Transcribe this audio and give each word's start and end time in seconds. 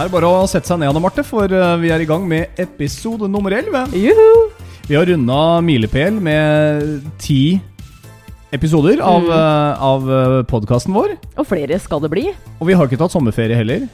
Er 0.00 0.08
bare 0.12 0.28
å 0.30 0.44
sette 0.48 0.70
seg 0.70 0.78
ned, 0.80 0.88
Anne 0.92 1.02
Marte, 1.02 1.24
for 1.26 1.50
eh, 1.50 1.72
vi 1.82 1.90
er 1.92 2.02
i 2.04 2.08
gang 2.08 2.22
med 2.28 2.60
episode 2.62 3.26
nummer 3.30 3.52
11. 3.56 3.90
Juhu! 3.98 4.50
Vi 4.88 4.96
har 4.96 5.06
runda 5.06 5.40
milepæl 5.62 6.16
med 6.22 7.10
ti 7.22 7.60
episoder 8.54 9.02
av, 9.04 9.22
Mm. 9.26 9.32
eh, 9.34 9.82
av 9.90 10.08
podkasten 10.50 10.94
vår. 10.96 11.16
Og 11.38 11.46
flere 11.46 11.78
skal 11.82 12.00
det 12.00 12.10
bli. 12.10 12.24
Og 12.60 12.66
vi 12.70 12.74
har 12.78 12.86
ikke 12.88 12.98
tatt 13.02 13.12
sommerferie 13.14 13.54
heller. 13.58 13.88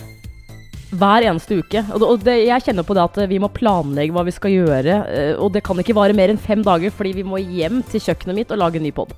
Hver 0.97 1.27
eneste 1.27 1.59
uke. 1.59 1.83
Og 1.93 1.99
det, 2.01 2.07
og 2.09 2.23
det, 2.25 2.37
jeg 2.47 2.63
kjenner 2.69 2.87
på 2.87 2.95
det 2.95 3.03
at 3.03 3.29
vi 3.29 3.41
må 3.43 3.51
planlegge 3.53 4.15
hva 4.15 4.25
vi 4.25 4.31
skal 4.37 4.51
gjøre. 4.55 4.95
eh, 5.11 5.35
Og 5.37 5.53
det 5.53 5.65
kan 5.65 5.77
ikke 5.77 5.95
vare 5.97 6.15
mer 6.15 6.29
enn 6.31 6.39
fem 6.39 6.63
dager, 6.63 6.91
fordi 6.95 7.13
vi 7.15 7.23
må 7.27 7.37
hjem 7.43 7.83
til 7.91 8.01
kjøkkenet 8.01 8.35
mitt 8.35 8.51
og 8.53 8.59
lage 8.63 8.77
en 8.77 8.83
ny 8.85 8.93
pod. 8.93 9.13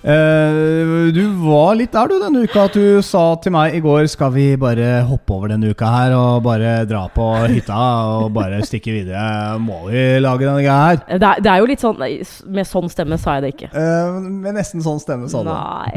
Eh, 0.00 1.10
du 1.12 1.20
var 1.42 1.74
litt 1.76 1.92
der 1.92 2.08
du 2.08 2.14
denne 2.22 2.40
uka 2.48 2.62
at 2.70 2.76
du 2.78 3.02
sa 3.04 3.34
til 3.44 3.52
meg 3.52 3.74
i 3.76 3.82
går 3.84 4.06
Skal 4.08 4.30
vi 4.32 4.46
bare 4.56 5.02
hoppe 5.04 5.34
over 5.36 5.52
denne 5.52 5.74
uka 5.74 5.90
her 5.92 6.14
og 6.16 6.38
bare 6.46 6.86
dra 6.88 7.02
på 7.12 7.26
hytta 7.52 7.80
og 8.14 8.30
bare 8.32 8.62
stikke 8.64 8.94
videre? 8.96 9.58
Må 9.60 9.82
vi 9.90 10.04
lage 10.24 10.46
denne 10.48 10.62
greia 10.64 10.78
her? 10.86 11.02
Det, 11.10 11.20
er- 11.20 11.42
det 11.44 11.52
er 11.52 11.60
jo 11.60 11.68
litt 11.68 11.84
sånn 11.84 12.00
Med 12.00 12.70
sånn 12.70 12.88
stemme 12.92 13.18
sa 13.20 13.36
jeg 13.36 13.44
det 13.44 13.52
ikke. 13.58 13.70
Uh, 13.76 14.16
med 14.40 14.56
nesten 14.56 14.80
sånn 14.84 15.02
stemme, 15.04 15.28
sa 15.28 15.44
du. 15.44 15.52
Nei. 15.52 15.92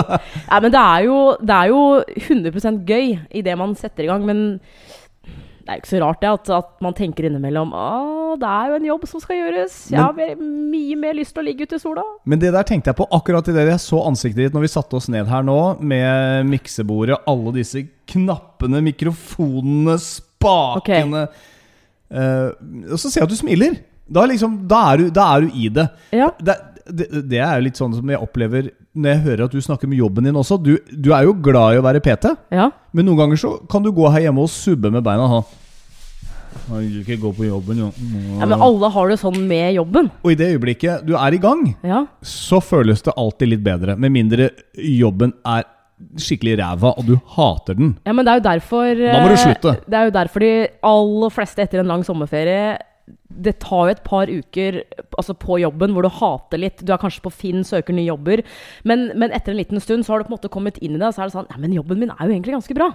Nei, 0.50 0.60
men 0.62 0.70
det 0.70 0.84
er 0.84 1.08
jo, 1.08 1.18
det 1.42 1.56
er 1.58 1.72
jo 1.74 1.82
100% 2.30 2.86
gøy 2.86 3.42
det 3.50 3.58
man 3.58 3.74
setter 3.78 4.06
i 4.06 4.10
gang, 4.12 4.22
men 4.30 4.44
det 5.70 5.76
er 5.76 5.82
ikke 5.84 5.90
så 5.92 5.98
rart 6.02 6.20
det 6.24 6.28
at, 6.34 6.48
at 6.56 6.70
man 6.82 6.94
tenker 6.98 7.28
innimellom 7.28 7.70
Å, 7.78 7.84
det 8.42 8.48
er 8.50 8.70
jo 8.72 8.78
en 8.80 8.88
jobb 8.88 9.04
som 9.06 9.22
skal 9.22 9.36
gjøres. 9.38 9.76
Jeg 9.92 10.00
har 10.02 10.14
mer- 10.16 10.34
mye 10.40 10.96
mer 10.98 11.14
lyst 11.14 11.34
til 11.36 11.42
å 11.42 11.46
ligge 11.46 11.66
ute 11.66 11.78
i 11.78 11.82
sola. 11.82 12.02
Men 12.26 12.42
det 12.42 12.50
der 12.54 12.66
tenkte 12.66 12.90
jeg 12.90 12.98
på 12.98 13.06
akkurat 13.14 13.46
i 13.50 13.54
det 13.54 13.68
jeg 13.68 13.82
så 13.84 14.00
ansiktet 14.08 14.42
ditt 14.48 14.54
når 14.56 14.66
vi 14.66 14.72
satte 14.74 14.98
oss 14.98 15.06
ned 15.10 15.30
her 15.30 15.46
nå, 15.46 15.56
med 15.78 16.46
miksebordet, 16.50 17.20
alle 17.30 17.54
disse 17.60 17.84
knappene, 18.10 18.82
mikrofonene, 18.90 19.94
spakene 20.02 21.28
Eh, 22.10 22.50
Og 22.90 22.98
så 22.98 23.06
ser 23.06 23.20
jeg 23.22 23.28
at 23.28 23.30
du 23.30 23.38
smiler. 23.38 23.76
Da, 24.10 24.24
liksom, 24.26 24.56
da, 24.66 24.80
er 24.90 24.96
du, 24.98 25.10
da 25.14 25.28
er 25.36 25.44
du 25.46 25.52
i 25.54 25.68
det. 25.70 25.84
Ja. 26.10 26.32
det. 26.42 26.56
Det, 26.90 27.06
det 27.30 27.38
er 27.38 27.52
jo 27.60 27.62
litt 27.68 27.78
sånn 27.78 27.92
som 27.94 28.08
jeg 28.10 28.18
opplever 28.18 28.72
når 28.98 29.12
jeg 29.12 29.20
hører 29.22 29.44
at 29.44 29.52
du 29.54 29.60
snakker 29.62 29.86
med 29.86 30.00
jobben 30.00 30.26
din 30.26 30.34
også. 30.34 30.56
Du, 30.58 30.72
du 30.90 31.12
er 31.14 31.28
jo 31.28 31.36
glad 31.38 31.76
i 31.76 31.78
å 31.78 31.84
være 31.86 32.00
PT, 32.02 32.32
ja. 32.50 32.64
men 32.90 33.06
noen 33.06 33.20
ganger 33.20 33.38
så 33.38 33.52
kan 33.70 33.84
du 33.84 33.92
gå 33.94 34.08
her 34.10 34.24
hjemme 34.24 34.42
og 34.42 34.50
subbe 34.50 34.90
med 34.90 35.04
beina. 35.06 35.28
Ha. 35.30 35.38
Jeg 36.70 36.84
vil 36.86 37.00
ikke 37.02 37.16
gå 37.22 37.32
på 37.36 37.46
jobben, 37.48 37.78
jo. 37.82 37.88
ja, 38.40 38.46
men 38.46 38.62
alle 38.62 38.90
har 38.94 39.10
det 39.10 39.18
sånn 39.20 39.38
med 39.48 39.74
jobben. 39.74 40.10
Og 40.22 40.32
i 40.32 40.38
det 40.38 40.52
øyeblikket 40.54 41.04
du 41.06 41.14
er 41.18 41.34
i 41.34 41.38
gang, 41.42 41.64
Ja. 41.86 42.04
så 42.22 42.60
føles 42.62 43.02
det 43.02 43.14
alltid 43.16 43.48
litt 43.54 43.62
bedre. 43.66 43.96
Med 43.98 44.12
mindre 44.14 44.50
jobben 44.76 45.32
er 45.46 45.64
skikkelig 46.16 46.54
ræva, 46.62 46.94
og 46.96 47.04
du 47.06 47.16
hater 47.36 47.74
den. 47.76 47.90
Ja, 48.06 48.12
men 48.16 48.24
det 48.24 48.32
er 48.32 48.38
jo 48.40 48.46
derfor 48.46 48.94
Da 49.00 49.18
må 49.20 49.26
du 49.28 49.34
eh, 49.36 49.42
slutte. 49.44 49.74
Det 49.86 49.98
er 49.98 50.04
jo 50.08 50.14
derfor 50.16 50.40
de 50.40 50.52
aller 50.88 51.34
fleste 51.34 51.60
etter 51.66 51.82
en 51.82 51.90
lang 51.92 52.04
sommerferie 52.06 52.78
Det 53.28 53.58
tar 53.60 53.84
jo 53.88 53.92
et 53.92 54.00
par 54.04 54.26
uker 54.30 54.78
altså 55.18 55.34
på 55.36 55.58
jobben 55.60 55.92
hvor 55.92 56.02
du 56.06 56.08
hater 56.08 56.58
litt. 56.62 56.80
Du 56.86 56.92
er 56.94 56.98
kanskje 57.02 57.20
på 57.24 57.32
Finn, 57.34 57.62
søker 57.64 57.92
nye 57.92 58.08
jobber. 58.08 58.42
Men, 58.84 59.10
men 59.18 59.30
etter 59.36 59.52
en 59.52 59.58
liten 59.60 59.80
stund 59.82 60.06
så 60.06 60.12
har 60.14 60.20
du 60.22 60.28
på 60.28 60.32
en 60.32 60.38
måte 60.38 60.48
kommet 60.52 60.78
inn 60.80 60.94
i 60.96 60.98
det, 61.00 61.06
og 61.10 61.14
så 61.14 61.22
er 61.24 61.30
det 61.30 61.36
sånn 61.36 61.48
Nei, 61.52 61.60
men 61.66 61.76
jobben 61.76 62.00
min 62.00 62.10
er 62.14 62.24
jo 62.26 62.32
egentlig 62.32 62.56
ganske 62.56 62.76
bra. 62.80 62.90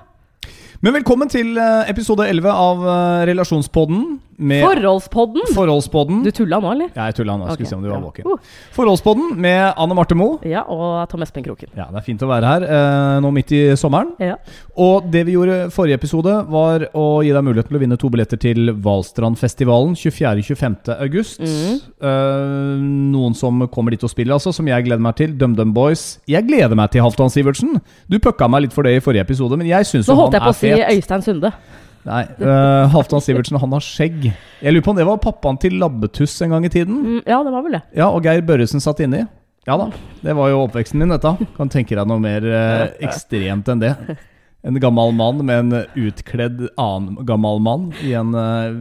Men 0.85 0.93
velkommen 0.93 1.31
til 1.31 1.55
eh, 1.57 1.89
episode 1.89 2.27
11 2.29 2.51
av 2.51 2.83
eh, 2.85 3.21
Relasjonspodden. 3.31 4.01
Forholdspodden! 4.36 5.45
Forholdspodden. 5.55 6.19
Du 6.25 6.31
tulla 6.36 6.59
nå, 6.59 6.72
eller? 6.75 6.89
Ja, 6.91 7.08
jeg 7.08 7.16
tulla 7.22 7.38
nå. 7.39 7.47
Skulle 7.47 7.64
okay. 7.64 7.69
se 7.69 7.78
om 7.78 7.83
du 7.83 7.88
var 7.88 8.02
ja. 8.02 8.03
våken. 8.03 8.28
Uh. 8.28 8.55
Forholdspodden 8.75 9.30
med 9.39 9.61
Anne 9.80 9.95
Marte 9.95 10.17
Moe. 10.17 10.39
Ja, 10.47 10.66
og 10.72 11.05
Tom 11.11 11.23
Espen 11.23 11.45
Kroken. 11.45 11.72
Ja, 11.78 11.88
det 11.91 12.02
er 12.02 12.05
fint 12.05 12.25
å 12.25 12.30
være 12.30 12.50
her 12.50 12.66
eh, 12.67 13.19
nå 13.23 13.31
midt 13.36 13.53
i 13.56 13.61
sommeren. 13.80 14.11
Ja. 14.19 14.36
Og 14.81 15.08
det 15.11 15.23
vi 15.30 15.38
gjorde 15.38 15.69
forrige 15.75 16.00
episode, 16.02 16.33
var 16.52 16.88
å 16.97 17.06
gi 17.23 17.31
deg 17.31 17.47
muligheten 17.47 17.72
til 17.72 17.80
å 17.80 17.83
vinne 17.86 18.00
to 18.02 18.11
billetter 18.11 18.41
til 18.41 18.74
Valstrandfestivalen 18.85 19.95
24.-25. 20.01 20.78
august. 20.97 21.40
Mm. 21.40 21.79
Eh, 22.12 22.85
noen 23.16 23.40
som 23.40 23.63
kommer 23.72 23.95
dit 23.95 24.03
og 24.03 24.12
spiller, 24.12 24.35
altså, 24.35 24.51
som 24.56 24.68
jeg 24.68 24.90
gleder 24.90 25.03
meg 25.06 25.16
til. 25.22 25.38
DumDum 25.40 25.72
Boys. 25.75 26.19
Jeg 26.28 26.47
gleder 26.50 26.75
meg 26.75 26.91
til 26.91 27.06
Halvdan 27.06 27.31
Sivertsen. 27.31 27.79
Du 28.12 28.19
pucka 28.19 28.51
meg 28.51 28.68
litt 28.68 28.75
for 28.75 28.84
det 28.84 28.97
i 29.00 29.03
forrige 29.03 29.24
episode, 29.29 29.56
men 29.59 29.72
jeg 29.72 29.88
syns 29.88 30.12
Nå 30.12 30.16
jo 30.16 30.25
holdt 30.25 30.35
han 30.35 30.41
jeg 30.41 30.47
på 30.50 30.53
er 30.53 30.59
å 30.59 30.62
si. 30.62 30.95
Øystein 31.00 31.25
Sunde. 31.25 31.56
Nei, 32.05 32.21
uh, 32.38 32.85
Halvdan 32.93 33.23
Sivertsen, 33.23 33.57
han 33.57 33.73
har 33.73 33.81
skjegg. 33.81 34.27
Jeg 34.61 34.73
lurer 34.73 34.85
på 34.85 34.93
om 34.93 34.99
det 34.99 35.07
var 35.07 35.17
pappaen 35.23 35.57
til 35.61 35.79
Labbetuss 35.81 36.38
en 36.45 36.53
gang 36.53 36.67
i 36.67 36.69
tiden? 36.69 36.99
Mm, 37.01 37.23
ja, 37.25 37.39
det 37.41 37.53
var 37.55 37.66
vel 37.66 37.79
det. 37.79 37.81
Ja, 37.97 38.11
og 38.11 38.27
Geir 38.27 38.45
Børresen 38.45 38.83
satt 38.83 39.01
inni. 39.01 39.23
Ja 39.66 39.79
da, 39.81 39.88
det 40.21 40.35
var 40.38 40.51
jo 40.51 40.61
oppveksten 40.67 41.01
min, 41.01 41.09
dette. 41.09 41.31
Kan 41.55 41.71
tenke 41.73 41.97
deg 41.97 42.05
noe 42.05 42.21
mer 42.21 42.45
eh, 42.45 42.83
ekstremt 43.07 43.71
enn 43.73 43.81
det. 43.81 43.95
En 44.65 44.77
gammel 44.81 45.15
mann 45.17 45.41
med 45.45 45.63
en 45.63 45.88
utkledd 46.05 46.67
annen 46.81 47.25
gammel 47.25 47.59
mann 47.65 47.88
i 48.05 48.13
en 48.17 48.38
eh, 48.38 48.77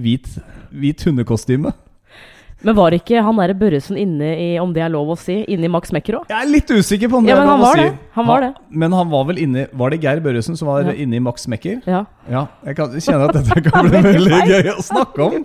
hvit, 0.00 0.30
hvit 0.72 1.04
hundekostyme. 1.04 1.74
Men 2.64 2.74
var 2.78 2.94
ikke 2.96 3.20
han 3.22 3.36
derre 3.36 3.54
Børresen 3.60 3.98
inne 4.00 4.30
i, 4.40 4.46
om 4.58 4.70
det 4.72 4.80
er 4.82 4.88
lov 4.92 5.10
å 5.12 5.16
si, 5.20 5.36
inne 5.52 5.68
i 5.68 5.70
Max 5.72 5.92
Mekker 5.92 6.16
òg? 6.20 6.24
Jeg 6.32 6.38
er 6.46 6.48
litt 6.50 6.70
usikker 6.72 7.10
på 7.12 7.18
om 7.20 7.26
det 7.28 7.34
Ja, 7.34 7.42
er 7.42 7.46
lov 7.50 7.60
å 7.66 7.72
si. 7.74 7.82
det. 7.82 7.98
Han 8.16 8.26
var 8.30 8.40
det. 8.46 8.48
Men 8.70 8.92
han 8.96 9.10
var 9.12 9.24
vel 9.28 9.38
inne 9.42 9.66
Var 9.72 9.90
det 9.92 9.98
Geir 10.02 10.20
Børresen 10.24 10.56
som 10.56 10.68
var 10.68 10.82
Ja. 10.88 10.92
inne 11.04 11.16
i 11.16 11.20
Max 11.20 11.46
Mekker? 11.46 11.82
Ja. 11.86 12.04
Ja, 12.30 12.46
jeg 12.64 12.76
kan, 12.78 12.88
kjenner 12.96 13.28
at 13.28 13.36
dette 13.36 13.60
kan 13.68 13.86
bli 13.90 14.00
veldig 14.00 14.40
gøy 14.48 14.70
å 14.72 14.80
snakke 14.82 15.26
om. 15.28 15.44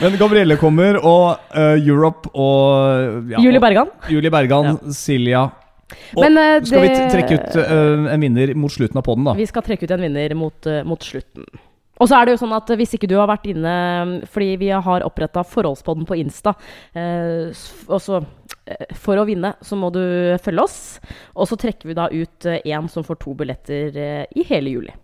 Men 0.00 0.16
Gabrielle 0.16 0.56
kommer, 0.56 0.96
og 1.04 1.36
uh, 1.54 1.76
Europe 1.76 2.32
og 2.34 3.30
ja, 3.34 3.38
Julie 3.44 3.60
Bergan. 3.60 3.92
Julie 4.08 4.30
Bergan, 4.32 4.78
Silja 4.96 5.44
Og 6.16 6.22
Men, 6.24 6.36
uh, 6.40 6.64
skal 6.64 6.80
vi 6.82 6.88
det- 6.88 7.04
vi 7.04 7.12
trekke 7.14 7.36
ut 7.36 7.56
uh, 7.60 8.08
en 8.14 8.20
vinner 8.24 8.54
mot 8.56 8.72
slutten 8.72 8.96
av 8.96 9.04
poden, 9.04 9.24
da? 9.28 9.34
Vi 9.38 9.46
skal 9.46 9.62
trekke 9.62 9.84
ut 9.84 9.90
en 9.94 10.00
vinner 10.08 10.34
mot, 10.34 10.72
mot 10.88 11.00
slutten. 11.04 11.44
Og 11.96 12.08
så 12.08 12.18
er 12.18 12.26
det 12.26 12.36
jo 12.36 12.42
sånn 12.42 12.56
at 12.56 12.72
hvis 12.76 12.96
ikke 12.96 13.08
du 13.10 13.16
har 13.18 13.30
vært 13.30 13.48
inne 13.50 13.76
Fordi 14.32 14.50
vi 14.60 14.68
har 14.70 15.06
oppretta 15.06 15.44
Forholdspodden 15.46 16.06
på 16.08 16.18
Insta. 16.20 16.54
Eh, 16.96 17.54
også, 17.88 18.20
eh, 18.66 18.92
for 18.98 19.20
å 19.20 19.26
vinne 19.28 19.54
så 19.64 19.78
må 19.78 19.90
du 19.94 20.02
følge 20.42 20.66
oss. 20.66 20.78
Og 21.34 21.48
så 21.48 21.58
trekker 21.60 21.90
vi 21.90 21.98
da 21.98 22.08
ut 22.12 22.48
én 22.58 22.90
som 22.92 23.06
får 23.06 23.20
to 23.22 23.34
billetter 23.38 23.96
eh, 23.96 24.24
i 24.36 24.46
hele 24.48 24.76
juli. 24.76 24.94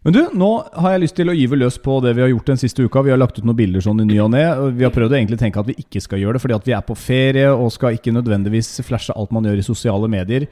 Men 0.00 0.14
du, 0.16 0.20
nå 0.32 0.48
har 0.80 0.94
jeg 0.94 1.02
lyst 1.02 1.16
til 1.18 1.28
å 1.28 1.36
gyve 1.36 1.58
løs 1.60 1.76
på 1.84 1.98
det 2.00 2.14
vi 2.16 2.22
har 2.24 2.30
gjort 2.30 2.54
den 2.54 2.60
siste 2.62 2.86
uka. 2.86 3.02
Vi 3.04 3.12
har 3.12 3.20
lagt 3.20 3.36
ut 3.36 3.44
noen 3.44 3.58
bilder 3.58 3.84
sånn 3.84 4.00
i 4.00 4.06
ny 4.08 4.16
og 4.24 4.30
ne. 4.32 4.44
Vi 4.72 4.86
har 4.86 4.94
prøvd 4.94 5.12
å 5.12 5.18
egentlig 5.18 5.40
tenke 5.42 5.60
at 5.60 5.68
vi 5.68 5.76
ikke 5.82 6.00
skal 6.00 6.22
gjøre 6.22 6.38
det, 6.38 6.44
fordi 6.46 6.56
at 6.56 6.68
vi 6.70 6.76
er 6.76 6.86
på 6.86 6.96
ferie 6.96 7.50
og 7.52 7.68
skal 7.74 7.98
ikke 7.98 8.14
nødvendigvis 8.16 8.78
flashe 8.86 9.12
alt 9.12 9.34
man 9.36 9.44
gjør 9.44 9.60
i 9.60 9.66
sosiale 9.66 10.08
medier. 10.08 10.48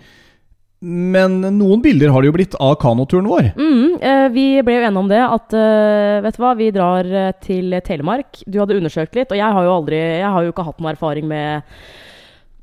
Men 0.81 1.41
noen 1.43 1.81
bilder 1.83 2.12
har 2.15 2.22
det 2.22 2.28
jo 2.31 2.34
blitt 2.37 2.55
av 2.62 2.77
kanoturen 2.78 3.27
vår. 3.27 3.50
Mm, 3.59 3.97
eh, 3.99 4.27
vi 4.31 4.47
ble 4.62 4.77
jo 4.77 4.84
enige 4.87 5.03
om 5.03 5.09
det 5.11 5.22
at 5.25 5.56
eh, 5.59 6.19
vet 6.22 6.37
du 6.39 6.43
hva, 6.44 6.53
vi 6.59 6.69
drar 6.75 7.09
eh, 7.11 7.33
til 7.43 7.75
Telemark. 7.87 8.44
Du 8.47 8.61
hadde 8.62 8.77
undersøkt 8.78 9.19
litt, 9.19 9.33
og 9.34 9.41
jeg 9.41 9.56
har 9.56 9.66
jo 9.66 9.75
aldri 9.75 9.99
Jeg 9.99 10.31
har 10.31 10.47
jo 10.47 10.53
ikke 10.55 10.66
hatt 10.69 10.78
noe 10.78 10.93
erfaring 10.94 11.27
med 11.31 11.66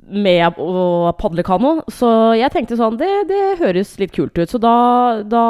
med 0.05 0.59
å 0.61 1.11
padle 1.17 1.43
kano. 1.45 1.79
Så 1.91 2.07
jeg 2.37 2.51
tenkte 2.53 2.77
sånn 2.79 2.97
det, 2.99 3.09
det 3.29 3.41
høres 3.61 3.95
litt 4.01 4.13
kult 4.15 4.37
ut. 4.37 4.49
Så 4.51 4.61
da, 4.61 4.75
da 5.25 5.45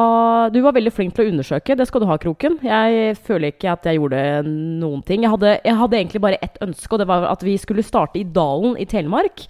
Du 0.54 0.62
var 0.64 0.76
veldig 0.78 0.94
flink 0.96 1.16
til 1.16 1.26
å 1.26 1.34
undersøke. 1.34 1.76
Det 1.78 1.88
skal 1.90 2.04
du 2.04 2.08
ha, 2.10 2.18
Kroken. 2.22 2.58
Jeg 2.66 3.18
føler 3.26 3.54
ikke 3.54 3.74
at 3.74 3.88
jeg 3.90 4.00
gjorde 4.00 4.22
noen 4.48 5.04
ting. 5.08 5.26
Jeg 5.26 5.34
hadde, 5.36 5.58
jeg 5.66 5.80
hadde 5.82 6.00
egentlig 6.00 6.24
bare 6.24 6.42
ett 6.46 6.62
ønske, 6.64 6.94
og 6.96 7.04
det 7.04 7.10
var 7.10 7.28
at 7.32 7.44
vi 7.46 7.58
skulle 7.62 7.86
starte 7.86 8.22
i 8.22 8.28
Dalen 8.36 8.78
i 8.80 8.88
Telemark. 8.90 9.46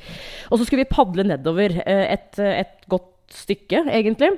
Og 0.50 0.60
så 0.60 0.66
skulle 0.66 0.86
vi 0.86 0.94
padle 0.96 1.28
nedover 1.28 1.80
eh, 1.86 2.06
et, 2.18 2.42
et 2.42 2.90
godt 2.92 3.12
stykke, 3.36 3.86
egentlig. 3.90 4.36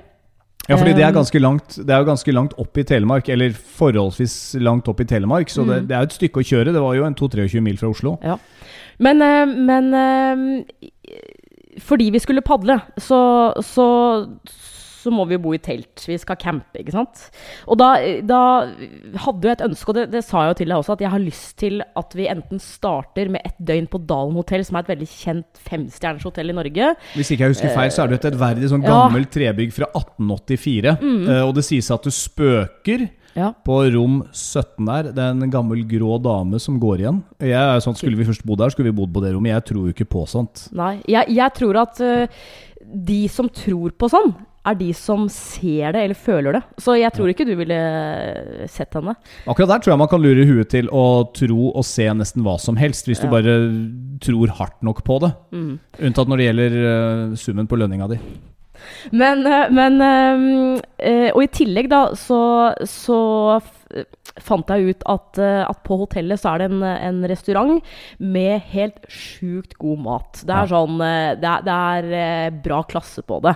Ja, 0.67 0.75
fordi 0.75 0.93
det 0.97 1.03
er 1.07 1.13
ganske 1.15 1.39
langt 1.39 1.77
Det 1.79 1.89
er 1.95 2.01
jo 2.01 2.07
ganske 2.09 2.33
langt 2.35 2.53
opp 2.59 2.77
i 2.77 2.83
Telemark, 2.83 3.29
eller 3.29 3.51
forholdsvis 3.51 4.33
langt 4.61 4.87
opp 4.91 4.99
i 4.99 5.05
Telemark, 5.07 5.47
så 5.49 5.63
det, 5.65 5.81
Mm. 5.83 5.87
det 5.87 5.95
er 5.95 5.99
jo 6.03 6.09
et 6.09 6.17
stykke 6.17 6.41
å 6.41 6.47
kjøre. 6.49 6.73
Det 6.73 6.81
var 6.83 6.95
jo 6.95 7.05
en 7.05 7.15
2-23 7.15 7.61
mil 7.61 7.77
fra 7.77 7.89
Oslo. 7.89 8.17
Ja. 8.23 8.37
Men, 8.99 9.21
eh, 9.21 9.45
men 9.45 9.93
eh, 9.93 10.89
fordi 11.79 12.09
vi 12.11 12.19
skulle 12.19 12.41
padle, 12.41 12.81
så, 12.99 13.53
så, 13.63 13.87
så 15.07 15.13
må 15.15 15.25
vi 15.29 15.37
jo 15.37 15.43
bo 15.47 15.53
i 15.55 15.61
telt. 15.63 16.03
Vi 16.07 16.17
skal 16.21 16.37
campe, 16.41 16.81
ikke 16.83 16.93
sant. 16.95 17.23
Og 17.67 17.79
da, 17.79 17.89
da 18.27 18.41
hadde 19.23 19.47
jo 19.47 19.53
et 19.55 19.63
ønske, 19.65 19.91
og 19.93 19.97
det, 19.97 20.05
det 20.13 20.23
sa 20.27 20.43
jeg 20.45 20.53
jo 20.53 20.57
til 20.61 20.71
deg 20.73 20.77
også, 20.81 20.97
at 20.97 21.03
jeg 21.05 21.13
har 21.15 21.23
lyst 21.23 21.53
til 21.63 21.81
at 21.97 22.15
vi 22.19 22.27
enten 22.31 22.61
starter 22.63 23.31
med 23.33 23.47
et 23.47 23.57
døgn 23.71 23.87
på 23.91 24.01
Dalen 24.09 24.35
hotell, 24.37 24.65
som 24.67 24.77
er 24.77 24.85
et 24.85 24.91
veldig 24.95 25.09
kjent 25.11 25.61
femstjerners 25.69 26.27
hotell 26.27 26.51
i 26.53 26.57
Norge. 26.57 26.91
Hvis 27.15 27.31
ikke 27.33 27.47
jeg 27.47 27.55
husker 27.55 27.73
feil, 27.75 27.93
så 27.95 28.03
er 28.03 28.11
det 28.13 28.19
et 28.21 28.31
ærverdig 28.33 28.69
sånn 28.71 28.83
Ja. 28.87 28.93
gammelt 29.07 29.31
trebygg 29.33 29.71
fra 29.75 29.87
1884. 29.95 30.97
Mm. 31.01 31.23
Og 31.47 31.55
det 31.57 31.65
sies 31.67 31.89
at 31.93 32.03
du 32.03 32.11
spøker 32.13 33.07
Ja. 33.37 33.51
på 33.65 33.75
rom 33.93 34.23
17 34.33 34.85
der. 34.87 35.11
Det 35.13 35.21
er 35.21 35.29
en 35.35 35.51
gammel 35.53 35.83
grå 35.85 36.17
dame 36.21 36.57
som 36.59 36.79
går 36.81 37.03
igjen. 37.03 37.23
Jeg 37.39 37.53
er 37.53 37.79
sånn, 37.83 37.95
Skulle 37.95 38.17
vi 38.17 38.25
først 38.25 38.43
bo 38.45 38.55
der, 38.57 38.69
skulle 38.73 38.89
vi 38.91 38.97
bodd 38.97 39.13
på 39.13 39.21
det 39.21 39.33
rommet. 39.35 39.53
Jeg 39.53 39.65
tror 39.69 39.85
jo 39.85 39.93
ikke 39.93 40.09
på 40.09 40.23
sånt. 40.27 40.67
Nei, 40.73 40.95
jeg, 41.07 41.29
jeg 41.37 41.53
tror 41.53 41.77
at 41.83 42.01
uh, 42.01 42.25
de 42.81 43.27
som 43.27 43.47
tror 43.49 43.91
på 43.97 44.09
sånn, 44.09 44.33
er 44.69 44.77
de 44.79 44.89
som 44.97 45.27
ser 45.31 45.95
det 45.95 46.03
eller 46.03 46.17
føler 46.17 46.57
det. 46.57 46.63
Så 46.81 46.97
jeg 46.99 47.13
tror 47.15 47.31
ikke 47.31 47.47
du 47.47 47.53
ville 47.59 47.77
eh, 47.77 48.65
sett 48.71 48.97
henne. 48.97 49.15
Akkurat 49.47 49.75
der 49.75 49.83
tror 49.83 49.93
jeg 49.93 50.01
man 50.03 50.11
kan 50.11 50.23
lure 50.23 50.47
huet 50.49 50.71
til 50.73 50.91
å 50.91 51.05
tro 51.35 51.71
og 51.71 51.87
se 51.87 52.09
nesten 52.17 52.45
hva 52.45 52.57
som 52.61 52.79
helst, 52.79 53.09
hvis 53.09 53.23
du 53.23 53.29
bare 53.31 53.57
tror 54.23 54.53
hardt 54.59 54.79
nok 54.85 55.03
på 55.07 55.21
det. 55.23 55.33
Mm. 55.55 55.73
Unntatt 56.09 56.29
når 56.29 56.41
det 56.41 56.49
gjelder 56.49 56.77
uh, 56.83 57.39
summen 57.39 57.69
på 57.69 57.79
lønninga 57.79 58.11
di. 58.11 58.21
Men, 59.11 59.45
eh, 59.47 59.71
men 59.73 60.01
øh, 60.01 60.79
øh, 61.03 61.29
Og 61.33 61.43
i 61.43 61.47
tillegg, 61.47 61.89
da, 61.91 62.01
så, 62.15 62.73
så 62.85 63.19
fant 64.43 64.69
jeg 64.69 64.91
ut 64.93 65.03
at, 65.09 65.39
eh, 65.41 65.63
at 65.65 65.79
på 65.87 65.97
hotellet 66.01 66.39
så 66.41 66.51
er 66.53 66.61
det 66.61 66.67
en, 66.71 66.83
en 66.83 67.19
restaurant 67.29 67.77
med 68.19 68.61
helt 68.73 69.05
sjukt 69.09 69.77
god 69.81 70.01
mat. 70.05 70.41
Det 70.45 70.53
er 70.53 70.71
sånn 70.71 70.99
eh, 71.01 71.31
Det 71.41 71.49
er, 71.51 71.63
det 71.67 71.77
er 71.77 72.09
eh, 72.21 72.57
bra 72.65 72.81
klasse 72.89 73.23
på 73.25 73.39
det. 73.45 73.55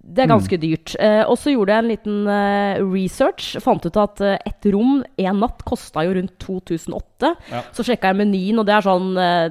Det 0.00 0.24
er 0.24 0.30
ganske 0.30 0.58
dyrt. 0.62 0.94
Eh, 1.00 1.22
Og 1.26 1.38
så 1.40 1.54
gjorde 1.54 1.74
jeg 1.74 1.84
en 1.84 1.90
liten 1.92 2.18
eh, 2.30 2.82
research. 2.84 3.54
Fant 3.64 3.86
ut 3.86 4.00
at 4.00 4.20
eh, 4.26 4.36
et 4.46 4.70
rom 4.74 5.00
en 5.20 5.40
natt 5.42 5.64
kosta 5.68 6.04
jo 6.06 6.14
rundt 6.18 6.36
2008. 6.44 7.34
Ja. 7.50 7.64
Så 7.76 7.86
sjekka 7.86 8.12
jeg 8.12 8.20
menyen, 8.22 8.60
og 8.60 8.68
det 8.68 8.76
er 8.76 8.86
sånn 8.86 9.10
eh, 9.20 9.48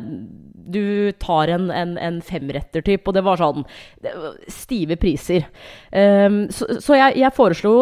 Du 0.69 1.11
tar 1.21 1.49
en, 1.55 1.69
en, 1.73 1.95
en 1.97 2.21
femretter 2.21 2.83
typ, 2.85 3.07
og 3.09 3.15
det 3.17 3.23
var 3.25 3.41
sånn 3.41 3.65
det 4.03 4.13
var 4.13 4.37
Stive 4.53 4.95
priser. 5.01 5.47
Um, 5.89 6.43
så 6.53 6.67
så 6.77 6.97
jeg, 6.99 7.17
jeg 7.23 7.33
foreslo 7.35 7.73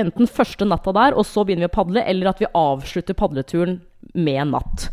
enten 0.00 0.30
første 0.30 0.66
natta 0.68 0.94
der, 0.96 1.16
og 1.18 1.26
så 1.28 1.44
begynner 1.44 1.66
vi 1.66 1.72
å 1.72 1.76
padle, 1.76 2.04
eller 2.08 2.32
at 2.32 2.40
vi 2.42 2.50
avslutter 2.56 3.16
padleturen 3.18 3.80
med 4.14 4.52
natt. 4.52 4.88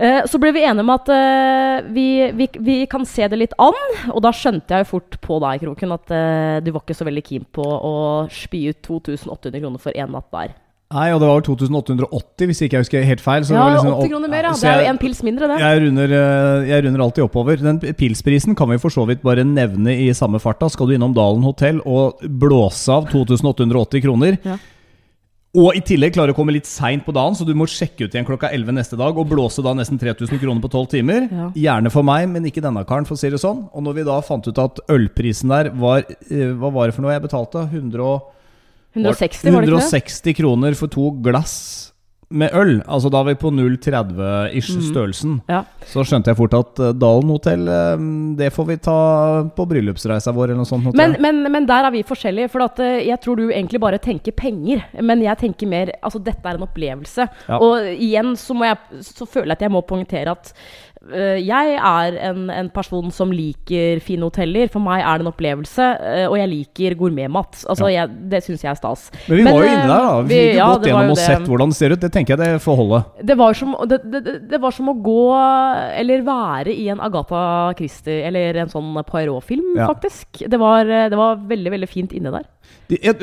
Eh, 0.00 0.24
Så 0.26 0.38
ble 0.40 0.52
vi 0.56 0.62
enige 0.64 0.84
om 0.84 0.92
at 0.94 1.08
eh, 1.12 1.88
vi, 1.92 2.06
vi, 2.36 2.48
vi 2.58 2.76
kan 2.90 3.04
se 3.04 3.26
det 3.28 3.36
litt 3.40 3.56
an. 3.60 3.76
Og 4.14 4.22
da 4.24 4.32
skjønte 4.32 4.72
jeg 4.72 4.86
jo 4.86 4.90
fort 4.94 5.18
på 5.20 5.40
deg, 5.44 5.60
Kroken, 5.64 5.92
at 5.96 6.14
eh, 6.16 6.56
du 6.64 6.72
var 6.72 6.84
ikke 6.84 6.96
så 6.96 7.08
veldig 7.08 7.24
keen 7.26 7.44
på 7.52 7.64
å 7.64 7.94
spy 8.32 8.66
ut 8.70 8.80
2800 8.86 9.60
kroner 9.60 9.82
for 9.82 9.96
én 9.96 10.12
natt 10.14 10.30
der. 10.32 10.56
Nei, 10.90 11.12
og 11.14 11.20
det 11.22 11.26
var 11.30 11.44
2880, 11.46 12.48
hvis 12.50 12.60
ikke 12.66 12.74
jeg 12.74 12.82
husker 12.82 13.04
helt 13.06 13.20
feil. 13.22 13.44
så 13.46 13.54
ja, 13.54 13.66
liksom 13.76 13.92
80 13.94 14.08
kroner 14.10 14.30
mer, 14.32 14.48
ja. 14.48 14.54
Det 14.58 14.66
er 14.66 14.80
jo 14.80 14.86
én 14.88 14.90
en 14.90 14.98
pils 14.98 15.20
mindre, 15.22 15.46
det. 15.52 15.58
Jeg 15.62 15.82
runder, 15.84 16.14
eh, 16.18 16.64
jeg 16.66 16.82
runder 16.86 17.04
alltid 17.04 17.22
oppover. 17.28 17.60
Den 17.62 17.78
pilsprisen 17.78 18.56
kan 18.58 18.72
vi 18.72 18.78
for 18.82 18.90
så 18.90 19.04
vidt 19.06 19.22
bare 19.22 19.44
nevne 19.46 19.94
i 19.94 20.08
samme 20.18 20.40
farta. 20.42 20.66
Skal 20.74 20.90
du 20.90 20.96
innom 20.96 21.14
Dalen 21.14 21.46
hotell 21.46 21.78
og 21.86 22.18
blåse 22.26 22.90
av 22.90 23.06
2880 23.12 24.02
kroner, 24.02 24.38
Ja. 24.42 24.56
og 25.54 25.76
i 25.78 25.80
tillegg 25.80 26.12
klare 26.14 26.34
å 26.34 26.34
komme 26.34 26.50
litt 26.58 26.66
seint 26.66 27.06
på 27.06 27.14
dagen, 27.14 27.34
så 27.38 27.46
du 27.46 27.54
må 27.54 27.66
sjekke 27.70 28.06
ut 28.06 28.10
igjen 28.10 28.26
klokka 28.26 28.50
11 28.50 28.74
neste 28.74 28.98
dag 28.98 29.16
og 29.16 29.28
blåse 29.30 29.62
da 29.62 29.72
nesten 29.78 29.96
3000 29.98 30.42
kroner 30.42 30.60
på 30.60 30.70
12 30.74 30.88
timer. 30.90 31.30
Ja. 31.30 31.52
Gjerne 31.54 31.90
for 31.94 32.02
meg, 32.02 32.28
men 32.28 32.42
ikke 32.50 32.62
denne 32.66 32.82
karen, 32.84 33.06
for 33.06 33.14
å 33.14 33.18
si 33.22 33.30
det 33.30 33.38
sånn. 33.38 33.68
Og 33.72 33.82
når 33.86 33.94
vi 33.94 34.02
da 34.10 34.18
fant 34.26 34.42
ut 34.50 34.58
at 34.58 34.82
ølprisen 34.90 35.48
der 35.54 35.70
var 35.70 36.02
eh, 36.02 36.50
Hva 36.50 36.72
var 36.74 36.86
det 36.90 36.94
for 36.98 37.02
noe 37.06 37.14
jeg 37.14 37.22
betalte? 37.30 37.68
100 37.70 38.00
og 38.02 38.22
160, 38.94 39.52
var 39.54 39.60
det 39.62 39.68
ikke 39.70 39.76
det? 39.76 39.84
160 39.86 40.34
kroner 40.40 40.74
for 40.78 40.88
to 40.88 41.10
glass 41.22 41.86
med 42.30 42.52
øl. 42.54 42.76
Altså 42.86 43.10
da 43.10 43.24
var 43.24 43.32
vi 43.32 43.40
på 43.42 43.50
0,30-ish 43.50 44.70
Mhm. 44.76 44.82
størrelsen. 44.92 45.32
Ja. 45.48 45.64
Så 45.84 46.04
skjønte 46.06 46.30
jeg 46.30 46.36
fort 46.38 46.54
at 46.54 46.78
eh, 46.78 46.92
Dalen 46.92 47.28
hotell, 47.28 47.64
eh, 47.68 47.96
det 48.38 48.52
får 48.54 48.66
vi 48.68 48.76
ta 48.76 48.94
på 49.56 49.66
bryllupsreisa 49.66 50.30
vår 50.32 50.52
eller 50.52 50.60
noe 50.62 50.68
sånt. 50.68 50.94
Men, 50.94 51.16
men, 51.20 51.42
men 51.50 51.66
der 51.66 51.88
er 51.88 51.90
vi 51.90 52.04
forskjellige. 52.06 52.50
For 52.52 52.62
eh, 52.78 53.00
jeg 53.08 53.18
tror 53.20 53.36
du 53.36 53.48
egentlig 53.50 53.80
bare 53.82 53.98
tenker 53.98 54.30
penger. 54.30 54.84
Men 55.02 55.22
jeg 55.22 55.38
tenker 55.38 55.66
mer 55.66 55.90
Altså, 56.02 56.22
dette 56.22 56.46
er 56.46 56.54
en 56.54 56.66
opplevelse. 56.68 57.26
Ja. 57.48 57.58
Og 57.58 57.82
igjen 57.98 58.36
så, 58.38 58.54
må 58.54 58.64
jeg, 58.64 58.78
så 59.02 59.26
føler 59.26 59.50
jeg 59.50 59.58
at 59.58 59.66
jeg 59.66 59.74
må 59.74 59.82
poengtere 59.82 60.30
at 60.30 60.52
jeg 61.08 61.76
er 61.80 62.16
en, 62.28 62.50
en 62.52 62.68
person 62.70 63.08
som 63.10 63.30
liker 63.32 64.02
fine 64.04 64.26
hoteller. 64.28 64.68
For 64.68 64.82
meg 64.84 65.00
er 65.00 65.18
det 65.18 65.24
en 65.26 65.30
opplevelse. 65.32 65.86
eh, 65.96 66.26
og 66.28 66.36
jeg 66.36 66.50
liker 66.50 66.94
gourmetmat. 67.00 67.62
Altså, 67.72 67.88
jeg, 67.88 68.10
det 68.30 68.42
syns 68.44 68.62
jeg 68.66 68.70
er 68.70 68.76
stas. 68.78 69.06
Men 69.26 69.36
vi 69.38 69.44
Men, 69.46 69.54
var 69.56 69.64
jo 69.64 69.68
eh, 69.70 69.72
inne 69.72 69.86
der, 69.88 70.04
da. 70.04 70.20
Vi 70.20 70.28
vi- 70.28 70.40
fikk 70.40 70.52
jo 70.52 70.58
ja, 70.60 70.68
gått 70.74 70.86
gjennom 70.90 71.10
og 71.14 71.16
sett 71.22 71.48
hvordan 71.48 71.72
det 71.72 71.78
ser 71.80 71.94
ut. 71.96 72.00
Det 72.04 72.12
tenker 72.12 72.36
jeg 72.36 72.42
det 72.44 72.60
får 72.66 72.76
holde. 72.82 73.00
Det 73.32 73.38
var, 73.40 73.54
som, 73.54 73.74
det, 73.88 74.00
det, 74.12 74.34
det- 74.50 74.60
var 74.60 74.76
som 74.76 74.92
å 74.92 74.96
gå 75.00 75.18
Eller 76.00 76.22
være 76.26 76.74
i 76.76 76.88
en 76.92 77.00
Agatha 77.00 77.72
Christie 77.78 78.20
Eller 78.28 78.56
en 78.60 78.68
sånn 78.68 78.92
Poirot-film, 79.08 79.76
Ja. 79.80 79.86
faktisk. 79.88 80.44
Det 80.48 80.58
var, 80.60 80.84
det 80.84 81.16
var 81.16 81.36
veldig, 81.36 81.70
veldig 81.78 81.88
fint 81.88 82.12
inne 82.12 82.30
der. 82.36 82.44
De, 82.90 82.96
et, 83.06 83.20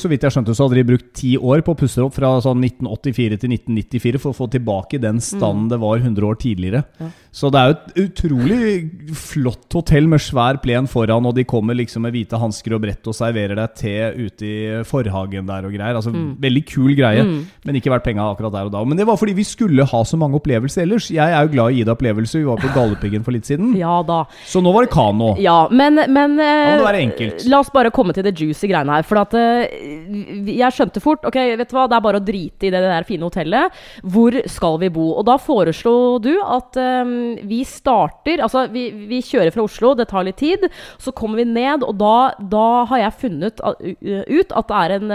så 0.00 0.08
vidt 0.08 0.22
jeg 0.24 0.32
skjønte, 0.32 0.54
så 0.56 0.64
hadde 0.64 0.78
de 0.78 0.84
brukt 0.88 1.10
ti 1.18 1.34
år 1.36 1.60
på 1.66 1.74
å 1.74 1.76
pusse 1.76 2.00
opp 2.00 2.14
fra 2.16 2.30
sånn 2.40 2.62
1984 2.64 3.36
til 3.42 3.52
1994 3.52 4.20
for 4.22 4.32
å 4.32 4.38
få 4.38 4.46
tilbake 4.54 4.96
den 5.02 5.18
standen 5.20 5.68
det 5.68 5.76
var 5.82 5.98
100 6.00 6.24
år 6.24 6.38
tidligere. 6.40 6.80
Ja. 7.02 7.10
Så 7.34 7.50
det 7.52 7.60
er 7.60 7.68
jo 7.68 7.74
et 7.74 7.98
utrolig 8.06 9.16
flott 9.18 9.74
hotell 9.76 10.06
med 10.08 10.22
svær 10.24 10.56
plen 10.62 10.86
foran, 10.90 11.26
og 11.28 11.34
de 11.36 11.44
kommer 11.48 11.76
liksom 11.76 12.04
med 12.06 12.14
hvite 12.16 12.38
hansker 12.40 12.76
og 12.76 12.82
brett 12.84 13.10
og 13.10 13.16
serverer 13.18 13.58
deg 13.58 13.74
te 13.76 13.94
ute 14.24 14.48
i 14.48 14.56
forhagen 14.88 15.48
der 15.48 15.68
og 15.68 15.74
greier. 15.76 15.98
Altså 15.98 16.12
Veldig 16.14 16.64
kul 16.68 16.94
greie, 16.98 17.22
Mm. 17.24 17.46
men 17.64 17.76
ikke 17.78 17.90
verdt 17.92 18.04
penga 18.04 18.24
akkurat 18.30 18.52
der 18.52 18.66
og 18.68 18.72
da. 18.72 18.84
Men 18.84 18.96
det 18.98 19.06
var 19.06 19.16
fordi 19.16 19.32
vi 19.34 19.44
skulle 19.44 19.84
ha 19.84 20.00
så 20.04 20.16
mange 20.20 20.36
opplevelser 20.40 20.82
ellers. 20.82 21.10
Jeg 21.10 21.24
er 21.32 21.44
jo 21.46 21.52
glad 21.52 21.70
i 21.70 21.74
å 21.74 21.76
gi 21.76 21.84
deg 21.84 21.92
opplevelser. 21.94 22.38
Vi 22.40 22.44
var 22.48 22.56
på 22.60 22.72
Galdhøpiggen 22.74 23.24
for 23.24 23.32
litt 23.32 23.44
siden. 23.48 23.74
Ja 23.84 24.02
da. 24.02 24.24
Så 24.48 24.60
nå 24.64 24.72
var 24.72 24.84
det 24.86 24.90
kano. 24.92 25.34
Ja, 25.40 25.68
men, 25.70 25.94
men 26.08 26.38
ja, 26.38 26.88
men 26.88 27.12
det. 27.18 27.44
La 27.50 27.60
oss 27.60 27.70
bare 27.72 27.90
komme 27.94 28.12
til 28.14 28.24
det 28.24 28.32
juicy 28.38 28.66
greiene 28.68 28.73
her. 28.82 29.06
For 29.06 29.20
at 29.20 29.34
eh, 29.38 30.50
jeg 30.54 30.74
skjønte 30.74 31.02
fort 31.02 31.24
Ok, 31.28 31.36
vet 31.58 31.70
du 31.70 31.76
hva, 31.76 31.86
det 31.90 31.96
er 31.96 32.04
bare 32.04 32.20
å 32.20 32.24
drite 32.24 32.68
i 32.68 32.72
det, 32.72 32.80
det 32.82 32.90
der 32.90 33.06
fine 33.08 33.26
hotellet. 33.28 33.82
Hvor 34.14 34.36
skal 34.50 34.78
vi 34.82 34.90
bo? 34.94 35.06
Og 35.18 35.26
da 35.28 35.36
foreslo 35.40 35.94
du 36.22 36.32
at 36.42 36.78
um, 36.80 37.34
vi 37.46 37.62
starter 37.68 38.42
Altså, 38.44 38.66
vi, 38.72 38.88
vi 39.08 39.20
kjører 39.24 39.52
fra 39.54 39.64
Oslo, 39.64 39.94
det 39.98 40.08
tar 40.10 40.26
litt 40.26 40.40
tid. 40.40 40.66
Så 41.00 41.14
kommer 41.16 41.40
vi 41.40 41.46
ned, 41.48 41.84
og 41.86 41.96
da, 42.00 42.34
da 42.38 42.66
har 42.90 43.04
jeg 43.04 43.18
funnet 43.22 43.62
ut 43.62 44.54
at 44.58 44.70
det 44.70 44.80
er 44.80 44.94
en, 44.96 45.14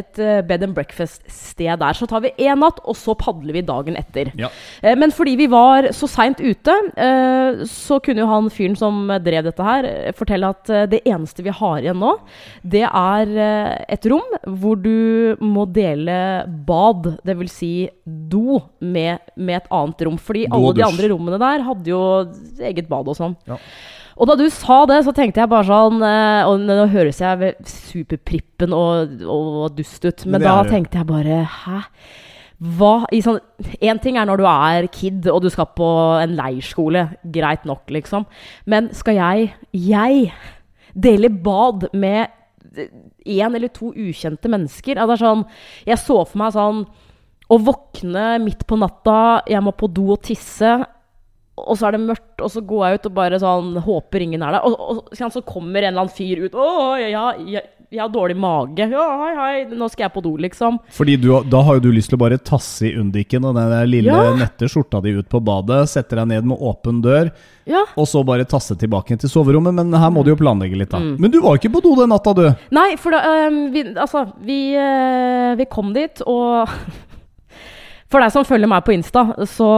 et 0.00 0.20
eh, 0.20 0.40
bed 0.46 0.64
and 0.66 0.76
breakfast-sted 0.76 1.80
der. 1.82 1.96
Så 1.96 2.08
tar 2.10 2.24
vi 2.24 2.32
én 2.38 2.60
natt, 2.62 2.80
og 2.84 2.96
så 2.98 3.16
padler 3.18 3.56
vi 3.56 3.64
dagen 3.66 3.98
etter. 3.98 4.30
Ja. 4.38 4.50
Men 4.98 5.12
fordi 5.14 5.36
vi 5.40 5.48
var 5.50 5.90
så 5.96 6.08
seint 6.10 6.40
ute, 6.40 6.74
så 7.68 7.98
kunne 8.04 8.24
jo 8.24 8.28
han 8.30 8.50
fyren 8.52 8.76
som 8.78 9.10
drev 9.24 9.46
dette 9.48 9.66
her, 9.66 9.88
fortelle 10.16 10.52
at 10.54 10.70
det 10.92 11.02
eneste 11.08 11.44
vi 11.46 11.54
har 11.54 11.80
igjen 11.80 12.00
nå, 12.00 12.14
det 12.62 12.84
er 12.90 13.30
eh, 13.44 13.84
et 13.96 14.08
rom 14.10 14.34
hvor 14.60 14.80
du 14.80 15.36
må 15.42 15.66
dele 15.70 16.16
bad, 16.66 17.08
dvs. 17.26 17.54
Si 17.60 17.72
do, 18.04 18.60
med, 18.80 19.22
med 19.36 19.60
et 19.60 19.72
annet 19.80 20.04
rom. 20.06 20.18
Fordi 20.20 20.46
Do 20.48 20.58
alle 20.58 20.74
de 20.78 20.84
andre 20.86 21.10
rommene 21.12 21.40
der 21.42 21.64
hadde 21.66 21.92
jo 21.92 22.02
eget 22.70 22.90
bad 22.90 23.10
og 23.10 23.18
sånn. 23.18 23.36
Ja. 23.50 23.58
Og 24.20 24.28
da 24.28 24.36
du 24.36 24.46
sa 24.52 24.82
det, 24.90 25.00
så 25.06 25.14
tenkte 25.16 25.40
jeg 25.40 25.48
bare 25.48 25.64
sånn 25.64 26.02
eh, 26.04 26.48
Og 26.50 26.64
nå 26.66 26.88
høres 26.92 27.22
jeg 27.22 27.54
superprippen 27.64 28.74
og, 28.76 29.22
og 29.24 29.70
dust 29.78 30.04
ut, 30.04 30.26
Men 30.26 30.42
men 30.42 30.44
da 30.44 30.58
tenkte 30.68 31.00
jeg 31.00 31.08
bare 31.08 31.44
Hæ? 31.48 31.84
Hva 32.60 33.06
Én 33.08 33.24
sånn 33.24 34.02
ting 34.04 34.18
er 34.20 34.28
når 34.28 34.42
du 34.42 34.46
er 34.50 34.88
kid 34.92 35.28
og 35.32 35.40
du 35.44 35.48
skal 35.52 35.70
på 35.72 35.86
en 36.20 36.34
leirskole. 36.36 37.06
Greit 37.32 37.64
nok, 37.64 37.86
liksom. 37.88 38.26
Men 38.68 38.90
skal 38.96 39.16
jeg, 39.16 39.54
jeg, 39.72 40.26
dele 40.92 41.30
bad 41.32 41.88
med 41.96 42.28
én 43.24 43.54
eller 43.56 43.72
to 43.74 43.92
ukjente 43.92 44.50
mennesker? 44.52 45.00
Ja, 45.00 45.06
er 45.08 45.20
sånn 45.20 45.46
Jeg 45.88 46.00
så 46.02 46.20
for 46.24 46.40
meg 46.42 46.54
sånn 46.56 46.84
å 47.50 47.58
våkne 47.58 48.38
midt 48.44 48.62
på 48.68 48.78
natta, 48.78 49.42
jeg 49.50 49.62
må 49.64 49.72
på 49.74 49.88
do 49.90 50.12
og 50.14 50.22
tisse. 50.22 50.76
Og 51.60 51.76
så 51.76 51.88
er 51.88 51.96
det 51.96 52.04
mørkt, 52.04 52.38
og 52.38 52.52
så 52.54 52.62
går 52.64 52.84
jeg 52.86 53.00
ut 53.00 53.08
og 53.10 53.16
bare 53.16 53.40
sånn 53.42 53.74
håper 53.84 54.24
ingen 54.24 54.44
er 54.46 54.54
der. 54.54 54.68
Og, 54.68 55.02
og 55.10 55.32
så 55.34 55.42
kommer 55.42 55.82
en 55.82 55.90
eller 55.90 56.06
annen 56.06 56.14
fyr 56.14 56.44
ut 56.46 56.54
'Å, 56.54 56.68
ja, 57.02 57.24
jeg, 57.42 57.66
jeg 57.90 58.00
har 58.00 58.08
dårlig 58.08 58.36
mage.' 58.36 58.88
'Ja, 58.90 59.06
hei, 59.24 59.34
hei, 59.36 59.64
nå 59.76 59.88
skal 59.90 60.04
jeg 60.04 60.12
på 60.14 60.22
do', 60.22 60.36
liksom. 60.38 60.78
Fordi 60.94 61.16
du, 61.20 61.28
da 61.50 61.62
har 61.62 61.74
jo 61.74 61.80
du 61.80 61.92
lyst 61.92 62.10
til 62.10 62.18
å 62.18 62.22
bare 62.22 62.38
tasse 62.38 62.86
i 62.86 62.94
undiken 62.96 63.44
og 63.44 63.54
den 63.56 63.70
der 63.70 63.86
lille 63.86 64.06
Ja. 64.14 64.34
nette 64.34 64.68
skjorta 64.70 65.02
di 65.02 65.10
ut 65.18 65.28
på 65.28 65.40
badet, 65.42 65.88
sette 65.88 66.14
deg 66.16 66.28
ned 66.28 66.44
med 66.44 66.58
åpen 66.60 67.02
dør, 67.02 67.30
Ja. 67.66 67.84
og 67.96 68.06
så 68.06 68.24
bare 68.24 68.44
tasse 68.44 68.74
tilbake 68.78 69.18
til 69.18 69.28
soverommet. 69.28 69.74
Men 69.74 69.92
her 69.92 70.10
må 70.10 70.24
du 70.24 70.30
jo 70.30 70.36
planlegge 70.36 70.76
litt, 70.78 70.90
da. 70.90 70.98
Mm. 70.98 71.16
Men 71.20 71.30
du 71.30 71.40
var 71.40 71.56
ikke 71.58 71.72
på 71.72 71.82
do 71.82 71.94
den 71.96 72.08
natta, 72.10 72.34
du. 72.34 72.54
Nei, 72.70 72.96
for 72.96 73.10
da, 73.10 73.18
øhm, 73.48 73.72
vi, 73.72 73.82
altså, 73.94 74.32
vi, 74.42 74.74
øh, 74.76 75.56
vi 75.58 75.64
kom 75.66 75.92
dit, 75.92 76.22
og 76.26 76.68
For 78.10 78.22
deg 78.22 78.32
som 78.34 78.46
følger 78.46 78.70
meg 78.70 78.82
på 78.86 78.94
Insta, 78.96 79.22
så 79.46 79.70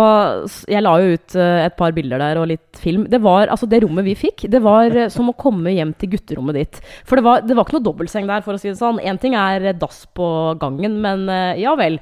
Jeg 0.71 0.85
la 0.85 0.95
jo 1.03 1.17
ut 1.17 1.37
øh, 1.37 1.59
et 1.67 1.77
par 1.77 1.93
bilder 1.93 2.23
der 2.23 2.41
og 2.41 2.49
litt 2.49 2.81
film. 2.81 3.05
Det 3.13 3.21
var, 3.23 3.51
altså 3.53 3.69
det 3.69 3.83
rommet 3.85 4.07
vi 4.09 4.17
fikk, 4.17 4.47
det 4.53 4.63
var 4.65 4.89
øh, 4.89 5.09
som 5.13 5.29
å 5.29 5.37
komme 5.37 5.75
hjem 5.75 5.93
til 6.01 6.15
gutterommet 6.15 6.57
ditt. 6.57 6.81
For 7.09 7.21
det 7.21 7.27
var, 7.27 7.43
det 7.45 7.57
var 7.57 7.69
ikke 7.69 7.77
noe 7.77 7.89
dobbeltseng 7.91 8.31
der, 8.31 8.45
for 8.45 8.57
å 8.57 8.61
si 8.63 8.71
det 8.71 8.79
sånn. 8.81 9.03
Én 9.05 9.21
ting 9.21 9.37
er 9.37 9.69
øh, 9.69 9.77
dass 9.77 10.07
på 10.17 10.29
gangen, 10.63 10.97
men 11.05 11.29
ja 11.61 11.77
vel. 11.77 12.01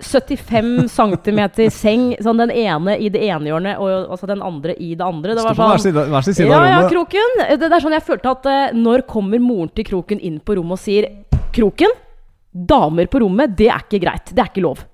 75 0.00 0.88
cm 0.96 1.40
seng, 1.72 2.04
sånn 2.22 2.40
den 2.40 2.52
ene 2.52 2.96
i 2.96 3.10
det 3.12 3.22
ene 3.26 3.50
hjørnet 3.50 3.80
og 3.80 4.12
altså 4.14 4.28
den 4.30 4.44
andre 4.44 4.76
i 4.76 4.94
det 4.94 5.06
andre. 5.06 5.36
Det 5.36 5.44
var 5.44 5.56
på 5.56 5.70
hver 5.72 5.82
sin, 5.82 5.96
hver 5.96 6.26
sin 6.26 6.36
side 6.38 6.50
ja, 6.50 6.60
ja. 6.68 6.84
Kroken. 6.90 7.40
Det, 7.40 7.58
det 7.66 7.72
er 7.72 7.84
sånn 7.84 7.96
jeg 7.96 8.06
følte 8.06 8.36
at 8.36 8.48
eh, 8.50 8.76
når 8.76 9.04
kommer 9.08 9.42
moren 9.42 9.72
til 9.76 9.88
Kroken 9.92 10.20
inn 10.20 10.40
på 10.44 10.56
rommet 10.58 10.78
og 10.78 10.82
sier 10.82 11.10
Kroken, 11.54 11.92
damer 12.50 13.10
på 13.10 13.20
rommet, 13.22 13.52
det 13.58 13.68
er 13.70 13.84
ikke 13.84 14.02
greit. 14.02 14.32
Det 14.32 14.42
er 14.42 14.52
ikke 14.52 14.64
lov. 14.64 14.84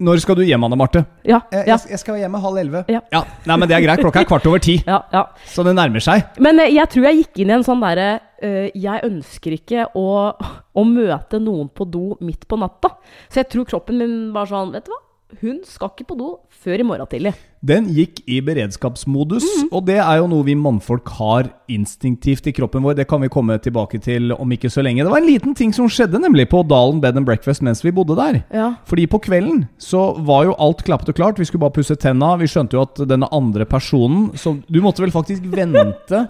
Når 0.00 0.22
skal 0.24 0.38
du 0.38 0.44
hjem, 0.48 0.62
Anne 0.64 0.78
Marte? 0.80 1.02
Ja, 1.28 1.42
ja, 1.52 1.76
skal 1.76 2.16
hjem 2.16 2.38
halv 2.40 2.60
elleve. 2.62 2.80
Ja. 2.88 3.02
Nei, 3.44 3.56
men 3.60 3.68
det 3.68 3.76
er 3.76 3.84
greit. 3.84 4.00
Klokka 4.00 4.22
er 4.22 4.28
kvart 4.30 4.46
over 4.48 4.62
ti, 4.62 4.78
ja, 4.86 5.02
ja. 5.12 5.26
så 5.44 5.64
det 5.66 5.74
nærmer 5.76 6.00
seg. 6.04 6.24
Men 6.40 6.62
eh, 6.62 6.72
jeg 6.72 6.88
tror 6.94 7.10
jeg 7.10 7.20
gikk 7.20 7.42
inn 7.42 7.52
i 7.52 7.56
en 7.58 7.66
sånn 7.66 7.82
derre 7.84 8.08
eh, 8.40 8.70
Jeg 8.80 9.04
ønsker 9.04 9.58
ikke 9.58 9.84
å, 9.98 10.06
å 10.32 10.86
møte 10.88 11.42
noen 11.42 11.68
på 11.68 11.84
do 11.84 12.14
midt 12.24 12.48
på 12.48 12.56
natta. 12.60 12.94
Så 13.28 13.42
jeg 13.42 13.50
tror 13.52 13.68
kroppen 13.68 14.00
min 14.00 14.18
var 14.32 14.48
sånn 14.48 14.72
Vet 14.72 14.88
du 14.88 14.94
hva? 14.94 15.02
Hun 15.40 15.60
skal 15.64 15.92
ikke 15.92 16.08
på 16.10 16.16
do 16.18 16.28
før 16.60 16.82
i 16.82 16.84
morgen 16.86 17.08
tidlig. 17.08 17.32
Den 17.64 17.86
gikk 17.92 18.22
i 18.28 18.40
beredskapsmodus, 18.44 19.44
og 19.68 19.84
det 19.88 19.98
er 20.00 20.20
jo 20.20 20.28
noe 20.30 20.44
vi 20.46 20.56
mannfolk 20.58 21.08
har 21.18 21.50
instinktivt 21.70 22.48
i 22.50 22.54
kroppen 22.56 22.84
vår. 22.84 22.96
Det 22.98 23.06
kan 23.08 23.20
vi 23.22 23.30
komme 23.32 23.58
tilbake 23.62 24.00
til 24.02 24.32
om 24.34 24.54
ikke 24.56 24.70
så 24.72 24.84
lenge. 24.84 25.04
Det 25.04 25.12
var 25.12 25.20
en 25.22 25.28
liten 25.28 25.54
ting 25.56 25.74
som 25.76 25.88
skjedde 25.92 26.20
nemlig 26.22 26.48
på 26.52 26.62
Dalen 26.68 27.02
Bed 27.04 27.20
and 27.20 27.28
Breakfast 27.28 27.64
mens 27.64 27.84
vi 27.84 27.92
bodde 27.94 28.16
der. 28.18 28.40
Ja. 28.50 28.70
Fordi 28.88 29.06
på 29.12 29.20
kvelden 29.28 29.66
så 29.80 30.10
var 30.26 30.48
jo 30.48 30.56
alt 30.58 30.84
klappet 30.88 31.12
og 31.12 31.20
klart. 31.20 31.40
Vi 31.40 31.48
skulle 31.48 31.64
bare 31.66 31.76
pusse 31.78 31.96
tenna. 32.00 32.32
Vi 32.40 32.48
skjønte 32.50 32.78
jo 32.78 32.84
at 32.88 33.04
denne 33.08 33.28
andre 33.30 33.68
personen 33.68 34.30
som 34.40 34.62
Du 34.70 34.80
måtte 34.82 35.02
vel 35.04 35.12
faktisk 35.14 35.44
vente 35.52 36.26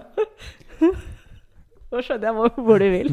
Nå 1.91 1.99
skjønner 1.99 2.29
jeg 2.29 2.51
hvor, 2.55 2.79
du 2.79 2.87
vil. 2.87 3.11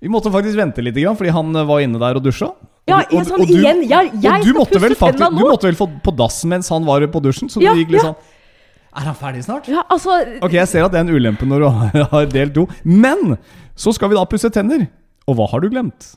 Vi 0.00 0.10
måtte 0.12 0.32
faktisk 0.32 0.56
vente 0.58 0.84
litt, 0.84 0.96
fordi 0.96 1.32
han 1.32 1.52
var 1.68 1.82
inne 1.84 2.00
der 2.00 2.18
og 2.18 2.24
dusja. 2.24 2.48
Ja, 2.88 2.98
Og- 3.00 3.14
og- 3.18 3.26
sånn, 3.26 3.40
og 3.42 3.48
du- 3.48 3.54
igjen, 3.58 3.80
jeg, 3.88 4.12
jeg 4.22 4.32
og 4.40 4.44
du 4.46 4.52
måtte, 4.54 4.80
vel 4.80 4.94
faktisk, 4.94 5.30
du 5.38 5.44
måtte 5.44 5.66
vel 5.66 5.74
få 5.74 5.88
på 6.04 6.12
dass 6.16 6.44
mens 6.44 6.68
han 6.70 6.84
var 6.86 7.00
på 7.08 7.20
dusjen? 7.20 7.48
Så 7.50 7.60
Ja, 7.60 7.72
du 7.74 7.80
gikk 7.84 7.90
litt 7.90 8.02
ja. 8.02 8.12
sånn 8.12 8.16
Er 8.96 9.00
han 9.10 9.14
ferdig 9.14 9.42
snart? 9.44 9.66
Ja, 9.68 9.82
altså 9.90 10.38
Ok, 10.40 10.52
jeg 10.52 10.68
ser 10.68 10.84
at 10.84 10.92
det 10.92 10.98
er 10.98 11.04
en 11.04 11.10
ulempe 11.14 11.42
når 11.44 11.58
du 11.58 11.68
har- 11.68 12.04
har 12.12 12.26
delt 12.26 12.52
do. 12.54 12.66
Men 12.84 13.36
så 13.76 13.92
skal 13.92 14.08
vi 14.08 14.14
da 14.14 14.24
pusse 14.24 14.48
tenner. 14.50 14.86
Og 15.26 15.34
hva 15.38 15.48
har 15.50 15.62
du 15.64 15.70
glemt? 15.72 16.12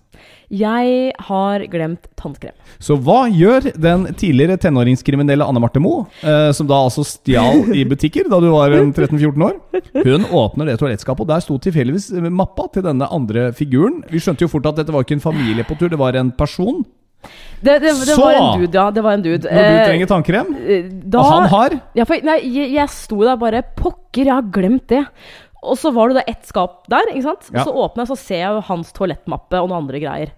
Jeg 0.49 1.11
har 1.27 1.63
glemt 1.69 2.07
tannkrem. 2.17 2.53
Så 2.81 2.97
hva 3.05 3.23
gjør 3.29 3.69
den 3.77 4.07
tidligere 4.17 4.57
tenåringskriminelle 4.61 5.45
Anne 5.45 5.61
Marte 5.61 5.81
Moe, 5.81 6.07
eh, 6.25 6.49
som 6.57 6.69
da 6.69 6.79
altså 6.87 7.05
stjal 7.05 7.69
i 7.77 7.85
butikker 7.89 8.29
da 8.29 8.39
du 8.41 8.49
var 8.53 8.73
13-14 8.73 9.45
år? 9.45 9.57
Hun 10.05 10.25
åpner 10.41 10.69
det 10.71 10.79
toalettskapet, 10.81 11.25
og 11.25 11.31
der 11.31 11.45
sto 11.45 11.57
tilfeldigvis 11.61 12.09
eh, 12.17 12.29
mappa 12.33 12.67
til 12.73 12.85
denne 12.85 13.09
andre 13.13 13.49
figuren. 13.57 14.01
Vi 14.09 14.21
skjønte 14.21 14.45
jo 14.45 14.51
fort 14.51 14.69
at 14.69 14.81
dette 14.81 14.93
var 14.95 15.05
ikke 15.05 15.19
en 15.19 15.27
familie 15.29 15.65
på 15.65 15.77
tur, 15.79 15.89
det 15.93 16.01
var 16.01 16.17
en 16.17 16.33
person. 16.37 16.81
Det, 17.59 17.73
det, 17.83 17.91
det 18.07 18.15
var 18.15 18.37
en 18.37 18.61
dude, 18.61 18.77
ja. 18.77 18.85
Det 18.95 19.01
var 19.03 19.17
en 19.17 19.23
dude. 19.25 19.43
Når 19.43 19.65
du 19.65 19.75
Eh, 19.75 19.85
trenger 19.89 20.07
tannkrem, 20.07 20.53
eh, 20.63 20.85
da, 21.03 21.19
og 21.19 21.33
han 21.33 21.49
har 21.51 21.73
ja, 21.97 22.05
for, 22.07 22.21
Nei, 22.23 22.37
jeg, 22.47 22.71
jeg 22.77 22.93
sto 22.95 23.19
der 23.25 23.35
bare 23.41 23.61
Pokker, 23.75 24.23
jeg 24.23 24.31
har 24.31 24.47
glemt 24.55 24.87
det. 24.87 25.01
Og 25.63 25.77
så 25.79 25.91
var 25.95 26.09
det 26.09 26.21
da 26.21 26.25
ett 26.31 26.47
skap 26.47 26.85
der, 26.91 27.11
ikke 27.11 27.27
sant? 27.27 27.49
Ja. 27.51 27.61
Og 27.61 27.67
så 27.67 27.75
åpner 27.85 28.05
jeg, 28.05 28.11
så 28.13 28.19
ser 28.21 28.41
jeg 28.43 28.55
jo 28.55 28.65
hans 28.69 28.93
toalettmappe 28.95 29.59
og 29.59 29.71
noen 29.71 29.83
andre 29.83 30.01
greier. 30.03 30.33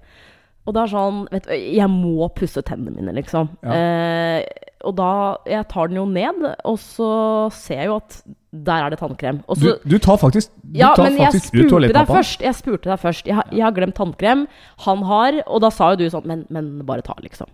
Og 0.68 0.76
det 0.76 0.84
er 0.84 0.92
sånn 0.92 1.24
vet 1.32 1.48
du, 1.48 1.54
Jeg 1.58 1.90
må 1.90 2.28
pusse 2.38 2.62
tennene 2.66 2.94
mine, 2.94 3.16
liksom. 3.18 3.50
Ja. 3.66 3.78
Eh, 3.78 4.68
og 4.86 4.96
da 4.98 5.10
Jeg 5.50 5.68
tar 5.70 5.90
den 5.90 6.00
jo 6.02 6.06
ned, 6.10 6.46
og 6.66 6.78
så 6.82 7.10
ser 7.54 7.84
jeg 7.84 7.92
jo 7.92 7.98
at 8.02 8.22
der 8.52 8.84
er 8.84 8.92
det 8.92 8.98
tannkrem. 9.00 9.38
Og 9.48 9.56
Du, 9.62 9.70
så 9.70 9.74
du 9.88 9.96
tar 10.04 10.18
faktisk, 10.20 10.50
du 10.60 10.82
ja, 10.82 10.90
tar 10.92 11.08
men 11.08 11.22
faktisk 11.22 11.54
ut 11.54 11.70
spurte 11.70 11.92
deg 11.96 12.10
først. 12.10 12.42
Jeg 12.44 12.58
spurte 12.58 12.90
deg 12.90 13.00
først. 13.00 13.30
Jeg, 13.30 13.46
jeg 13.56 13.64
har 13.64 13.72
glemt 13.72 13.96
tannkrem. 13.96 14.42
Han 14.86 15.06
har. 15.08 15.38
Og 15.48 15.62
da 15.64 15.70
sa 15.72 15.94
jo 15.94 16.02
du 16.02 16.10
sånn 16.12 16.28
Men, 16.28 16.42
men 16.52 16.68
bare 16.86 17.06
ta, 17.06 17.16
liksom. 17.24 17.48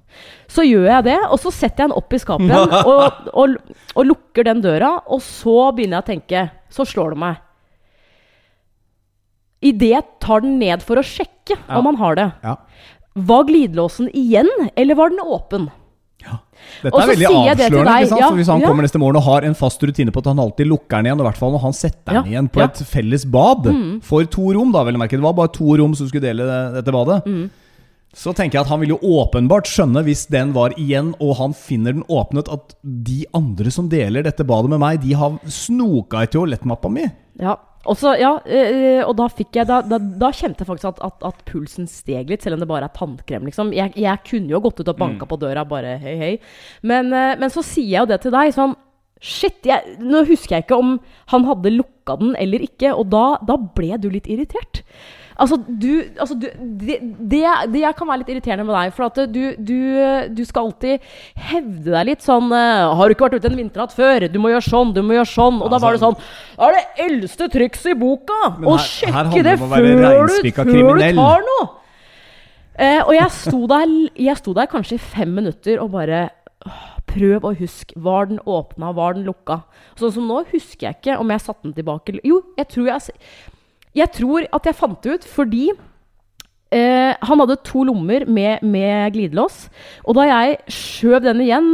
Så 0.50 0.66
gjør 0.66 0.88
jeg 0.90 1.08
det, 1.12 1.20
og 1.30 1.38
så 1.44 1.54
setter 1.54 1.86
jeg 1.86 1.92
den 1.92 1.98
opp 2.02 2.16
i 2.18 2.22
skapet 2.24 2.50
igjen 2.50 2.74
og, 2.96 3.30
og, 3.38 3.76
og 3.94 4.10
lukker 4.10 4.50
den 4.50 4.64
døra. 4.66 4.96
Og 5.06 5.22
så 5.22 5.70
begynner 5.78 6.00
jeg 6.00 6.08
å 6.08 6.12
tenke. 6.16 6.48
Så 6.74 6.88
slår 6.90 7.14
det 7.14 7.22
meg. 7.28 7.44
Idet 9.62 9.90
jeg 9.90 10.04
tar 10.22 10.42
den 10.42 10.60
ned 10.60 10.84
for 10.86 11.00
å 11.00 11.04
sjekke 11.06 11.56
Ja. 11.58 11.78
om 11.80 11.86
han 11.86 11.96
har 11.98 12.16
det, 12.16 12.32
Ja. 12.44 12.56
var 13.16 13.44
glidelåsen 13.46 14.10
igjen, 14.14 14.48
eller 14.76 14.96
var 14.96 15.10
den 15.10 15.20
åpen? 15.26 15.70
Dette 16.82 16.98
er 17.00 17.08
veldig 17.08 17.28
avslørende. 17.30 17.86
deg, 17.86 18.10
ja, 18.20 18.30
Hvis 18.34 18.48
han 18.50 18.62
ja. 18.62 18.68
kommer 18.68 18.84
neste 18.84 19.00
morgen 19.00 19.16
og 19.18 19.24
har 19.24 19.46
en 19.48 19.54
fast 19.56 19.82
rutine 19.82 20.12
på 20.12 20.20
at 20.20 20.26
han 20.26 20.40
alltid 20.42 20.68
lukker 20.68 20.98
den 20.98 21.06
igjen, 21.06 21.20
og 21.22 21.26
i 21.26 21.30
hvert 21.30 21.38
fall 21.40 21.54
når 21.54 21.62
han 21.62 21.74
setter 21.78 22.18
den 22.18 22.26
igjen 22.34 22.50
på. 22.52 22.60
Mm. 22.60 22.66
et 22.66 22.82
felles 22.90 23.26
bad 23.26 23.70
for 24.04 24.24
to 24.26 24.52
rom, 24.54 24.72
da 24.74 24.84
vel 24.84 24.96
å 24.96 25.00
merke. 25.00 25.12
Det 25.18 25.22
var 25.22 25.34
bare 25.34 25.54
to 25.54 25.78
rom 25.78 25.96
som 25.96 26.10
skulle 26.10 26.26
dele 26.28 26.44
dette 26.74 26.92
badet. 26.92 27.24
Mm. 27.26 27.50
Så 28.18 28.34
tenker 28.34 28.58
jeg 28.58 28.62
at 28.66 28.72
han 28.72 28.80
vil 28.82 28.90
jo 28.96 28.98
åpenbart 29.00 29.70
skjønne, 29.70 30.04
hvis 30.04 30.26
den 30.34 30.52
var 30.54 30.72
igjen, 30.72 31.14
og 31.22 31.36
han 31.38 31.54
finner 31.54 31.94
den 31.94 32.04
åpnet, 32.10 32.50
at 32.52 32.74
de 32.84 33.26
andre 33.34 33.72
som 33.72 33.88
deler 33.90 34.24
dette 34.24 34.44
badet 34.48 34.70
med 34.74 34.80
meg, 34.80 35.02
de 35.02 35.14
har 35.14 35.38
snoka 35.46 36.24
i 36.26 36.28
toalettmappa 36.34 36.90
mi. 36.92 37.06
Ja. 37.40 37.56
Og, 37.88 37.96
så, 38.00 38.14
ja, 38.20 38.34
eh, 38.44 39.02
og 39.06 39.16
da 39.18 39.28
jeg 39.32 39.68
Da, 39.70 39.80
da, 39.86 40.00
da 40.00 40.32
kjente 40.36 40.64
jeg 40.64 40.70
faktisk 40.70 40.90
at, 40.90 41.00
at, 41.06 41.24
at 41.30 41.44
pulsen 41.48 41.88
steg 41.90 42.30
litt, 42.32 42.44
selv 42.44 42.58
om 42.58 42.64
det 42.64 42.70
bare 42.70 42.90
er 42.90 42.96
tannkrem. 42.98 43.48
Liksom. 43.48 43.72
Jeg, 43.76 43.96
jeg 43.96 44.24
kunne 44.28 44.52
jo 44.54 44.64
gått 44.64 44.82
ut 44.82 44.92
og 44.92 45.00
banka 45.00 45.28
på 45.30 45.40
døra 45.40 45.64
bare 45.68 45.96
hei, 46.02 46.18
hei. 46.20 46.34
Men, 46.88 47.14
eh, 47.16 47.38
men 47.40 47.54
så 47.54 47.64
sier 47.66 47.88
jeg 47.94 48.04
jo 48.04 48.12
det 48.12 48.22
til 48.26 48.36
deg. 48.36 48.54
sånn 48.56 48.76
Shit, 49.18 49.64
jeg, 49.66 49.98
nå 49.98 50.22
husker 50.28 50.58
jeg 50.58 50.68
ikke 50.68 50.78
om 50.78 50.98
han 51.34 51.46
hadde 51.48 51.72
lukka 51.74 52.20
den 52.20 52.36
eller 52.38 52.62
ikke, 52.62 52.92
og 52.94 53.08
da, 53.10 53.24
da 53.48 53.56
ble 53.58 53.98
du 53.98 54.12
litt 54.14 54.30
irritert. 54.30 54.84
Altså, 55.38 55.58
du, 55.68 55.92
altså 56.18 56.36
du, 56.40 56.48
det, 56.82 56.98
det, 57.30 57.44
det 57.74 57.92
kan 57.98 58.10
være 58.10 58.24
litt 58.24 58.32
irriterende 58.34 58.66
med 58.66 58.74
deg, 58.74 58.94
for 58.96 59.06
at 59.06 59.20
du, 59.30 59.42
du, 59.62 59.80
du 60.34 60.44
skal 60.48 60.70
alltid 60.70 61.04
hevde 61.52 61.94
deg 61.94 62.08
litt 62.10 62.26
sånn 62.26 62.50
eh, 62.58 62.86
'Har 62.90 63.06
du 63.06 63.16
ikke 63.16 63.28
vært 63.28 63.38
ute 63.38 63.52
en 63.52 63.60
vinternatt 63.60 63.94
før? 63.94 64.28
Du 64.34 64.40
må 64.42 64.50
gjøre 64.54 64.66
sånn, 64.66 64.94
du 64.96 65.04
må 65.06 65.18
gjøre 65.20 65.30
sånn.' 65.30 65.60
Og 65.62 65.70
da 65.74 65.82
var 65.84 65.94
det 65.94 66.02
sånn 66.02 66.18
'Det 66.18 66.70
er 66.70 66.78
det 66.78 67.06
eldste 67.06 67.50
trikset 67.54 67.92
i 67.94 68.00
boka!' 68.02 68.42
Å 68.58 68.78
sjekke 68.82 69.44
det 69.46 69.58
før 69.62 69.92
du, 70.32 70.40
før 70.58 70.98
du 70.98 71.06
tar 71.22 71.46
noe! 71.52 71.68
Eh, 72.78 73.02
og 73.02 73.14
jeg 73.16 73.34
sto, 73.34 73.64
der, 73.70 73.94
jeg 74.22 74.38
sto 74.38 74.54
der 74.54 74.70
kanskje 74.70 74.98
i 74.98 75.02
fem 75.02 75.32
minutter 75.34 75.82
og 75.82 75.94
bare 75.98 76.28
Prøv 77.08 77.46
å 77.48 77.54
huske. 77.56 77.96
Var 78.04 78.28
den 78.30 78.40
åpna? 78.44 78.90
Var 78.94 79.16
den 79.16 79.24
lukka? 79.26 79.62
Sånn 79.98 80.12
som 80.18 80.26
nå 80.28 80.42
husker 80.52 80.90
jeg 80.90 80.98
ikke 81.00 81.16
om 81.22 81.32
jeg 81.32 81.44
satte 81.46 81.64
den 81.64 81.76
tilbake. 81.78 82.18
Jo, 82.28 82.42
jeg 82.60 82.68
tror 82.74 82.90
jeg 82.92 83.16
Jeg 83.96 84.12
tror 84.16 84.48
at 84.54 84.68
jeg 84.68 84.78
fant 84.78 85.00
det 85.04 85.18
ut 85.18 85.28
fordi 85.30 85.68
eh, 85.72 87.14
han 87.14 87.44
hadde 87.44 87.60
to 87.68 87.86
lommer 87.88 88.28
med, 88.28 88.66
med 88.66 89.14
glidelås. 89.16 89.68
Og 90.06 90.18
da 90.20 90.28
jeg 90.30 90.60
skjøv 90.74 91.22
den 91.30 91.46
igjen 91.46 91.72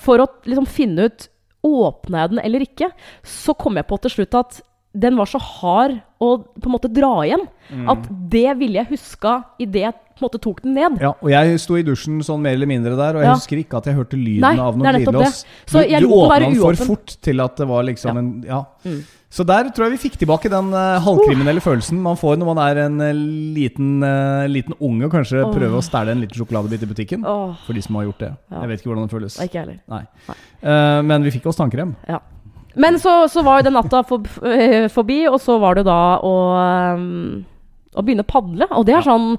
for 0.00 0.22
å 0.22 0.30
liksom 0.46 0.70
finne 0.70 1.10
ut 1.10 1.28
Åpna 1.60 2.22
jeg 2.22 2.30
den 2.32 2.38
eller 2.40 2.62
ikke, 2.64 2.86
så 3.20 3.52
kom 3.52 3.76
jeg 3.76 3.84
på 3.84 3.98
til 4.00 4.12
slutt 4.14 4.36
at 4.38 4.60
den 4.92 5.18
var 5.18 5.28
så 5.30 5.38
hard 5.38 6.00
å 6.20 6.30
på 6.42 6.66
en 6.66 6.74
måte 6.74 6.90
dra 6.92 7.12
igjen. 7.24 7.44
At 7.88 8.08
det 8.32 8.48
ville 8.58 8.80
jeg 8.80 8.90
huska 8.96 9.36
idet 9.62 9.84
jeg 9.84 9.94
på 9.94 10.24
en 10.24 10.26
måte 10.26 10.40
tok 10.42 10.58
den 10.64 10.74
ned. 10.76 10.98
Ja, 11.00 11.12
og 11.14 11.30
jeg 11.32 11.60
sto 11.62 11.78
i 11.78 11.84
dusjen 11.86 12.18
sånn 12.26 12.42
mer 12.44 12.58
eller 12.58 12.68
mindre 12.68 12.96
der, 12.98 13.16
og 13.16 13.22
jeg 13.22 13.30
Ja. 13.30 13.36
husker 13.38 13.62
ikke 13.62 13.78
at 13.78 13.86
jeg 13.86 13.96
hørte 13.96 14.18
lyden 14.18 14.42
Nei, 14.42 14.58
av 14.58 14.76
noen 14.76 14.84
noe 14.84 15.00
glidelås. 15.00 15.44
Du, 15.70 15.78
du 15.78 16.08
åpna 16.10 16.40
den 16.40 16.58
for 16.60 16.74
fort 16.90 17.16
til 17.22 17.40
at 17.40 17.56
det 17.56 17.68
var 17.70 17.82
liksom 17.84 18.14
Ja. 18.14 18.18
en 18.18 18.44
Ja. 18.46 18.64
Mm. 18.84 19.04
Så 19.30 19.46
der 19.46 19.70
tror 19.70 19.86
jeg 19.86 19.92
vi 19.94 20.08
fikk 20.08 20.18
tilbake 20.18 20.50
den 20.50 20.72
uh, 20.74 20.98
halvkriminelle 20.98 21.62
følelsen 21.62 22.00
man 22.02 22.16
får 22.18 22.36
når 22.36 22.48
man 22.50 22.58
er 22.58 22.80
en 22.88 23.00
uh, 23.00 23.12
liten, 23.14 24.02
uh, 24.02 24.48
liten 24.50 24.74
unge 24.80 25.06
og 25.06 25.12
kanskje 25.12 25.44
oh. 25.44 25.52
prøver 25.54 25.78
å 25.78 25.84
stjele 25.86 26.10
en 26.10 26.24
liten 26.24 26.34
sjokoladebit 26.34 26.82
i 26.82 26.90
butikken. 26.90 27.24
Oh. 27.24 27.54
For 27.64 27.72
de 27.72 27.80
som 27.80 27.94
har 27.94 28.08
gjort 28.08 28.18
det. 28.18 28.32
Ja. 28.50 28.64
Jeg 28.64 28.72
vet 28.72 28.82
ikke 28.82 28.90
hvordan 28.90 29.06
det 29.06 29.14
føles. 29.14 29.38
ikke 29.38 29.62
heller. 29.62 29.78
Nei. 29.86 30.02
Eh, 30.60 31.02
men 31.06 31.22
vi 31.22 31.30
fikk 31.30 31.46
oss 31.46 31.56
tannkrem. 31.56 31.94
Ja. 32.10 32.18
Men 32.76 32.98
så, 33.02 33.24
så 33.32 33.42
var 33.42 33.58
jo 33.60 33.68
den 33.70 33.74
natta 33.78 34.02
for, 34.06 34.22
eh, 34.46 34.86
forbi, 34.92 35.24
og 35.28 35.40
så 35.42 35.58
var 35.58 35.74
det 35.80 35.84
da 35.88 36.18
å, 36.22 36.34
um, 36.94 37.44
å 37.96 38.02
begynne 38.06 38.22
å 38.22 38.30
padle. 38.30 38.68
Og 38.76 38.86
det 38.86 38.94
er 39.00 39.02
sånn 39.06 39.36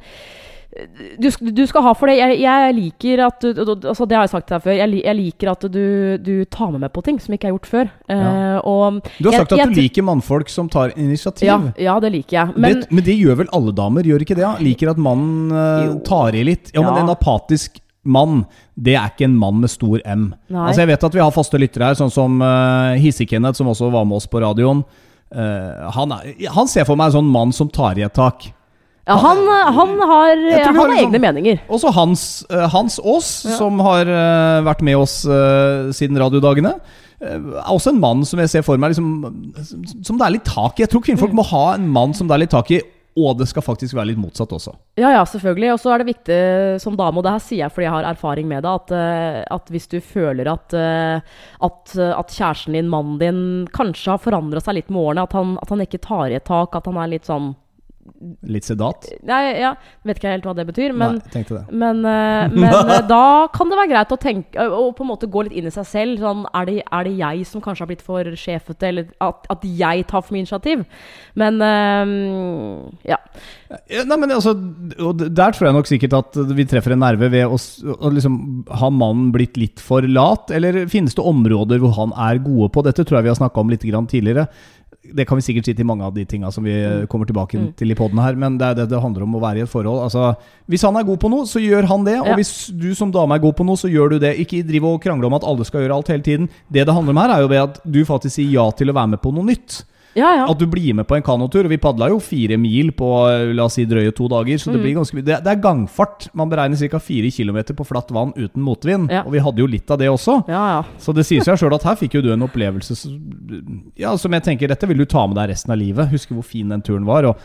du, 1.19 1.27
du 1.51 1.65
skal 1.67 1.83
ha 1.83 1.91
for 1.99 2.07
det. 2.07 2.13
Jeg, 2.15 2.37
jeg 2.45 2.75
liker 2.77 3.21
at 3.25 3.43
du, 3.43 3.59
altså 3.75 4.05
Det 4.07 4.15
har 4.15 4.23
jeg 4.23 4.31
sagt 4.31 4.45
til 4.47 4.55
deg 4.55 4.63
før. 4.63 4.75
Jeg, 4.79 5.01
jeg 5.03 5.17
liker 5.17 5.49
at 5.51 5.65
du, 5.73 5.81
du 6.23 6.31
tar 6.47 6.69
med 6.71 6.85
meg 6.85 6.93
på 6.95 7.03
ting 7.03 7.17
som 7.19 7.35
ikke 7.35 7.49
er 7.49 7.51
gjort 7.51 7.67
før. 7.67 7.89
Eh, 8.07 8.55
og 8.63 9.01
Du 9.19 9.27
har 9.27 9.33
jeg- 9.35 9.41
sagt 9.41 9.51
at 9.57 9.59
jeg 9.65 9.73
du 9.73 9.81
liker 9.81 10.05
mannfolk 10.07 10.47
som 10.53 10.69
tar 10.71 10.93
initiativ. 10.95 11.49
ja, 11.49 11.57
ja, 11.75 11.97
det 11.99 12.13
liker 12.15 12.37
jeg. 12.37 12.55
Men 12.55 12.79
det, 12.79 12.87
men 12.89 13.03
det 13.03 13.17
gjør 13.19 13.41
vel 13.43 13.51
alle 13.51 13.73
damer, 13.75 14.07
gjør 14.07 14.23
ikke 14.23 14.37
det? 14.39 14.45
Ja? 14.47 14.53
Liker 14.63 14.93
at 14.93 15.01
mannen 15.09 15.51
uh, 15.51 15.99
tar 16.07 16.39
i 16.39 16.45
litt. 16.47 16.71
Ja, 16.71 16.85
men 16.87 16.95
Ja. 16.95 17.03
en 17.03 17.15
apatisk 17.17 17.80
mann, 18.03 18.45
det 18.75 18.95
er 18.97 19.11
ikke 19.11 19.25
en 19.27 19.35
mann 19.37 19.59
med 19.61 19.69
stor 19.69 19.99
M. 20.05 20.33
Nei. 20.49 20.67
Altså 20.67 20.81
Jeg 20.81 20.87
vet 20.87 21.03
at 21.03 21.13
vi 21.13 21.21
har 21.21 21.31
faste 21.35 21.59
lyttere 21.61 21.85
her, 21.91 21.93
sånn 21.99 22.11
som 22.13 22.39
uh, 22.41 22.95
Hisse-Kenneth, 22.97 23.57
som 23.59 23.67
også 23.67 23.91
var 23.93 24.05
med 24.09 24.17
oss 24.17 24.27
på 24.27 24.41
radioen. 24.41 24.83
Uh, 25.31 25.91
han, 25.95 26.11
er, 26.11 26.33
han 26.51 26.67
ser 26.67 26.83
for 26.89 26.95
meg 26.99 27.11
en 27.11 27.19
sånn 27.19 27.29
mann 27.31 27.53
som 27.55 27.69
tar 27.69 27.99
i 27.99 28.03
et 28.07 28.13
tak. 28.17 28.49
ja, 29.07 29.15
han, 29.17 29.37
han 29.47 29.93
har, 29.99 30.35
han 30.65 30.75
har 30.75 30.89
liksom- 30.91 30.97
egne 30.97 31.19
meninger. 31.23 31.61
Også 31.69 31.91
Hans, 31.95 32.25
uh, 32.51 32.67
Hans 32.73 32.99
Aas, 32.99 33.29
Ja. 33.45 33.55
som 33.57 33.79
har 33.79 34.05
uh, 34.09 34.61
vært 34.65 34.81
med 34.85 34.97
oss 34.97 35.21
eh, 35.25 35.91
siden 35.95 36.17
radiodagene. 36.21 36.73
eh, 37.21 37.37
er 37.37 37.69
også 37.69 37.89
en 37.93 37.99
mann 38.01 38.25
som 38.25 38.39
jeg 38.39 38.49
ser 38.49 38.61
for 38.65 38.77
meg 38.77 38.91
liksom, 38.91 39.53
som 40.03 40.17
det 40.17 40.25
er 40.27 40.31
litt 40.39 40.45
tak 40.45 40.79
i. 40.79 40.83
Jeg 40.83 40.89
tror 40.89 41.01
Mm. 41.01 41.07
kvinnfolk 41.09 41.33
må 41.37 41.45
ha 41.45 41.73
en 41.75 41.87
mann 41.87 42.13
som 42.13 42.27
det 42.27 42.33
er 42.35 42.39
litt 42.45 42.49
tak 42.53 42.71
i, 42.71 42.81
og 43.11 43.39
det 43.41 43.47
skal 43.49 43.63
faktisk 43.65 43.95
være 43.97 44.11
litt 44.13 44.19
motsatt 44.21 44.53
også. 44.55 44.71
Ja, 44.99 45.09
ja, 45.11 45.23
selvfølgelig. 45.27 45.73
Og 45.73 45.79
så 45.83 45.91
er 45.91 46.01
det 46.01 46.11
viktig 46.13 46.37
som 46.83 46.95
dame, 46.99 47.19
og 47.19 47.25
det 47.25 47.33
her 47.35 47.43
sier 47.43 47.63
jeg 47.65 47.73
fordi 47.75 47.87
jeg 47.87 47.95
har 47.97 48.07
erfaring 48.07 48.47
med 48.47 48.63
det, 48.63 48.71
at, 48.71 48.93
eh, 48.95 49.39
at 49.51 49.71
hvis 49.73 49.89
du 49.91 49.97
føler 49.99 50.47
at, 50.47 50.75
eh, 50.77 51.19
at, 51.67 51.95
eh, 51.97 52.13
at 52.15 52.31
kjæresten 52.31 52.77
din, 52.77 52.91
mannen 52.91 53.19
din, 53.19 53.41
kanskje 53.75 54.15
har 54.15 54.23
forandra 54.23 54.63
seg 54.63 54.79
litt 54.79 54.93
med 54.93 55.03
årene, 55.03 55.25
at 55.27 55.35
han, 55.35 55.57
at 55.61 55.75
han 55.75 55.83
ikke 55.83 56.03
tar 56.05 56.31
i 56.31 56.39
et 56.39 56.47
tak, 56.47 56.77
at 56.77 56.87
han 56.87 57.01
er 57.01 57.11
litt 57.11 57.27
sånn 57.27 57.51
Litt 58.49 58.65
sedat? 58.65 59.05
Nei, 59.25 59.39
ja, 59.61 59.71
vet 60.05 60.19
ikke 60.19 60.31
helt 60.31 60.45
hva 60.45 60.53
det 60.57 60.65
betyr, 60.67 60.93
men 60.97 61.19
Nei, 61.19 61.43
det. 61.45 61.61
Men, 61.69 62.01
eh, 62.05 62.53
men 62.53 62.75
eh, 62.79 63.01
da 63.09 63.47
kan 63.53 63.69
det 63.69 63.77
være 63.77 63.91
greit 63.91 64.13
å 64.13 64.17
tenke 64.21 64.65
Og 64.77 64.91
på 64.97 65.05
en 65.05 65.09
måte 65.11 65.29
gå 65.31 65.43
litt 65.45 65.55
inn 65.57 65.69
i 65.69 65.73
seg 65.73 65.87
selv. 65.89 66.21
Sånn, 66.21 66.43
er, 66.49 66.67
det, 66.69 66.75
er 66.85 67.07
det 67.07 67.13
jeg 67.19 67.45
som 67.49 67.63
kanskje 67.63 67.85
har 67.85 67.91
blitt 67.91 68.05
for 68.05 68.27
sjefete, 68.37 68.89
eller 68.89 69.11
at, 69.21 69.45
at 69.53 69.65
jeg 69.65 70.05
tar 70.09 70.25
for 70.25 70.35
mye 70.35 70.45
initiativ? 70.45 70.83
Men 71.39 71.61
eh, 71.65 72.15
ja. 73.13 73.19
Nei, 74.05 74.17
men 74.17 74.35
altså, 74.35 74.55
og 74.99 75.21
Der 75.21 75.55
tror 75.55 75.69
jeg 75.69 75.77
nok 75.77 75.89
sikkert 75.89 76.17
at 76.17 76.41
vi 76.57 76.67
treffer 76.67 76.95
en 76.95 77.03
nerve 77.05 77.29
ved 77.31 77.47
å, 77.47 77.57
liksom, 78.11 78.35
Har 78.81 78.91
mannen 78.95 79.31
blitt 79.35 79.57
litt 79.61 79.81
for 79.83 80.05
lat, 80.05 80.51
eller 80.53 80.83
finnes 80.91 81.17
det 81.17 81.25
områder 81.25 81.81
hvor 81.81 81.95
han 81.99 82.15
er 82.17 82.41
gode 82.43 82.71
på? 82.73 82.85
Dette 82.85 83.05
tror 83.05 83.19
jeg 83.19 83.29
vi 83.29 83.33
har 83.35 83.41
snakka 83.41 83.61
om 83.61 83.71
litt 83.71 83.85
grann 83.87 84.09
tidligere. 84.09 84.49
Det 85.03 85.25
kan 85.27 85.35
vi 85.39 85.41
sikkert 85.41 85.65
si 85.65 85.73
til 85.73 85.85
mange 85.89 86.05
av 86.05 86.13
de 86.13 86.23
tinga 86.29 86.51
som 86.53 86.63
vi 86.63 86.71
eh, 86.77 87.05
kommer 87.09 87.25
tilbake 87.25 87.57
Mm. 87.57 87.73
til 87.75 87.89
i 87.91 87.95
poden 87.97 88.19
her, 88.21 88.35
men 88.35 88.57
det 88.59 88.67
er 88.67 88.73
det 88.75 88.89
det 88.89 89.01
handler 89.01 89.23
om 89.23 89.33
å 89.35 89.41
være 89.41 89.57
i 89.57 89.61
et 89.65 89.69
forhold. 89.69 90.03
Altså, 90.05 90.35
hvis 90.69 90.83
han 90.85 90.95
er 90.95 91.03
god 91.03 91.17
på 91.19 91.29
noe, 91.29 91.45
så 91.49 91.57
gjør 91.59 91.87
han 91.89 92.03
det. 92.05 92.19
Og 92.21 92.27
Ja. 92.27 92.35
hvis 92.35 92.69
du 92.69 92.93
som 92.93 93.09
dame 93.11 93.33
er 93.33 93.39
god 93.41 93.55
på 93.57 93.65
noe, 93.65 93.75
så 93.75 93.89
gjør 93.89 94.09
du 94.11 94.19
det. 94.19 94.37
Ikke 94.37 94.61
driv 94.67 94.85
og 94.85 95.01
krangle 95.01 95.25
om 95.25 95.33
at 95.33 95.43
alle 95.43 95.65
skal 95.65 95.81
gjøre 95.81 95.95
alt 95.97 96.07
hele 96.07 96.21
tiden. 96.21 96.49
Det 96.71 96.85
det 96.85 96.93
handler 96.93 97.09
om 97.09 97.17
her, 97.17 97.29
er 97.37 97.41
jo 97.41 97.47
ved 97.47 97.57
at 97.63 97.79
du 97.83 98.05
faktisk 98.05 98.35
sier 98.35 98.51
ja 98.51 98.69
til 98.71 98.89
å 98.89 98.93
være 98.93 99.09
med 99.09 99.21
på 99.21 99.33
noe 99.33 99.43
nytt. 99.43 99.83
Ja, 100.15 100.29
ja. 100.35 100.45
At 100.51 100.59
du 100.59 100.65
blir 100.67 100.93
med 100.93 101.07
på 101.07 101.15
en 101.15 101.23
kanotur. 101.23 101.63
Og 101.65 101.71
vi 101.71 101.77
padla 101.81 102.09
jo 102.11 102.19
fire 102.19 102.57
mil 102.59 102.91
på 102.91 103.09
eh, 103.31 103.53
la 103.55 103.63
oss 103.69 103.77
si 103.79 103.85
drøye 103.87 104.11
to 104.15 104.27
dager. 104.31 104.57
Så 104.59 104.69
Mm. 104.71 104.73
det 104.75 104.81
blir 104.83 104.95
ganske 104.95 105.15
mye. 105.15 105.23
Det, 105.25 105.47
er 105.47 105.61
gangfart. 105.63 106.27
Man 106.33 106.49
beregner 106.49 106.77
ca. 106.89 106.99
fire 106.99 107.31
km 107.31 107.61
på 107.75 107.85
flatt 107.87 108.11
vann 108.11 108.33
uten 108.35 108.61
motvind. 108.61 109.09
Ja. 109.11 109.23
Og 109.25 109.31
vi 109.31 109.39
hadde 109.39 109.59
jo 109.63 109.67
litt 109.67 109.89
av 109.91 109.97
det 109.99 110.09
også. 110.11 110.43
ja, 110.47 110.63
ja. 110.75 110.83
Så 110.99 111.13
det 111.15 111.25
sier 111.25 111.41
seg 111.43 111.57
sjøl 111.57 111.73
at 111.75 111.83
her 111.83 111.95
fikk 111.95 112.15
jo 112.15 112.21
du 112.21 112.31
en 112.33 112.43
opplevelse 112.43 112.95
som 112.95 114.31
jeg 114.33 114.43
tenker 114.43 114.67
dette 114.67 114.87
vil 114.87 114.97
du 114.97 115.05
ta 115.05 115.25
med 115.27 115.35
deg 115.37 115.49
resten 115.49 115.71
av 115.71 115.77
livet. 115.77 116.09
Husker 116.11 116.35
hvor 116.35 116.43
fin 116.45 116.67
den 116.69 116.81
turen 116.81 117.05
var. 117.05 117.23
Og 117.25 117.35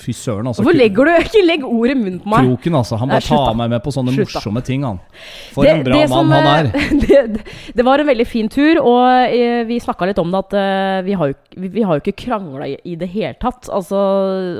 fy 0.00 0.14
søren, 0.16 0.48
altså. 0.50 0.64
Hvorfor 0.64 0.78
legger 0.78 1.08
du 1.08 1.10
Ikke 1.26 1.42
legg 1.46 1.64
ord 1.68 1.92
i 1.92 1.96
munnen 1.98 2.18
på 2.24 2.30
meg! 2.32 2.46
Kroken, 2.48 2.76
altså. 2.80 2.98
Han 3.00 3.12
bare 3.12 3.20
tar 3.26 3.54
meg 3.60 3.70
med 3.74 3.82
på 3.84 3.92
sånne 3.94 4.14
Slutt 4.16 4.32
morsomme 4.34 4.62
ting, 4.66 4.84
han. 4.88 4.98
For 5.54 5.64
Det- 5.68 5.74
en 5.76 5.84
bra 5.86 6.00
mann 6.14 6.32
han 6.34 6.48
er. 6.50 6.70
eh, 6.74 6.90
Det, 7.04 7.44
det 7.76 7.84
var 7.86 8.00
en 8.02 8.08
veldig 8.10 8.26
fin 8.26 8.48
tur, 8.52 8.80
og 8.82 9.04
eh, 9.30 9.62
vi 9.68 9.78
snakka 9.84 10.08
litt 10.10 10.18
om 10.22 10.32
det 10.32 10.40
at 10.46 10.56
eh, 10.60 11.00
vi 11.06 11.18
har 11.20 11.32
jo, 11.32 11.38
vi, 11.56 11.68
vi 11.78 11.82
har 11.86 11.98
jo 11.98 12.04
ikke 12.04 12.16
krangla 12.26 12.66
i, 12.72 12.76
i 12.84 12.96
det 13.00 13.08
hele 13.12 13.34
tatt. 13.40 13.68
Altså, 13.68 14.00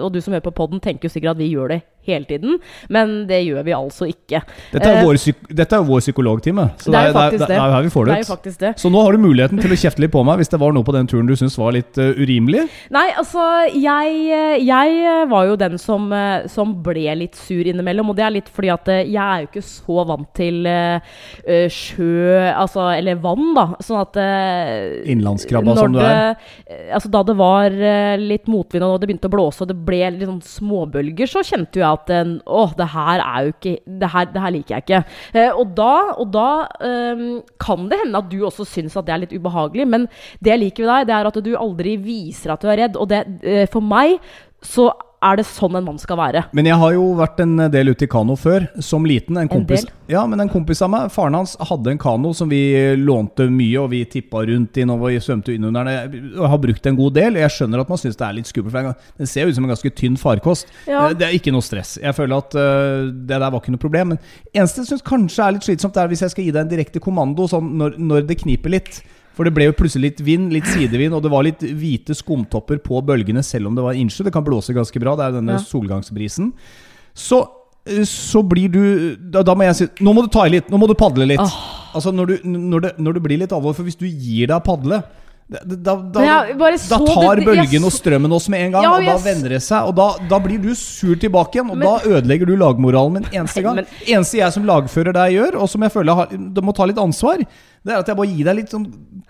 og 0.05 0.13
du 0.13 0.21
som 0.21 0.33
hører 0.37 0.45
på 0.51 0.55
poden, 0.61 0.81
tenker 0.85 1.09
jo 1.09 1.15
sikkert 1.17 1.37
at 1.37 1.43
vi 1.43 1.51
gjør 1.55 1.75
det 1.77 1.81
hele 2.07 2.25
tiden, 2.25 2.59
men 2.89 3.27
det 3.29 3.43
gjør 3.45 3.65
vi 3.67 3.73
altså 3.77 4.09
ikke. 4.09 4.41
Dette 4.73 4.89
er, 4.89 4.97
Eh, 5.01 5.05
vår, 5.07 5.15
psyk 5.21 5.37
dette 5.55 5.77
er 5.77 5.85
vår 5.87 6.01
psykologtime. 6.01 6.65
Så 6.81 6.91
Det 6.91 6.99
er 7.01 7.07
det, 7.11 7.15
faktisk 7.15 7.39
det, 7.45 7.49
det. 7.49 7.57
er 7.61 7.75
her 7.75 7.83
vi 7.83 7.91
får 7.93 8.05
Det 8.07 8.15
det 8.15 8.29
er 8.29 8.33
ut. 8.33 8.59
det. 8.61 8.73
Så 8.81 8.91
nå 8.91 9.03
har 9.05 9.13
du 9.13 9.19
muligheten 9.19 9.61
til 9.61 9.71
å 9.71 9.79
kjefte 9.79 10.01
litt 10.01 10.11
på 10.13 10.25
meg 10.25 10.41
hvis 10.41 10.49
det 10.51 10.61
var 10.61 10.73
noe 10.73 10.83
på 10.87 10.93
den 10.97 11.07
turen 11.07 11.27
du 11.29 11.35
syntes 11.37 11.59
var 11.61 11.73
litt 11.77 11.99
uh, 12.01 12.11
urimelig. 12.17 12.65
Nei, 12.91 13.07
altså, 13.21 13.45
jeg, 13.77 14.65
jeg 14.65 15.27
var 15.31 15.47
jo 15.51 15.57
den 15.61 15.79
som, 15.79 16.09
eh, 16.13 16.47
som 16.51 16.75
ble 16.83 17.15
litt 17.21 17.37
sur 17.39 17.63
innimellom. 17.69 18.11
Og 18.11 18.17
det 18.17 18.25
er 18.27 18.35
litt 18.39 18.49
fordi 18.49 18.71
at 18.73 18.89
eh, 18.89 19.03
jeg 19.11 19.21
er 19.21 19.45
jo 19.45 19.51
ikke 19.51 19.65
så 19.67 20.07
vant 20.09 20.31
til 20.37 20.67
eh, 20.67 21.01
eh, 21.47 21.69
sjø, 21.69 22.51
altså, 22.55 22.89
eller 22.97 23.21
vann, 23.23 23.53
da. 23.57 23.67
Sånn 23.85 24.01
at 24.03 24.17
uh, 24.21 25.11
Innlandskrabba 25.11 25.77
som 25.79 25.93
du 25.95 26.01
er. 26.01 26.37
eh, 26.67 26.89
Altså, 26.95 27.11
da 27.13 27.23
det 27.27 27.37
var 27.39 27.71
eh, 27.71 28.17
litt 28.21 28.49
motvind 28.51 28.85
og 28.87 29.01
det 29.03 29.09
begynte 29.11 29.29
å 29.31 29.33
blåse 29.35 29.63
og 29.65 29.69
det 29.71 29.77
ble 29.87 30.01
litt 30.15 30.27
sånn 30.29 30.43
småbølger, 30.43 31.29
så 31.31 31.43
kjente 31.47 31.79
jo 31.79 31.85
jeg 31.85 31.90
at 31.93 32.13
en 32.15 32.37
Å, 32.47 32.63
det 32.79 32.89
her 32.95 33.23
er 33.25 33.47
jo 33.47 33.55
ikke 33.55 33.75
Det 34.01 34.11
her, 34.15 34.29
det 34.33 34.45
her 34.45 34.55
liker 34.55 34.77
jeg 34.77 34.87
ikke. 34.87 35.03
Eh, 35.35 35.51
og 35.51 35.75
da, 35.79 35.93
og 36.21 36.33
da 36.35 36.49
eh, 36.87 37.25
kan 37.63 37.89
det 37.91 38.01
hende 38.05 38.23
at 38.23 38.31
du 38.33 38.39
også 38.47 38.67
syns 38.69 38.97
at 38.99 39.09
det 39.09 39.15
er 39.15 39.23
litt 39.25 39.37
ubehagelig, 39.37 39.87
men 39.91 40.09
det 40.41 40.55
jeg 40.55 40.63
liker 40.65 40.87
ved 40.87 40.93
deg, 40.93 41.11
det 41.11 41.17
er 41.19 41.31
at 41.31 41.41
du 41.45 41.53
aldri 41.59 41.97
viser 42.01 42.55
at 42.55 42.65
du 42.65 42.71
er 42.71 42.85
redd. 42.85 42.99
Og 43.01 43.11
det, 43.11 43.25
eh, 43.45 43.67
for 43.71 43.85
meg 43.85 44.19
så 44.65 44.91
er 45.21 45.37
det 45.37 45.45
sånn 45.45 45.77
en 45.77 45.85
mann 45.85 45.99
skal 46.01 46.17
være. 46.17 46.43
Men 46.57 46.69
jeg 46.69 46.79
har 46.81 46.95
jo 46.95 47.03
vært 47.19 47.43
en 47.45 47.57
del 47.73 47.93
ute 47.93 48.07
i 48.07 48.11
kano 48.11 48.37
før, 48.41 48.65
som 48.85 49.05
liten. 49.05 49.37
En 49.37 49.51
kompis, 49.53 49.85
del? 49.85 49.93
Ja, 50.15 50.23
men 50.31 50.41
en 50.41 50.49
kompis 50.53 50.81
av 50.85 50.91
meg, 50.93 51.11
faren 51.13 51.37
hans, 51.37 51.57
hadde 51.69 51.93
en 51.93 52.01
kano 52.01 52.33
som 52.37 52.49
vi 52.51 52.61
lånte 52.97 53.47
mye, 53.53 53.83
og 53.83 53.91
vi 53.93 54.01
tippa 54.09 54.47
rundt 54.49 54.81
i 54.81 54.87
når 54.89 55.03
vi 55.05 55.21
svømte 55.21 55.53
innunder 55.55 55.85
den. 55.91 56.33
Jeg 56.33 56.49
har 56.55 56.63
brukt 56.65 56.89
en 56.89 56.99
god 56.99 57.19
del. 57.19 57.37
Jeg 57.43 57.55
skjønner 57.57 57.85
at 57.85 57.93
man 57.93 58.01
syns 58.01 58.17
det 58.17 58.27
er 58.27 58.39
litt 58.39 58.49
skummelt, 58.49 58.73
for 58.73 59.21
den 59.21 59.31
ser 59.31 59.51
ut 59.51 59.59
som 59.59 59.69
en 59.69 59.75
ganske 59.75 59.95
tynn 60.01 60.17
farkost. 60.21 60.73
Ja. 60.89 61.11
Eh, 61.11 61.17
Det 61.21 61.29
er 61.29 61.37
ikke 61.37 61.53
noe 61.53 61.65
stress. 61.65 61.99
Jeg 62.01 62.17
føler 62.17 62.41
at 62.41 62.57
uh, 62.57 63.13
det 63.13 63.37
der 63.37 63.45
var 63.45 63.61
ikke 63.61 63.77
noe 63.77 63.85
problem. 63.85 64.15
Men 64.15 64.25
eneste 64.57 64.85
jeg 64.85 64.95
syns 64.95 65.05
kanskje 65.05 65.45
er 65.45 65.57
litt 65.59 65.69
slitsomt, 65.69 66.01
er 66.01 66.09
hvis 66.09 66.25
jeg 66.25 66.33
skal 66.33 66.47
gi 66.49 66.55
deg 66.57 66.65
en 66.65 66.73
direkte 66.73 67.03
kommando 67.03 67.45
sånn 67.51 67.75
når, 67.77 68.01
når 68.01 68.29
det 68.31 68.41
kniper 68.41 68.73
litt. 68.73 69.03
For 69.41 69.49
det 69.49 69.55
ble 69.57 69.71
jo 69.71 69.73
plutselig 69.73 70.11
litt 70.11 70.19
vind, 70.21 70.51
litt 70.53 70.67
sidevind, 70.69 71.15
og 71.17 71.23
det 71.25 71.31
var 71.33 71.47
litt 71.47 71.63
hvite 71.65 72.13
skumtopper 72.13 72.77
på 72.85 72.99
bølgene, 73.09 73.41
selv 73.41 73.71
om 73.71 73.79
det 73.79 73.87
var 73.87 73.97
innsjø. 73.97 74.27
Det 74.27 74.35
kan 74.35 74.45
blåse 74.45 74.75
ganske 74.77 75.01
bra, 75.01 75.15
det 75.17 75.25
er 75.31 75.37
denne 75.39 75.55
Ja. 75.57 75.63
solgangsbrisen. 75.65 76.51
Så, 77.17 77.39
eh, 77.87 78.05
så 78.05 78.43
blir 78.47 78.69
du 78.69 79.17
da, 79.17 79.41
da 79.43 79.55
må 79.57 79.65
jeg 79.65 79.77
si 79.77 80.05
Nå 80.05 80.13
må 80.13 80.23
du 80.27 80.29
ta 80.29 80.45
i 80.45 80.51
litt, 80.53 80.69
nå 80.69 80.77
må 80.77 80.87
du 80.87 80.93
padle 80.93 81.25
litt. 81.27 81.41
Altså 81.95 82.13
når, 82.13 82.27
du, 82.27 82.37
når, 82.45 82.81
det, 82.85 82.93
når 83.01 83.15
du 83.17 83.21
blir 83.21 83.39
litt 83.41 83.51
alvor, 83.57 83.73
for 83.73 83.83
hvis 83.83 83.97
du 83.97 84.05
gir 84.05 84.47
deg 84.47 84.61
å 84.61 84.61
padle 84.61 85.01
da, 85.51 85.59
da, 85.67 85.95
da, 86.15 86.21
tar 87.11 87.41
jeg 87.41 87.47
bølgen 87.49 87.87
og 87.89 87.91
strømmen 87.91 88.35
oss 88.37 88.45
med 88.53 88.69
en 88.69 88.75
gang, 88.77 88.85
Ja, 88.87 88.93
og 88.95 89.03
da 89.03 89.15
jeg 89.17 89.23
vender 89.25 89.55
det 89.57 89.63
seg. 89.67 89.89
Og 89.91 89.97
da, 89.99 90.07
da 90.31 90.39
blir 90.39 90.61
du 90.63 90.71
sur 90.79 91.17
tilbake 91.19 91.59
igjen, 91.59 91.73
og 91.73 91.79
Men- 91.81 91.89
da 91.89 92.21
ødelegger 92.21 92.47
du 92.47 92.55
lagmoralen 92.57 93.13
min 93.19 93.25
eneste 93.33 93.63
gang. 93.65 93.75
men- 93.81 93.87
eneste 94.07 94.39
jeg 94.39 94.53
som 94.53 94.65
lagfører 94.65 95.13
deg 95.13 95.33
gjør, 95.35 95.61
og 95.63 95.69
som 95.69 95.83
jeg 95.83 95.91
føler 95.91 96.15
har, 96.15 96.27
det 96.31 96.63
må 96.63 96.75
ta 96.75 96.85
litt 96.87 96.99
ansvar, 97.03 97.39
det 97.39 97.93
er 97.93 97.99
at 97.99 98.07
jeg 98.07 98.17
bare 98.17 98.27
gir 98.29 98.45
deg 98.45 98.57
litt 98.57 98.71
sånn 98.71 98.87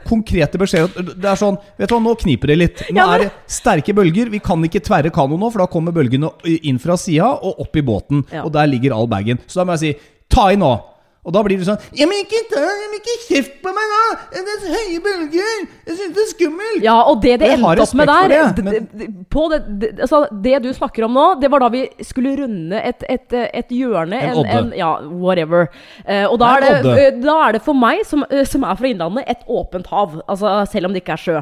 konkrete 0.07 0.59
beskjeder. 0.59 1.17
Det 1.21 1.25
er 1.25 1.37
sånn 1.37 1.57
Vet 1.79 1.89
du 1.89 1.95
hva, 1.95 2.03
nå 2.03 2.15
kniper 2.19 2.47
det 2.49 2.59
litt. 2.59 2.83
Nå 2.91 3.15
er 3.15 3.19
det 3.19 3.33
sterke 3.47 3.95
bølger. 3.95 4.29
Vi 4.31 4.41
kan 4.41 4.61
ikke 4.63 4.83
tverre 4.85 5.11
kano 5.11 5.39
nå, 5.39 5.51
for 5.51 5.61
da 5.61 5.67
kommer 5.67 5.93
bølgene 5.93 6.31
inn 6.63 6.79
fra 6.79 6.97
sida 6.97 7.39
og 7.41 7.61
opp 7.61 7.77
i 7.77 7.81
båten. 7.81 8.27
Ja. 8.31 8.45
Og 8.45 8.53
der 8.53 8.67
ligger 8.67 8.93
all 8.93 9.07
bagen. 9.07 9.39
Så 9.47 9.55
da 9.55 9.65
må 9.65 9.79
jeg 9.79 9.79
si 9.79 10.01
ta 10.29 10.49
i 10.51 10.57
nå. 10.57 10.83
Og 11.21 11.35
da 11.37 11.43
blir 11.45 11.61
du 11.61 11.67
sånn 11.67 11.81
Ja, 11.99 12.07
men 12.09 12.23
ikke 12.23 12.39
ta 12.49 12.61
men 12.65 12.95
ikke 12.97 13.15
kjeft 13.27 13.59
på 13.61 13.73
meg 13.77 13.91
da! 13.93 14.05
Det 14.33 14.55
er 14.55 14.63
høye 14.73 15.01
bølger! 15.05 15.65
Jeg 15.91 15.97
syns 15.99 16.15
det 16.17 16.23
er 16.23 16.31
skummelt! 16.31 16.85
Ja, 16.85 16.95
og 17.11 17.21
det 17.21 17.35
det 17.43 17.51
endte 17.57 17.85
opp 17.85 17.93
med 17.99 18.09
der 18.09 18.31
det, 18.31 18.39
det, 18.57 18.83
det, 18.97 19.09
på 19.33 19.45
det, 19.53 19.91
altså, 20.01 20.23
det 20.47 20.55
du 20.65 20.71
snakker 20.77 21.05
om 21.05 21.19
nå, 21.19 21.27
det 21.43 21.51
var 21.53 21.65
da 21.65 21.69
vi 21.73 21.83
skulle 22.07 22.33
runde 22.41 22.81
et, 22.81 23.05
et, 23.13 23.37
et 23.37 23.75
hjørne. 23.75 24.17
En 24.31 24.41
odde. 24.41 24.63
ja, 24.79 24.89
whatever. 25.21 25.69
Uh, 26.07 26.25
og 26.31 26.39
da 26.41 26.55
er, 26.57 26.67
en 26.71 26.89
det, 26.89 26.95
eh, 27.05 27.21
da 27.21 27.37
er 27.47 27.59
det 27.59 27.63
for 27.67 27.77
meg, 27.77 28.01
som, 28.09 28.25
uh, 28.31 28.43
som 28.49 28.65
er 28.67 28.81
fra 28.81 28.91
Innlandet, 28.91 29.29
et 29.31 29.45
åpent 29.51 29.93
hav. 29.93 30.17
Altså, 30.25 30.55
selv 30.73 30.89
om 30.89 30.97
det 30.97 31.05
ikke 31.05 31.19
er 31.19 31.25
sjø. 31.27 31.37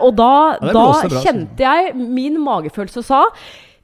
Og 0.00 0.16
da, 0.16 0.32
Ja, 0.64 0.72
da 0.74 1.20
kjente 1.20 1.64
jeg 1.64 1.92
Min 1.94 2.36
magefølelse 2.42 3.02
sa 3.04 3.24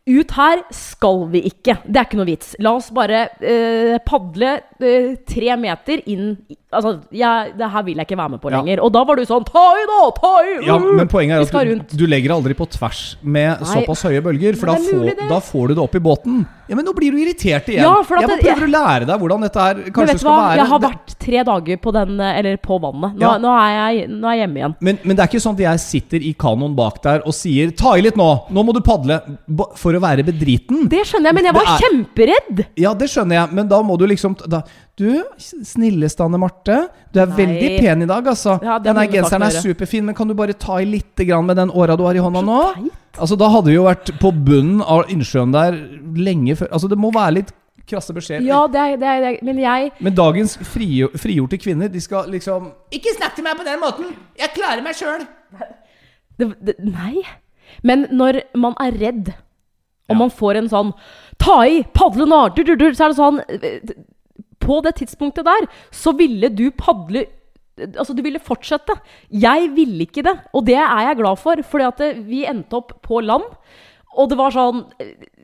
ut 0.08 0.32
her 0.32 0.62
skal 0.74 1.26
vi 1.30 1.42
ikke. 1.50 1.76
Det 1.84 2.00
er 2.00 2.06
ikke 2.08 2.18
noe 2.18 2.28
vits. 2.28 2.54
La 2.62 2.72
oss 2.78 2.88
bare 2.94 3.26
eh, 3.40 3.98
padle 4.06 4.54
eh, 4.80 5.12
tre 5.28 5.56
meter 5.60 6.02
inn 6.10 6.32
Altså, 6.70 7.00
jeg, 7.10 7.56
det 7.58 7.66
her 7.66 7.82
vil 7.82 7.98
jeg 7.98 8.06
ikke 8.06 8.16
være 8.20 8.30
med 8.36 8.40
på 8.44 8.50
Ja. 8.52 8.60
lenger. 8.60 8.78
Og 8.86 8.92
da 8.94 9.00
var 9.02 9.18
du 9.18 9.24
sånn 9.26 9.42
Ta 9.48 9.64
i, 9.74 9.86
da! 9.90 9.96
Ta 10.14 10.30
i! 10.46 10.52
Ja, 10.68 10.76
uh, 10.78 10.92
men 10.94 11.08
poenget 11.10 11.40
er 11.50 11.58
at 11.58 11.90
du, 11.90 11.96
du 11.98 12.04
legger 12.06 12.36
aldri 12.36 12.54
på 12.54 12.68
tvers 12.70 13.16
med 13.26 13.58
Nei. 13.58 13.66
såpass 13.72 14.04
høye 14.06 14.22
bølger, 14.22 14.54
for 14.54 14.70
da, 14.70 14.76
får, 14.78 15.24
da 15.32 15.40
får 15.42 15.72
du 15.72 15.74
det 15.74 15.82
opp 15.82 15.98
i 15.98 16.02
båten. 16.04 16.44
Ja, 16.70 16.76
Men 16.78 16.84
nå 16.86 16.92
blir 16.94 17.10
du 17.10 17.18
irritert 17.18 17.66
igjen. 17.66 17.82
Ja, 17.82 17.96
for 18.06 18.14
at 18.16 18.22
jeg 18.22 18.30
bare 18.30 18.38
prøve 18.44 18.54
prøver 18.60 18.68
å 18.68 18.74
lære 18.78 19.06
deg 19.10 19.20
hvordan 19.24 19.40
dette 19.42 19.60
her 19.66 19.74
Men 19.80 19.92
kanskje 19.92 20.06
vet 20.06 20.20
du 20.20 20.22
skal 20.22 20.30
hva? 20.36 20.42
være. 20.46 20.56
Jeg 20.60 20.66
har 20.70 20.80
vært 20.84 21.14
tre 21.26 21.42
dager 21.50 21.76
på, 21.82 21.92
den, 21.96 22.20
eh, 22.20 22.38
eller 22.38 22.56
på 22.62 22.78
vannet. 22.80 23.16
Nå, 23.16 23.20
Ja. 23.26 23.32
nå, 23.42 23.50
er 23.58 23.70
jeg, 23.98 24.08
nå 24.08 24.28
er 24.30 24.36
jeg 24.36 24.42
hjemme 24.46 24.58
igjen. 24.62 24.76
Men, 24.80 24.98
men 25.04 25.16
det 25.16 25.24
er 25.24 25.28
ikke 25.32 25.42
sånn 25.42 25.58
at 25.58 25.64
jeg 25.66 25.80
sitter 25.80 26.22
i 26.22 26.32
kanoen 26.38 26.76
bak 26.78 27.02
der 27.02 27.22
og 27.26 27.34
sier 27.34 27.70
'ta 27.74 27.96
i 27.98 28.00
litt 28.06 28.14
nå', 28.16 28.46
nå 28.50 28.64
må 28.64 28.72
du 28.72 28.80
padle, 28.80 29.20
ba- 29.48 29.72
for 29.74 29.92
å 29.92 30.00
være 30.00 30.22
bedriten. 30.24 30.88
Det 30.88 31.02
skjønner 31.04 31.26
jeg, 31.28 31.34
men 31.34 31.44
jeg 31.44 31.54
Det 31.54 31.60
var 31.60 31.74
er- 31.74 31.82
kjemperedd! 31.82 32.66
Ja, 32.76 32.94
det 32.94 33.08
skjønner 33.10 33.34
jeg, 33.34 33.52
men 33.52 33.66
da 33.68 33.82
må 33.82 33.98
du 33.98 34.06
liksom 34.06 34.36
da, 34.48 34.62
Du, 34.96 35.22
snilleste 35.64 36.20
Anne 36.24 36.36
Marte. 36.38 36.88
Du 37.12 37.20
er 37.22 37.26
Nei. 37.30 37.36
veldig 37.36 37.70
pen 37.80 38.02
i 38.02 38.06
dag, 38.06 38.26
altså. 38.26 38.58
Ja, 38.62 38.78
det 38.78 38.84
den 38.90 38.96
må 38.96 39.00
her 39.00 39.06
du 39.06 39.12
genseren 39.16 39.42
er 39.42 39.46
faktisk 39.50 39.64
gjøre. 39.64 39.74
superfin, 39.74 40.04
men 40.04 40.14
kan 40.14 40.28
du 40.28 40.34
bare 40.34 40.52
ta 40.52 40.76
i 40.76 40.84
litt 40.84 41.16
grann 41.16 41.46
med 41.46 41.56
den 41.56 41.70
åra 41.70 41.96
du 41.96 42.04
har 42.04 42.14
i 42.14 42.18
hånda 42.18 42.42
nå? 42.44 42.74
teit. 42.74 42.92
Altså, 43.18 43.36
Da 43.36 43.48
hadde 43.50 43.66
vi 43.72 43.74
jo 43.74 43.86
vært 43.88 44.12
på 44.20 44.30
bunnen 44.32 44.82
av 44.82 45.08
innsjøen 45.10 45.52
der 45.52 45.72
lenge 46.16 46.56
før. 46.56 46.70
Altså, 46.72 46.88
Det 46.88 46.98
må 46.98 47.10
være 47.14 47.34
litt 47.40 47.50
krasse 47.90 48.14
beskjeder. 48.14 48.44
Ja, 48.46 48.66
det 48.70 48.78
er, 48.80 48.96
det 49.00 49.08
er, 49.08 49.20
det 49.20 49.30
er 49.40 49.44
Men 49.44 49.58
jeg 49.58 49.90
Men 50.00 50.14
dagens 50.14 50.56
fri, 50.62 51.02
frigjorte 51.18 51.58
kvinner, 51.58 51.88
de 51.90 52.00
skal 52.00 52.28
liksom 52.30 52.70
Ikke 52.94 53.14
snakk 53.16 53.34
til 53.34 53.44
meg 53.44 53.56
på 53.58 53.66
den 53.66 53.80
måten! 53.82 54.12
Jeg 54.38 54.52
klarer 54.54 54.82
meg 54.84 54.94
sjøl! 54.94 55.26
Nei. 56.40 57.22
Men 57.86 58.06
når 58.10 58.40
man 58.58 58.74
er 58.80 58.96
redd, 59.00 59.32
og 60.08 60.14
Ja. 60.14 60.18
man 60.18 60.30
får 60.30 60.56
en 60.56 60.68
sånn 60.70 60.92
Ta 61.38 61.60
i! 61.66 61.82
Padle 61.94 62.26
nå! 62.26 62.48
Du, 62.54 62.62
du, 62.62 62.74
du, 62.76 62.88
så 62.94 63.04
er 63.08 63.12
det 63.12 63.18
sånn 63.18 63.40
eh, 63.48 63.92
På 64.60 64.80
det 64.84 64.94
tidspunktet 65.02 65.44
der 65.46 65.66
så 65.90 66.12
ville 66.16 66.48
du 66.48 66.70
padle 66.70 67.26
Altså, 67.96 68.14
du 68.16 68.22
ville 68.22 68.38
fortsette. 68.42 68.92
Jeg 69.32 69.70
ville 69.76 70.06
ikke 70.06 70.22
det, 70.26 70.36
og 70.54 70.64
det 70.66 70.76
er 70.76 71.06
jeg 71.08 71.16
glad 71.22 71.38
for, 71.38 71.56
fordi 71.62 71.84
at 71.88 72.02
vi 72.26 72.44
endte 72.46 72.76
opp 72.76 72.96
på 73.06 73.22
land. 73.24 73.44
Og 74.18 74.26
det 74.28 74.36
var 74.40 74.50
sånn 74.50 74.86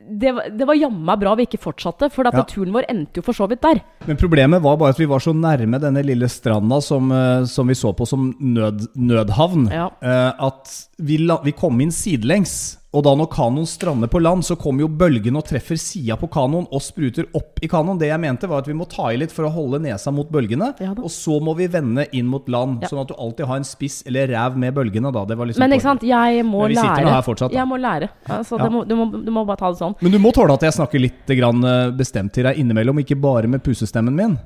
Det, 0.09 0.31
var- 0.35 0.49
det 0.55 0.65
var 0.67 0.75
jammen 0.75 1.03
meg 1.03 1.19
bra 1.19 1.33
vi 1.35 1.43
ikke 1.45 1.59
fortsatte, 1.59 2.09
for 2.11 2.23
Ja. 2.23 2.43
turen 2.47 2.71
vår 2.71 2.85
endte 2.87 3.17
jo 3.19 3.21
for 3.21 3.33
så 3.33 3.47
vidt 3.49 3.59
der. 3.61 3.81
Men 4.07 4.15
problemet 4.15 4.61
var 4.61 4.77
bare 4.77 4.89
at 4.91 4.97
vi 4.97 5.05
var 5.05 5.19
så 5.19 5.33
nærme 5.35 5.79
denne 5.81 6.01
lille 6.05 6.29
stranda 6.31 6.81
som, 6.81 7.11
eh, 7.11 7.43
som 7.43 7.67
vi 7.67 7.73
så 7.73 7.91
på 7.93 8.07
som 8.07 8.33
nød, 8.39 8.87
nødhavn, 8.95 9.69
Ja. 9.69 9.89
eh, 10.01 10.31
at 10.47 10.87
vi, 10.99 11.17
la, 11.17 11.37
vi 11.43 11.51
kom 11.51 11.79
inn 11.81 11.91
sidelengs. 11.91 12.77
Og 12.97 13.03
da 13.05 13.11
når 13.19 13.27
kanoen 13.29 13.67
strander 13.69 14.09
på 14.09 14.17
land, 14.23 14.41
så 14.47 14.55
kommer 14.57 14.81
jo 14.81 14.87
bølgen 14.89 15.35
og 15.37 15.43
treffer 15.45 15.77
sida 15.77 16.15
på 16.17 16.29
kanoen 16.33 16.65
og 16.73 16.81
spruter 16.81 17.27
opp 17.37 17.59
i 17.61 17.69
kanoen. 17.69 17.99
Det 18.01 18.07
jeg 18.09 18.21
mente, 18.23 18.47
var 18.49 18.63
at 18.63 18.69
vi 18.71 18.73
må 18.79 18.87
ta 18.89 19.11
i 19.13 19.19
litt 19.21 19.33
for 19.35 19.45
å 19.45 19.51
holde 19.53 19.79
nesa 19.83 20.09
mot 20.15 20.31
bølgene. 20.33 20.71
Ja 20.81 20.95
og 20.97 21.11
så 21.13 21.37
må 21.43 21.53
vi 21.59 21.67
vende 21.69 22.07
inn 22.17 22.25
mot 22.31 22.47
land, 22.49 22.81
Ja. 22.81 22.89
sånn 22.89 23.03
at 23.03 23.11
du 23.11 23.15
alltid 23.21 23.45
har 23.51 23.57
en 23.61 23.67
spiss 23.69 24.01
eller 24.07 24.27
ræv 24.33 24.57
med 24.57 24.73
bølgene. 24.73 25.11
Da. 25.13 25.25
Det 25.29 25.37
var 25.37 25.45
liksom 25.45 25.59
Men 25.61 25.71
ikke 25.77 25.87
sant, 25.91 26.01
jeg 26.09 26.43
må 26.45 26.61
Men 26.65 26.69
vi 26.69 26.75
sitter 26.81 27.03
nå 27.03 27.05
lære. 27.05 27.13
her 27.13 27.21
fortsatt, 27.29 27.51
da. 27.51 27.57
Jeg 27.59 27.67
må 27.67 27.77
lære. 27.77 28.09
Altså, 28.29 28.57
Ja. 28.57 28.63
det 28.63 28.71
må, 28.71 28.87
du, 28.87 28.95
må, 28.95 29.25
du 29.25 29.31
må 29.31 29.45
bare 29.45 29.57
ta 29.57 29.69
det 29.71 29.77
sånn. 29.77 29.95
Men 30.01 30.11
du 30.11 30.19
må 30.19 30.33
tåle 30.33 30.53
at 30.57 30.61
jeg 30.61 30.73
snakker 30.73 30.99
litt 30.99 31.27
grann, 31.37 31.63
eh, 31.63 31.91
bestemt 31.91 32.33
til 32.33 32.43
deg 32.49 32.57
innimellom, 32.57 32.97
ikke 33.05 33.19
bare 33.21 33.47
med 33.47 33.61
pusestemmen 33.63 34.13
min. 34.15 34.39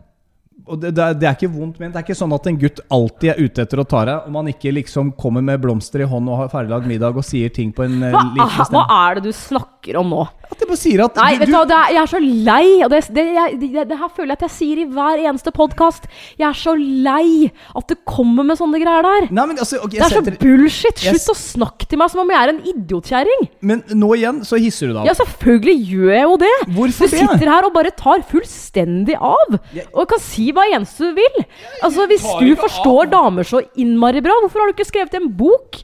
Og 0.68 0.78
det, 0.80 0.92
det, 0.96 1.26
er, 1.26 1.34
ikke 1.36 1.50
vondt 1.52 1.80
ment. 1.82 1.94
Det 1.96 2.02
er 2.02 2.06
ikke 2.06 2.18
sånn 2.18 2.34
at 2.36 2.48
en 2.48 2.58
gutt 2.62 2.82
alltid 2.94 3.32
er 3.34 3.40
ute 3.42 3.64
etter 3.66 3.82
å 3.82 3.86
ta 3.88 4.04
deg, 4.08 4.28
om 4.30 4.38
han 4.40 4.52
ikke 4.52 4.74
liksom 4.78 5.14
kommer 5.20 5.44
med 5.46 5.62
blomster 5.64 6.04
i 6.04 6.08
hånd 6.08 6.30
og 6.30 6.44
har 6.44 6.52
ferdiglagd 6.54 6.88
middag 6.90 7.18
og 7.18 7.26
sier 7.26 7.52
ting 7.54 7.74
på 7.76 7.88
en 7.88 7.98
eh, 8.06 8.14
Hva, 8.14 8.22
liten 8.38 8.78
hva 8.78 8.86
er 9.02 9.18
det 9.20 9.26
du 9.26 9.36
snakker 9.36 9.98
om 10.02 10.14
nå? 10.14 10.22
At 10.52 10.60
jeg 10.60 10.68
bare 10.68 10.80
sier 10.82 11.02
at 11.06 11.16
Nei, 11.16 11.30
du, 11.34 11.42
vet 11.46 11.52
du 11.52 11.74
hva, 11.74 11.82
jeg 11.90 12.00
er 12.02 12.10
så 12.12 12.20
lei. 12.22 12.66
Og 12.86 12.92
det, 12.92 13.00
det, 13.16 13.26
det, 13.62 13.86
det 13.90 13.98
her 14.02 14.12
føler 14.12 14.34
jeg 14.34 14.38
at 14.38 14.46
jeg 14.46 14.54
sier 14.58 14.82
i 14.84 14.88
hver 14.92 15.24
eneste 15.24 15.54
podkast. 15.56 16.08
Jeg 16.38 16.48
er 16.50 16.60
så 16.60 16.76
lei 16.78 17.50
at 17.50 17.88
det 17.92 17.98
kommer 18.08 18.46
med 18.48 18.60
sånne 18.60 18.82
greier 18.84 19.08
der. 19.08 19.30
Nei, 19.32 19.46
men 19.48 19.62
altså, 19.64 19.80
ok, 19.82 19.96
Det 19.96 20.04
er 20.04 20.12
så 20.14 20.20
setter, 20.20 20.38
bullshit! 20.44 21.04
Jeg 21.08 21.16
Slutt 21.18 21.34
å 21.34 21.38
snakke 21.40 21.88
til 21.90 22.02
meg 22.04 22.12
som 22.14 22.24
om 22.26 22.34
jeg 22.36 22.44
er 22.44 22.54
en 22.54 22.62
idiotkjerring. 22.74 23.48
Men 23.72 23.84
nå 23.96 24.12
igjen 24.20 24.44
så 24.48 24.60
hisser 24.62 24.92
du 24.92 25.00
deg 25.00 25.10
Ja, 25.10 25.16
selvfølgelig 25.18 25.78
gjør 25.90 26.14
jeg 26.18 26.28
jo 26.28 26.38
det. 26.44 26.54
Hvorfor 26.78 27.12
du 27.12 27.16
sitter 27.16 27.54
her 27.56 27.70
og 27.70 27.76
bare 27.80 27.96
tar 27.96 28.28
fullstendig 28.30 29.18
av. 29.18 29.58
Jeg- 29.76 29.88
Og 29.96 30.08
kan 30.12 30.20
si 30.24 30.41
hva 30.56 30.66
eneste 30.74 31.12
du 31.12 31.20
vil. 31.22 31.42
Altså, 31.86 32.08
Hvis 32.10 32.26
du 32.42 32.50
forstår 32.60 33.06
av. 33.06 33.12
damer 33.14 33.48
så 33.48 33.62
innmari 33.80 34.24
bra, 34.26 34.34
hvorfor 34.42 34.64
har 34.64 34.72
du 34.72 34.76
ikke 34.78 34.90
skrevet 34.90 35.20
en 35.20 35.30
bok? 35.38 35.82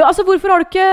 Altså, 0.00 0.24
Hvorfor 0.24 0.54
har 0.54 0.62
du 0.62 0.68
ikke 0.70 0.88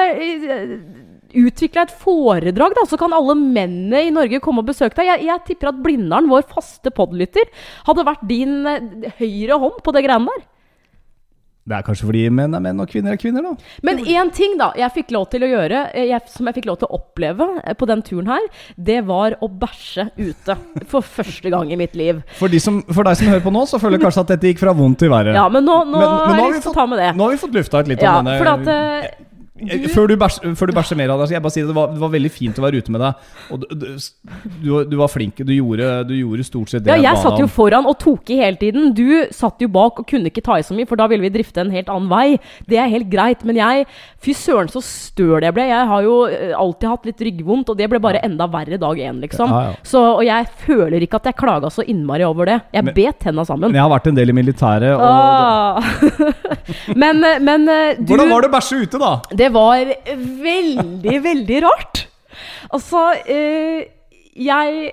utvikla 1.38 1.84
et 1.86 1.96
foredrag, 2.02 2.76
da, 2.78 2.84
så 2.88 2.98
kan 3.00 3.13
alle 3.15 3.36
mennene 3.38 4.06
i 4.08 4.13
Norge 4.15 4.39
komme 4.43 4.63
og 4.63 4.70
besøke 4.70 4.96
deg? 5.00 5.10
Jeg, 5.12 5.26
jeg 5.28 5.46
tipper 5.50 5.72
at 5.72 5.82
Blindern, 5.84 6.30
vår 6.32 6.46
faste 6.52 6.91
podlytter, 6.96 7.50
hadde 7.88 8.06
vært 8.08 8.28
din 8.30 8.60
eh, 8.67 9.12
høyre 9.20 9.60
hånd 9.63 9.82
på 9.86 9.93
det 9.96 10.06
greiene 10.08 10.32
der. 10.34 10.46
Det 11.67 11.75
er 11.75 11.84
kanskje 11.84 12.08
fordi 12.08 12.21
menn 12.32 12.53
er 12.56 12.62
menn 12.63 12.80
og 12.80 12.88
kvinner 12.88 13.12
er 13.12 13.19
kvinner, 13.19 13.43
da. 13.43 13.51
Men 13.84 13.97
én 14.08 14.30
ting 14.32 14.53
da, 14.60 14.69
jeg 14.80 14.88
fikk 14.95 15.12
lov 15.12 15.25
til 15.34 15.43
å 15.43 15.49
gjøre, 15.51 15.82
eh, 15.93 16.06
jeg, 16.13 16.21
som 16.32 16.47
jeg 16.47 16.56
fikk 16.62 16.69
lov 16.69 16.77
til 16.80 16.88
å 16.88 16.95
oppleve 17.01 17.47
eh, 17.63 17.75
på 17.75 17.89
den 17.89 18.01
turen 18.08 18.32
her, 18.32 18.47
det 18.80 19.01
var 19.10 19.36
å 19.43 19.49
bæsje 19.51 20.08
ute. 20.15 20.56
For 20.88 21.03
første 21.03 21.51
gang 21.51 21.71
i 21.75 21.80
mitt 21.80 21.95
liv. 21.99 22.21
For, 22.39 22.47
de 22.47 22.62
som, 22.63 22.80
for 22.88 23.03
deg 23.03 23.19
som 23.19 23.27
hører 23.34 23.43
på 23.43 23.51
nå, 23.51 23.65
så 23.67 23.82
føler 23.84 23.99
jeg 23.99 24.06
kanskje 24.08 24.23
at 24.23 24.32
dette 24.38 24.53
gikk 24.53 24.63
fra 24.63 24.73
vondt 24.77 25.01
til 25.03 25.12
verre. 25.12 25.36
Ja, 25.36 25.49
men 25.51 25.67
nå, 25.67 25.82
nå, 25.91 25.99
Men- 25.99 26.08
men 26.08 26.36
har 26.39 26.39
jeg 26.39 26.47
vi 26.47 26.56
lyst 26.56 26.69
til 26.69 26.71
å 26.71 26.80
ta 26.80 26.86
med 26.88 27.03
det. 27.03 27.12
Nå 27.19 27.27
har 27.27 27.36
vi 27.36 27.41
fått 27.43 27.58
lufta 27.60 27.84
ut 27.84 27.91
litt 27.91 28.01
Ja, 28.08 28.19
om 28.19 28.25
denne 28.25 28.39
for 28.39 28.53
at 28.56 29.27
eh, 29.60 29.78
Eh, 29.78 29.88
Før 29.89 30.08
du, 30.08 30.15
før 30.56 30.70
du 30.70 30.74
bæsjer 30.78 30.98
mer 31.00 31.10
av 31.13 31.20
deg, 31.22 31.28
skal 31.30 31.38
jeg 31.38 31.43
bare 31.46 31.56
si 31.56 31.62
det, 31.62 31.67
det 31.72 31.76
var, 31.78 31.88
det 31.93 32.02
var 32.04 32.12
veldig 32.13 32.32
fint 32.32 32.60
å 32.60 32.63
være 32.65 32.82
ute 32.84 32.93
med 32.93 33.02
deg. 33.02 33.30
Og 33.52 33.62
du, 33.63 33.67
du, 33.74 33.86
du, 34.62 34.70
du 34.91 34.96
var 35.00 35.10
flink. 35.12 35.41
Du 35.41 35.54
gjorde, 35.54 35.88
du 36.08 36.13
gjorde 36.17 36.46
stort 36.48 36.70
sett 36.74 36.84
det 36.86 36.93
ja, 36.93 37.12
jeg 37.12 37.22
satt 37.24 37.39
jo 37.41 37.48
foran 37.52 37.88
og 37.89 37.98
tok 38.02 38.30
i 38.34 38.39
hele 38.41 38.60
tiden. 38.62 38.91
Du 38.98 39.26
satt 39.34 39.62
jo 39.63 39.70
bak 39.72 40.00
og 40.02 40.08
kunne 40.10 40.30
ikke 40.32 40.43
ta 40.46 40.60
i 40.60 40.65
så 40.65 40.78
mye, 40.78 40.88
for 40.89 41.00
da 41.00 41.08
ville 41.10 41.26
vi 41.26 41.32
drifte 41.34 41.62
en 41.63 41.74
helt 41.74 41.89
annen 41.89 42.10
vei. 42.12 42.38
Det 42.70 42.78
er 42.82 42.91
helt 42.93 43.10
greit. 43.12 43.43
Men 43.48 43.60
jeg 43.60 43.88
Fy 44.24 44.34
søren, 44.34 44.70
så 44.74 44.82
støl 44.82 45.43
jeg 45.46 45.54
ble. 45.54 45.67
Jeg 45.70 45.88
har 45.89 46.02
jo 46.06 46.13
eh, 46.26 46.54
alltid 46.58 46.89
hatt 46.89 47.06
litt 47.06 47.20
ryggvondt, 47.22 47.70
og 47.70 47.78
det 47.78 47.86
ble 47.91 48.00
bare 48.02 48.22
enda 48.26 48.48
verre 48.50 48.80
dag 48.82 48.98
én, 48.98 49.20
liksom. 49.22 49.52
Ja, 49.54 49.60
ja. 49.70 49.76
Så, 49.86 50.02
og 50.17 50.24
jeg 50.26 50.48
føler 50.65 51.06
ikke 51.06 51.20
at 51.22 51.30
jeg 51.30 51.38
klaga 51.38 51.70
så 51.74 51.86
innmari 51.86 52.26
over 52.26 52.50
det. 52.50 52.58
Jeg 52.74 52.93
bet 52.98 53.20
tenna 53.28 53.46
sammen. 53.48 53.70
Men 53.70 53.78
jeg 53.78 53.86
har 53.86 53.93
vært 53.93 54.10
en 54.10 54.17
del 54.17 54.34
i 54.34 54.38
militæret. 54.38 54.96
Og 54.98 55.06
Ah. 55.08 55.82
men, 57.04 57.24
eh, 57.24 57.39
men 57.43 57.65
du 57.67 58.12
Hvordan 58.12 58.30
var 58.32 58.43
det 58.43 58.50
å 58.50 58.56
bæsje 58.58 58.80
ute, 58.84 59.00
da? 59.02 59.12
Det 59.38 59.47
var 59.54 59.94
veldig, 60.16 61.16
veldig 61.24 61.62
rart. 61.66 62.04
Altså, 62.74 63.04
eh, 63.28 63.88
jeg 64.38 64.92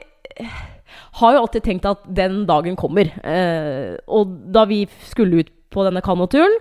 har 1.21 1.35
jo 1.35 1.43
alltid 1.45 1.67
tenkt 1.67 1.89
at 1.89 2.07
den 2.11 2.43
dagen 2.49 2.79
kommer. 2.79 3.11
Eh, 3.23 3.95
og 4.07 4.39
da 4.55 4.65
vi 4.71 4.85
skulle 5.11 5.45
ut 5.45 5.53
på 5.75 5.83
denne 5.83 6.03
kanoturen, 6.07 6.53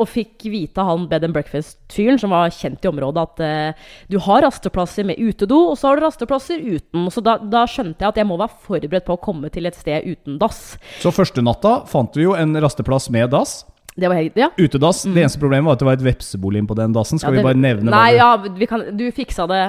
og 0.00 0.08
fikk 0.08 0.46
vite 0.48 0.80
av 0.80 0.88
han 0.88 1.02
bed 1.10 1.26
and 1.26 1.36
breakfast-fyren, 1.36 2.16
som 2.20 2.32
var 2.32 2.52
kjent 2.56 2.84
i 2.84 2.88
området, 2.88 3.24
at 3.26 3.42
eh, 3.44 3.90
du 4.08 4.16
har 4.24 4.44
rasteplasser 4.46 5.06
med 5.08 5.20
utedo, 5.20 5.58
og 5.70 5.76
så 5.78 5.90
har 5.90 6.00
du 6.00 6.06
rasteplasser 6.06 6.62
uten. 6.62 7.10
Så 7.12 7.20
da, 7.24 7.36
da 7.36 7.66
skjønte 7.68 8.00
jeg 8.00 8.14
at 8.14 8.22
jeg 8.22 8.28
må 8.30 8.38
være 8.40 8.56
forberedt 8.64 9.08
på 9.08 9.18
å 9.18 9.22
komme 9.22 9.52
til 9.52 9.68
et 9.68 9.76
sted 9.78 10.08
uten 10.08 10.40
dass. 10.40 10.78
Så 11.04 11.12
første 11.14 11.44
natta 11.44 11.82
fant 11.90 12.16
vi 12.16 12.24
jo 12.24 12.36
en 12.38 12.56
rasteplass 12.64 13.10
med 13.12 13.32
dass. 13.36 13.60
Det 13.94 14.08
var 14.08 14.14
helt, 14.16 14.36
ja. 14.40 14.48
Utedass. 14.56 15.02
Det 15.04 15.20
eneste 15.20 15.36
problemet 15.40 15.66
var 15.68 15.72
at 15.76 15.80
det 15.82 15.86
var 15.90 15.96
et 15.98 16.04
vepsebolig 16.06 16.62
på 16.68 16.74
den 16.78 16.92
dassen. 16.96 17.18
Skal 17.20 17.34
ja, 17.34 17.36
det, 17.36 17.42
vi 17.42 17.44
bare 17.50 17.60
nevne 17.60 17.90
Nei, 17.92 18.16
bare- 18.16 18.16
ja, 18.16 18.36
vi 18.56 18.66
kan, 18.70 18.80
du 18.96 19.04
fiksa 19.12 19.44
det 19.50 19.66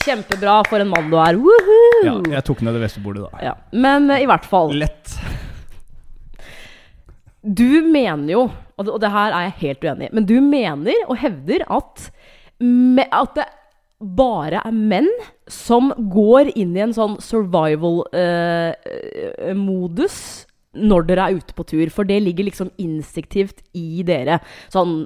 kjempebra 0.00 0.62
for 0.68 0.80
en 0.80 0.88
mann 0.88 1.10
du 1.12 1.16
er. 1.20 1.34
Woohoo! 1.36 2.04
ja, 2.06 2.14
jeg 2.38 2.44
tok 2.48 2.62
ned 2.64 2.72
det 2.78 2.82
vepsebolet, 2.86 3.20
da. 3.28 3.32
Ja, 3.50 3.54
Men 3.76 4.08
eh, 4.10 4.22
i 4.24 4.26
hvert 4.30 4.46
fall. 4.48 4.72
Lett. 4.80 5.18
Du 7.42 7.82
mener 7.84 8.32
jo, 8.32 8.50
og 8.76 8.84
det, 8.84 8.90
og 8.94 9.00
det 9.00 9.10
her 9.12 9.32
er 9.32 9.40
jeg 9.48 9.52
helt 9.60 9.84
uenig 9.84 10.06
i, 10.08 10.10
men 10.16 10.24
du 10.28 10.40
mener 10.44 10.92
og 11.06 11.16
hevder 11.20 11.64
at, 11.72 12.10
me, 12.60 13.04
at 13.12 13.34
det 13.36 13.44
bare 14.00 14.60
er 14.64 14.72
menn 14.72 15.08
som 15.52 15.92
går 16.12 16.50
inn 16.56 16.76
i 16.76 16.80
en 16.84 16.92
sånn 16.96 17.16
survival-modus 17.20 20.16
når 20.70 21.06
dere 21.08 21.24
er 21.26 21.38
ute 21.40 21.54
på 21.56 21.64
tur, 21.66 21.88
for 21.90 22.06
det 22.06 22.20
ligger 22.22 22.46
liksom 22.46 22.68
instinktivt 22.78 23.58
i 23.74 24.04
dere. 24.06 24.36
Sånn 24.70 25.00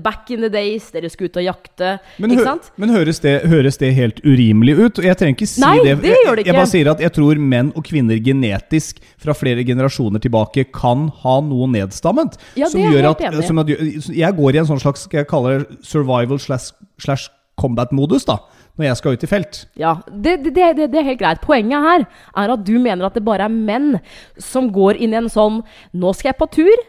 back 0.00 0.30
in 0.32 0.40
the 0.40 0.48
days, 0.52 0.86
dere 0.94 1.10
skulle 1.12 1.28
ut 1.28 1.36
og 1.36 1.44
jakte, 1.44 1.90
Men, 2.16 2.32
ikke 2.32 2.46
sant? 2.46 2.70
men 2.80 2.92
høres, 2.94 3.20
det, 3.20 3.34
høres 3.50 3.76
det 3.82 3.90
helt 3.96 4.22
urimelig 4.24 4.78
ut? 4.78 5.02
Jeg 5.04 5.18
trenger 5.20 5.36
ikke 5.36 5.50
si 5.50 5.60
Nei, 5.60 5.74
det. 5.84 5.98
det 6.00 6.14
gjør 6.14 6.38
det 6.38 6.46
ikke. 6.46 6.48
Jeg 6.48 6.54
jeg 6.54 6.58
bare 6.62 6.70
sier 6.72 6.92
at 6.94 7.02
jeg 7.04 7.14
tror 7.18 7.42
menn 7.52 7.72
og 7.76 7.84
kvinner 7.84 8.22
genetisk 8.24 9.02
fra 9.20 9.36
flere 9.36 9.66
generasjoner 9.68 10.22
tilbake 10.24 10.64
kan 10.72 11.10
ha 11.24 11.36
noe 11.44 11.68
nedstammet. 11.74 12.40
Ja, 12.56 12.70
som 12.72 12.80
gjør 12.80 13.10
at, 13.12 13.26
som 13.44 13.60
at 13.60 13.68
Jeg 13.68 14.38
går 14.40 14.56
i 14.56 14.62
en 14.62 14.70
sånn 14.70 14.80
slags 14.80 15.04
skal 15.04 15.22
jeg 15.22 15.30
kalle 15.30 15.58
det 15.58 15.84
survival 15.84 16.40
slash, 16.40 16.72
slash 17.02 17.28
combat-modus 17.60 18.24
da 18.28 18.40
når 18.78 18.86
jeg 18.88 18.96
skal 19.00 19.16
ut 19.18 19.24
i 19.26 19.30
felt. 19.30 19.58
Ja, 19.80 19.94
det, 20.08 20.36
det, 20.44 20.54
det, 20.54 20.86
det 20.92 21.00
er 21.02 21.08
helt 21.10 21.20
greit. 21.20 21.42
Poenget 21.44 21.84
her 21.88 22.06
er 22.44 22.54
at 22.54 22.64
du 22.64 22.76
mener 22.78 23.06
at 23.10 23.14
det 23.18 23.24
bare 23.26 23.48
er 23.48 23.52
menn 23.52 23.94
som 24.40 24.70
går 24.72 24.96
inn 25.00 25.12
i 25.16 25.20
en 25.20 25.28
sånn 25.32 25.60
Nå 25.92 26.14
skal 26.16 26.30
jeg 26.32 26.38
på 26.40 26.48
tur, 26.60 26.86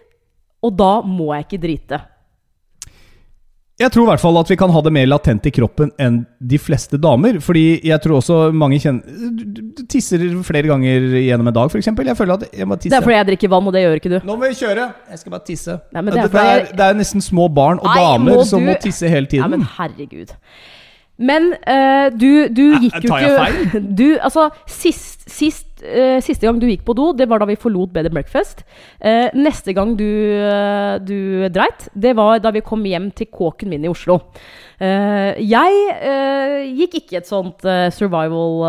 og 0.63 0.75
da 0.79 0.93
må 1.01 1.31
jeg 1.35 1.47
ikke 1.49 1.61
drite. 1.65 2.01
Jeg 3.81 3.89
tror 3.95 4.03
i 4.05 4.09
hvert 4.11 4.21
fall 4.21 4.35
at 4.37 4.49
vi 4.51 4.55
kan 4.59 4.69
ha 4.69 4.81
det 4.85 4.91
mer 4.93 5.07
latent 5.09 5.47
i 5.49 5.51
kroppen 5.55 5.89
enn 5.97 6.19
de 6.37 6.57
fleste 6.61 6.99
damer. 7.01 7.39
Fordi 7.41 7.79
jeg 7.87 7.97
tror 8.03 8.19
også 8.19 8.35
mange 8.53 8.77
kjenner 8.83 9.31
du- 9.41 9.81
tisser 9.89 10.21
flere 10.45 10.69
ganger 10.69 11.07
gjennom 11.17 11.49
en 11.49 11.55
dag, 11.55 11.71
f.eks. 11.71 11.87
Jeg 11.89 12.17
føler 12.19 12.33
at 12.35 12.53
jeg 12.59 12.67
må 12.69 12.77
tisse. 12.77 12.91
Det 12.93 12.99
er 12.99 13.07
fordi 13.07 13.15
jeg 13.17 13.27
drikker 13.31 13.49
vann, 13.55 13.65
og 13.71 13.73
det 13.73 13.81
gjør 13.81 13.97
ikke 13.97 14.11
du. 14.13 14.17
Nå 14.27 14.35
må 14.37 14.51
vi 14.51 14.59
kjøre! 14.59 14.85
Jeg 15.09 15.23
skal 15.23 15.33
bare 15.33 15.45
tisse. 15.47 15.79
Nei, 15.95 16.01
men 16.03 16.13
det 16.13 16.19
er 16.21 16.29
fordi... 16.29 16.43
det, 16.45 16.67
er, 16.69 16.77
det 16.77 16.85
er 16.91 16.99
nesten 17.01 17.25
små 17.25 17.47
barn 17.49 17.81
og 17.81 17.89
Nei, 17.89 17.97
damer 18.05 18.37
må 18.37 18.45
som 18.51 18.61
du- 18.61 18.69
må 18.69 18.77
tisse 18.85 19.09
hele 19.09 19.25
tiden. 19.31 19.49
Nei, 19.49 19.57
men 19.57 19.65
herregud. 19.79 20.35
Men 21.21 21.51
uh, 21.53 22.07
du, 22.13 22.49
du 22.49 22.63
gikk 22.81 23.03
jo 23.05 23.11
tar 23.11 23.25
jeg 23.25 23.67
ikke 23.67 23.81
Du, 24.01 24.07
altså, 24.23 24.47
sist, 24.69 25.27
sist, 25.29 25.67
uh, 25.85 26.17
siste 26.23 26.47
gang 26.47 26.59
du 26.61 26.67
gikk 26.69 26.83
på 26.87 26.95
do, 26.97 27.11
det 27.17 27.27
var 27.29 27.43
da 27.43 27.47
vi 27.49 27.59
forlot 27.59 27.93
Bed 27.93 28.09
and 28.09 28.15
Breakfast. 28.17 28.65
Uh, 28.97 29.29
neste 29.37 29.75
gang 29.77 29.93
du, 29.99 30.07
du 31.05 31.47
dreit, 31.53 31.87
det 31.93 32.15
var 32.17 32.41
da 32.43 32.53
vi 32.55 32.65
kom 32.65 32.83
hjem 32.87 33.11
til 33.15 33.29
kåken 33.31 33.71
min 33.71 33.85
i 33.85 33.91
Oslo. 33.91 34.21
Eh, 34.81 35.37
jeg 35.45 36.71
gikk 36.73 36.95
ikke 36.97 37.19
et 37.19 37.27
sånt 37.29 37.61
survival 37.93 38.63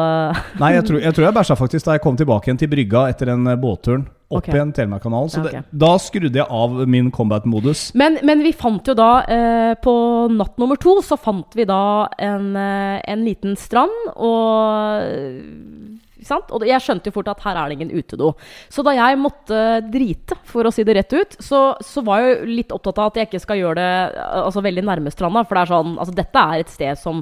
Nei, 0.61 0.75
jeg 0.75 0.85
tror 0.85 1.01
jeg, 1.07 1.15
tror 1.17 1.25
jeg 1.25 1.37
bæsja 1.39 1.57
faktisk 1.57 1.89
da 1.89 1.97
jeg 1.97 2.03
kom 2.05 2.19
tilbake 2.21 2.51
igjen 2.51 2.61
til 2.61 2.69
brygga 2.69 3.07
etter 3.15 3.33
den 3.33 3.49
båtturen. 3.63 4.05
Opp 4.33 4.47
okay. 4.47 4.57
igjen 4.57 4.73
Telemarkkanalen. 4.73 5.31
Så 5.31 5.43
Ja, 5.43 5.61
det, 5.61 5.63
da 5.85 5.93
skrudde 6.01 6.41
jeg 6.41 6.49
av 6.49 6.79
min 6.89 7.11
combat-modus. 7.13 7.91
Men, 7.99 8.17
men 8.25 8.41
vi 8.45 8.55
fant 8.57 8.87
jo 8.89 8.95
da 8.97 9.11
eh, 9.29 9.75
På 9.83 9.95
natt 10.33 10.57
nummer 10.61 10.81
to 10.81 10.97
så 11.05 11.19
fant 11.21 11.53
vi 11.59 11.67
da 11.69 12.09
en, 12.17 12.55
eh, 12.57 12.99
en 13.13 13.27
liten 13.27 13.59
strand, 13.61 14.13
og? 14.17 15.82
Og 16.31 16.67
jeg 16.67 16.83
skjønte 16.85 17.11
jo 17.11 17.17
fort 17.17 17.31
at 17.33 17.43
her 17.47 17.59
er 17.59 17.71
det 17.71 17.79
ingen 17.79 17.95
utedo. 17.97 18.33
Så 18.73 18.85
da 18.87 18.95
jeg 18.97 19.21
måtte 19.21 19.63
drite, 19.93 20.39
for 20.49 20.69
å 20.69 20.73
si 20.75 20.85
det 20.87 20.97
rett 20.99 21.17
ut, 21.17 21.37
så, 21.43 21.63
så 21.83 22.05
var 22.07 22.23
jeg 22.23 22.33
jo 22.33 22.53
litt 22.61 22.75
opptatt 22.75 23.01
av 23.03 23.11
at 23.11 23.21
jeg 23.21 23.31
ikke 23.31 23.43
skal 23.43 23.61
gjøre 23.61 23.81
det 23.81 24.23
altså, 24.43 24.65
veldig 24.65 24.87
nærme 24.87 25.13
stranda. 25.15 25.45
For 25.47 25.59
det 25.59 25.65
er 25.65 25.75
sånn 25.75 25.99
Altså, 26.03 26.15
dette 26.17 26.41
er 26.41 26.63
et 26.63 26.71
sted 26.73 26.99
som, 26.99 27.21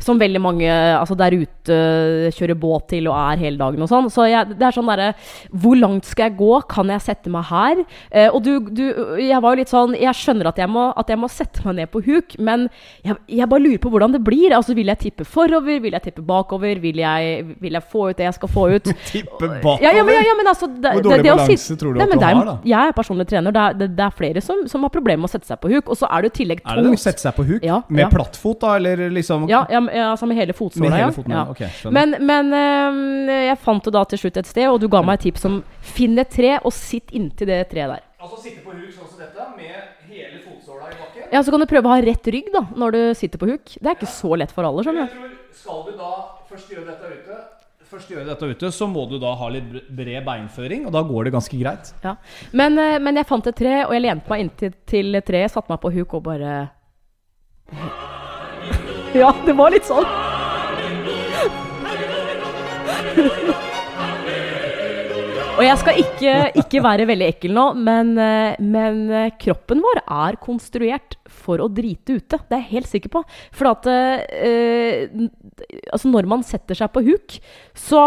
som 0.00 0.20
veldig 0.20 0.40
mange 0.42 0.68
altså, 0.70 1.16
der 1.18 1.34
ute 1.36 1.76
kjører 2.34 2.58
båt 2.58 2.88
til 2.92 3.08
og 3.10 3.16
er 3.18 3.42
hele 3.42 3.60
dagen 3.60 3.84
og 3.84 3.90
sånn. 3.90 4.10
Så 4.12 4.26
jeg, 4.30 4.54
det 4.58 4.68
er 4.68 4.76
sånn 4.76 4.88
derre 4.90 5.10
Hvor 5.50 5.78
langt 5.78 6.08
skal 6.08 6.30
jeg 6.30 6.38
gå? 6.38 6.52
Kan 6.70 6.92
jeg 6.92 7.04
sette 7.04 7.32
meg 7.32 7.48
her? 7.50 7.82
Eh, 8.10 8.28
og 8.28 8.42
du, 8.46 8.52
du 8.74 8.84
Jeg 9.20 9.40
var 9.42 9.54
jo 9.54 9.62
litt 9.62 9.72
sånn 9.72 9.96
Jeg 9.98 10.16
skjønner 10.18 10.50
at 10.50 10.60
jeg 10.60 10.70
må, 10.70 10.88
at 10.96 11.10
jeg 11.10 11.20
må 11.20 11.30
sette 11.32 11.64
meg 11.66 11.78
ned 11.80 11.92
på 11.92 12.02
huk, 12.04 12.36
men 12.42 12.66
jeg, 13.06 13.16
jeg 13.38 13.50
bare 13.50 13.64
lurer 13.64 13.80
på 13.82 13.90
hvordan 13.92 14.14
det 14.14 14.22
blir. 14.24 14.54
Altså, 14.56 14.74
vil 14.76 14.90
jeg 14.92 15.02
tippe 15.02 15.26
forover? 15.28 15.80
Vil 15.84 15.96
jeg 15.96 16.08
tippe 16.08 16.24
bakover? 16.26 16.80
Vil 16.82 17.00
jeg, 17.02 17.44
vil 17.62 17.78
jeg 17.78 17.88
få 17.90 18.08
ut 18.10 18.18
det 18.18 18.28
jeg 18.28 18.33
jeg 18.34 18.40
skal 18.42 18.50
få 18.52 18.64
ut. 18.74 18.90
Tippe 19.12 19.48
bakover? 19.48 19.84
Ja, 19.86 19.92
ja, 19.96 20.04
men, 20.04 20.18
ja, 20.26 20.34
men 20.38 20.50
altså 20.52 20.68
det, 20.68 20.92
Hvor 20.98 21.06
dårlig 21.06 21.22
det 21.24 21.30
balanse 21.32 21.56
si, 21.64 21.76
tror 21.80 21.94
du 21.94 22.00
Nei, 22.02 22.06
at 22.08 22.12
men 22.12 22.20
du 22.20 22.26
er- 22.26 22.34
har, 22.40 22.48
da? 22.50 22.56
Jeg 22.74 22.90
er 22.92 22.96
personlig 22.98 23.26
trener. 23.30 23.54
Det 23.56 23.62
er, 23.64 23.78
det, 23.84 23.88
det 23.98 24.04
er 24.08 24.14
flere 24.18 24.42
som, 24.44 24.64
som 24.68 24.82
har 24.86 24.92
problemer 24.94 25.22
med 25.24 25.30
å 25.30 25.34
sette 25.36 25.48
seg 25.50 25.60
på 25.62 25.70
huk. 25.72 25.88
Og 25.94 25.96
så 26.02 26.10
er 26.10 26.26
det 26.26 26.32
i 26.32 26.36
tillegg 26.42 26.62
Er 26.64 26.76
det 26.80 26.84
det 26.84 26.90
å 26.90 26.94
tungt. 26.94 27.04
sette 27.06 27.24
seg 27.24 27.36
på 27.38 27.46
huk? 27.48 27.62
Ja, 27.64 27.80
Med 27.88 28.04
ja. 28.04 28.10
plattfot, 28.12 28.60
da? 28.64 28.74
Eller 28.80 29.04
liksom 29.14 29.48
Ja, 29.48 29.64
ja, 29.70 29.80
ja, 29.94 30.10
altså 30.12 30.26
med 30.30 30.36
hele 30.42 30.52
fotsåla, 30.56 30.98
ja. 30.98 31.10
foten? 31.14 31.32
ja. 31.36 31.46
Ja. 31.64 31.90
Men, 31.94 32.16
men 32.20 32.52
øh, 32.52 33.46
jeg 33.50 33.58
fant 33.64 33.84
det 33.86 33.92
da 33.94 34.04
til 34.10 34.18
slutt 34.24 34.36
et 34.42 34.48
sted, 34.50 34.66
og 34.70 34.80
du 34.82 34.88
ga 34.92 35.02
meg 35.06 35.20
et 35.20 35.28
tips 35.30 35.44
om 35.48 35.60
finn 35.94 36.18
et 36.18 36.30
tre 36.34 36.56
og 36.64 36.72
sitt 36.74 37.12
inntil 37.14 37.46
det 37.50 37.62
treet 37.70 37.90
der. 37.94 38.02
Altså 38.24 38.38
sitte 38.40 38.62
på 38.64 38.72
huk 38.72 38.88
sånn 38.94 39.08
som 39.10 39.20
dette, 39.20 39.46
med 39.58 40.08
hele 40.08 40.38
fotsåla 40.44 40.88
i 40.88 40.94
bakken? 40.96 41.28
Ja, 41.32 41.42
Så 41.44 41.52
kan 41.52 41.60
du 41.60 41.66
prøve 41.68 41.90
å 41.90 41.92
ha 41.92 42.00
rett 42.04 42.26
rygg 42.32 42.48
da, 42.54 42.62
når 42.80 42.94
du 42.96 43.00
sitter 43.18 43.40
på 43.42 43.48
huk. 43.50 43.74
Det 43.76 43.84
er 43.90 43.96
ikke 43.98 44.08
så 44.08 44.32
lett 44.40 44.52
for 44.54 44.64
alle, 44.64 44.84
skjønner 44.86 45.10
du. 45.12 45.34
skal 45.54 45.82
du 45.88 45.92
da 45.98 46.10
først 46.48 46.70
gjøre 46.72 46.86
dette 46.88 47.10
ute, 47.18 47.36
først 47.94 48.10
gjøre 48.10 48.26
dette 48.26 48.48
ute, 48.50 48.70
så 48.74 48.88
må 48.90 49.04
du 49.10 49.18
da 49.22 49.34
ha 49.38 49.50
litt 49.54 49.68
bred 49.94 50.24
beinføring, 50.26 50.86
og 50.88 50.94
da 50.94 51.02
går 51.06 51.28
det 51.28 51.34
ganske 51.36 51.60
greit. 51.60 51.92
Ja. 52.04 52.16
Men, 52.52 52.78
øh, 52.78 52.96
men 53.02 53.20
jeg 53.20 53.28
fant 53.28 53.46
et 53.50 53.58
tre, 53.58 53.74
og 53.86 53.94
jeg 53.94 54.04
lente 54.06 54.30
meg 54.32 54.46
inntil 54.46 54.72
til 54.90 55.20
treet, 55.26 55.52
satte 55.54 55.70
meg 55.72 55.82
på 55.82 55.92
huk 55.94 56.18
og 56.18 56.24
bare 56.30 56.54
Ja, 59.20 59.30
det 59.46 59.54
var 59.54 59.70
litt 59.70 59.86
sånn. 59.86 60.04
Og 65.54 65.62
jeg 65.62 65.78
skal 65.78 65.98
ikke, 66.02 66.32
ikke 66.64 66.80
være 66.82 67.04
veldig 67.06 67.26
ekkel 67.30 67.52
nå, 67.54 67.64
men, 67.78 68.08
eh, 68.18 68.56
men 68.58 69.04
eh, 69.14 69.34
kroppen 69.38 69.82
vår 69.84 70.00
er 70.02 70.38
konstruert 70.42 71.14
for 71.30 71.62
å 71.62 71.68
drite 71.70 72.16
ute. 72.18 72.40
Det 72.40 72.56
er 72.56 72.64
jeg 72.64 72.72
helt 72.72 72.90
sikker 72.90 73.12
på. 73.14 73.22
For 73.54 73.70
at 73.70 73.86
eh, 73.90 75.06
altså 75.94 76.10
når 76.10 76.28
man 76.32 76.42
setter 76.46 76.78
seg 76.78 76.90
på 76.94 77.04
huk, 77.06 77.38
så 77.78 78.02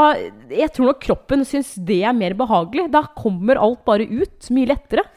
Jeg 0.51 0.71
tror 0.75 0.91
nok 0.91 1.01
kroppen 1.03 1.45
syns 1.47 1.73
det 1.87 2.01
er 2.03 2.15
mer 2.15 2.35
behagelig. 2.37 2.89
Da 2.91 3.05
kommer 3.15 3.59
alt 3.61 3.85
bare 3.87 4.03
ut 4.03 4.51
mye 4.51 4.73
lettere. 4.73 5.07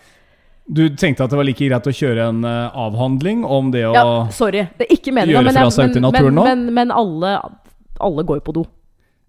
Du 0.71 0.85
tenkte 0.95 1.27
at 1.27 1.33
det 1.33 1.39
var 1.41 1.49
like 1.49 1.67
greit 1.67 1.87
å 1.91 1.95
kjøre 1.95 2.29
en 2.31 2.45
avhandling 2.47 3.43
om 3.43 3.73
det 3.75 3.89
å 3.89 3.95
Ja, 3.97 4.05
sorry. 4.31 4.69
Det 4.79 4.87
Gjøre 4.87 5.49
men, 5.49 5.57
fra 5.57 5.71
seg 5.75 5.89
men, 5.89 5.91
ute 5.91 5.99
i 5.99 6.05
naturen 6.07 6.31
men, 6.31 6.39
nå? 6.39 6.45
men, 6.47 6.69
men 6.79 6.95
alle, 6.95 7.41
alle 7.99 8.27
går 8.29 8.39
jo 8.39 8.47
på 8.53 8.61
do. 8.61 8.71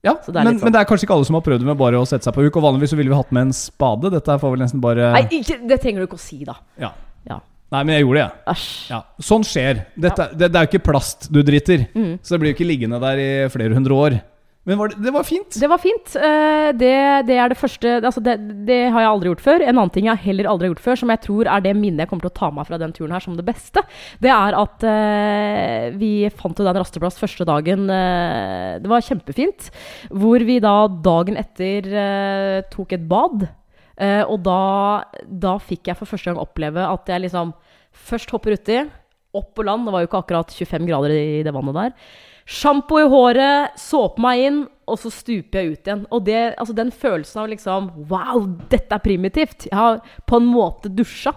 Ja, 0.01 0.15
men, 0.33 0.57
sånn. 0.57 0.63
men 0.65 0.73
det 0.73 0.79
er 0.81 0.87
kanskje 0.89 1.05
ikke 1.05 1.13
alle 1.13 1.27
som 1.27 1.37
har 1.37 1.43
prøvd 1.45 1.65
med 1.67 1.77
bare 1.77 1.99
å 2.01 2.07
sette 2.09 2.25
seg 2.25 2.33
på 2.33 2.41
huk. 2.47 2.57
Og 2.57 2.65
vanligvis 2.65 2.93
så 2.95 2.97
ville 2.97 3.11
vi 3.11 3.17
hatt 3.19 3.33
med 3.35 3.49
en 3.49 3.53
spade. 3.53 4.09
Dette 4.13 4.37
får 4.41 4.55
vel 4.55 4.63
nesten 4.63 4.81
bare 4.81 5.11
Nei, 5.13 5.27
ikke, 5.37 5.59
det 5.69 5.77
trenger 5.83 6.01
du 6.01 6.07
ikke 6.09 6.17
å 6.17 6.23
si, 6.23 6.41
da. 6.47 6.57
Ja. 6.81 6.89
Ja. 7.29 7.37
Nei, 7.71 7.83
men 7.85 7.93
jeg 7.95 8.03
gjorde 8.03 8.17
det, 8.17 8.23
jeg. 8.25 8.55
Æsj. 8.55 8.65
Ja. 8.89 8.99
Sånn 9.29 9.45
skjer. 9.47 9.83
Dette, 10.07 10.27
det, 10.33 10.49
det 10.51 10.59
er 10.59 10.65
jo 10.65 10.71
ikke 10.73 10.83
plast 10.89 11.29
du 11.31 11.39
driter. 11.45 11.85
Mm. 11.93 12.15
Så 12.19 12.33
det 12.33 12.41
blir 12.41 12.51
jo 12.51 12.57
ikke 12.57 12.67
liggende 12.67 12.99
der 13.03 13.21
i 13.21 13.29
flere 13.53 13.77
hundre 13.77 13.99
år. 14.07 14.17
Men 14.69 14.77
var 14.77 14.91
det, 14.91 14.99
det 15.01 15.11
var 15.15 15.25
fint. 15.25 15.55
Det 15.57 15.67
var 15.71 15.79
fint. 15.81 16.11
Eh, 16.21 16.67
Det, 16.77 16.91
det 17.25 17.37
er 17.41 17.49
det 17.49 17.57
første 17.57 17.95
altså 17.97 18.21
det, 18.21 18.35
det 18.67 18.91
har 18.93 19.01
jeg 19.01 19.09
aldri 19.09 19.31
gjort 19.31 19.41
før. 19.41 19.63
En 19.65 19.73
annen 19.73 19.93
ting 19.93 20.05
jeg 20.05 20.21
heller 20.27 20.49
aldri 20.51 20.67
har 20.67 20.75
gjort 20.75 20.83
før, 20.85 20.99
som 21.01 21.09
jeg 21.13 21.21
tror 21.23 21.49
er 21.49 21.63
det 21.65 21.73
minnet 21.79 22.03
jeg 22.03 22.11
kommer 22.11 22.27
til 22.27 22.31
å 22.31 22.37
ta 22.37 22.51
med 22.53 22.69
fra 22.69 22.77
den 22.81 22.93
turen 22.93 23.15
her 23.15 23.25
som 23.25 23.33
det 23.39 23.45
beste, 23.47 23.81
det 24.21 24.29
er 24.29 24.57
at 24.59 24.85
eh, 24.85 25.87
vi 25.97 26.11
fant 26.37 26.61
jo 26.61 26.67
den 26.67 26.77
rasteplass 26.77 27.17
første 27.21 27.47
dagen. 27.49 27.89
eh, 27.89 28.77
det 28.83 28.91
var 28.91 29.01
kjempefint. 29.07 29.71
Hvor 30.13 30.45
vi 30.45 30.59
da 30.61 30.75
dagen 31.09 31.41
etter 31.41 31.89
tok 32.69 32.93
et 32.93 33.07
bad. 33.09 33.47
Og 34.01 34.37
da, 34.45 34.61
da 35.25 35.57
fikk 35.61 35.89
jeg 35.91 35.97
for 35.99 36.09
første 36.09 36.31
gang 36.31 36.39
oppleve 36.41 36.81
at 36.85 37.09
jeg 37.11 37.21
liksom 37.25 37.51
først 37.91 38.31
hopper 38.33 38.55
uti, 38.57 38.79
opp 39.37 39.51
på 39.57 39.65
land. 39.67 39.85
Det 39.85 39.93
var 39.93 40.03
jo 40.05 40.09
ikke 40.09 40.21
akkurat 40.23 40.53
25 40.53 40.87
grader 40.89 41.13
i 41.13 41.41
det 41.45 41.53
vannet 41.53 41.77
der. 41.77 41.93
Sjampo 42.45 42.99
i 42.99 43.07
håret, 43.09 43.77
såpe 43.79 44.21
meg 44.23 44.45
inn, 44.47 44.61
og 44.89 44.99
så 44.99 45.11
stuper 45.13 45.61
jeg 45.61 45.75
ut 45.75 45.87
igjen. 45.87 46.01
Og 46.11 46.25
det, 46.27 46.39
altså 46.59 46.75
den 46.75 46.91
følelsen 46.91 47.43
av 47.43 47.51
liksom 47.51 47.91
Wow, 48.09 48.47
dette 48.71 48.97
er 48.97 49.03
primitivt! 49.03 49.69
Jeg 49.69 49.77
har 49.77 50.01
på 50.27 50.41
en 50.41 50.49
måte 50.49 50.91
dusja. 50.91 51.35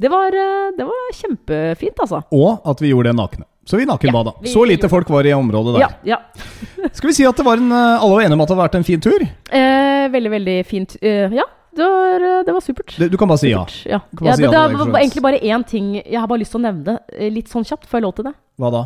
Det 0.00 0.08
var, 0.08 0.32
eh, 0.32 0.72
det 0.76 0.86
var 0.88 1.08
kjempefint, 1.12 2.00
altså. 2.00 2.22
Og 2.32 2.66
at 2.68 2.80
vi 2.80 2.92
gjorde 2.92 3.12
det 3.12 3.18
nakne. 3.18 3.44
Så 3.68 3.76
vi 3.76 3.84
nakenbada. 3.86 4.32
Ja, 4.40 4.50
Så 4.50 4.64
lite 4.64 4.88
folk 4.88 5.10
var 5.12 5.26
i 5.26 5.32
området 5.32 5.74
der. 5.76 5.80
Ja, 5.80 5.90
ja. 6.16 6.18
Skal 6.96 7.10
vi 7.10 7.14
si 7.14 7.26
at 7.28 7.36
det 7.36 7.44
var 7.46 7.60
en, 7.60 7.70
eh, 7.70 8.02
alle 8.02 8.16
var 8.16 8.24
enige 8.24 8.38
om 8.38 8.40
at 8.40 8.48
det 8.48 8.56
hadde 8.56 8.64
vært 8.64 8.78
en 8.80 8.86
fin 8.88 9.04
tur? 9.04 9.22
Eh, 9.22 10.08
veldig, 10.10 10.32
veldig 10.32 10.56
fint. 10.66 10.96
Uh, 11.04 11.28
ja, 11.36 11.44
det 11.76 11.86
var, 11.86 12.20
eh, 12.20 12.42
det 12.46 12.52
var 12.56 12.60
supert. 12.64 12.94
Det, 12.98 13.10
du 13.12 13.16
kan 13.20 13.28
bare 13.30 13.38
si 13.38 13.50
ja. 13.52 13.64
Supert, 13.64 13.86
Ja. 13.90 13.98
bare 14.12 14.28
Ja, 14.30 14.36
si 14.36 14.42
det, 14.42 14.50
det 14.50 14.78
var 14.78 15.00
egentlig 15.00 15.22
bare 15.22 15.38
én 15.40 15.66
ting 15.66 15.94
jeg 16.02 16.18
har 16.20 16.26
bare 16.26 16.42
lyst 16.42 16.50
til 16.54 16.60
å 16.60 16.66
nevne, 16.66 16.98
eh, 17.16 17.30
litt 17.30 17.48
sånn 17.48 17.64
kjapt. 17.66 17.86
Får 17.86 18.00
jeg 18.00 18.02
lov 18.08 18.14
til 18.16 18.24
det? 18.30 18.34
Hva 18.60 18.68
da? 18.74 18.80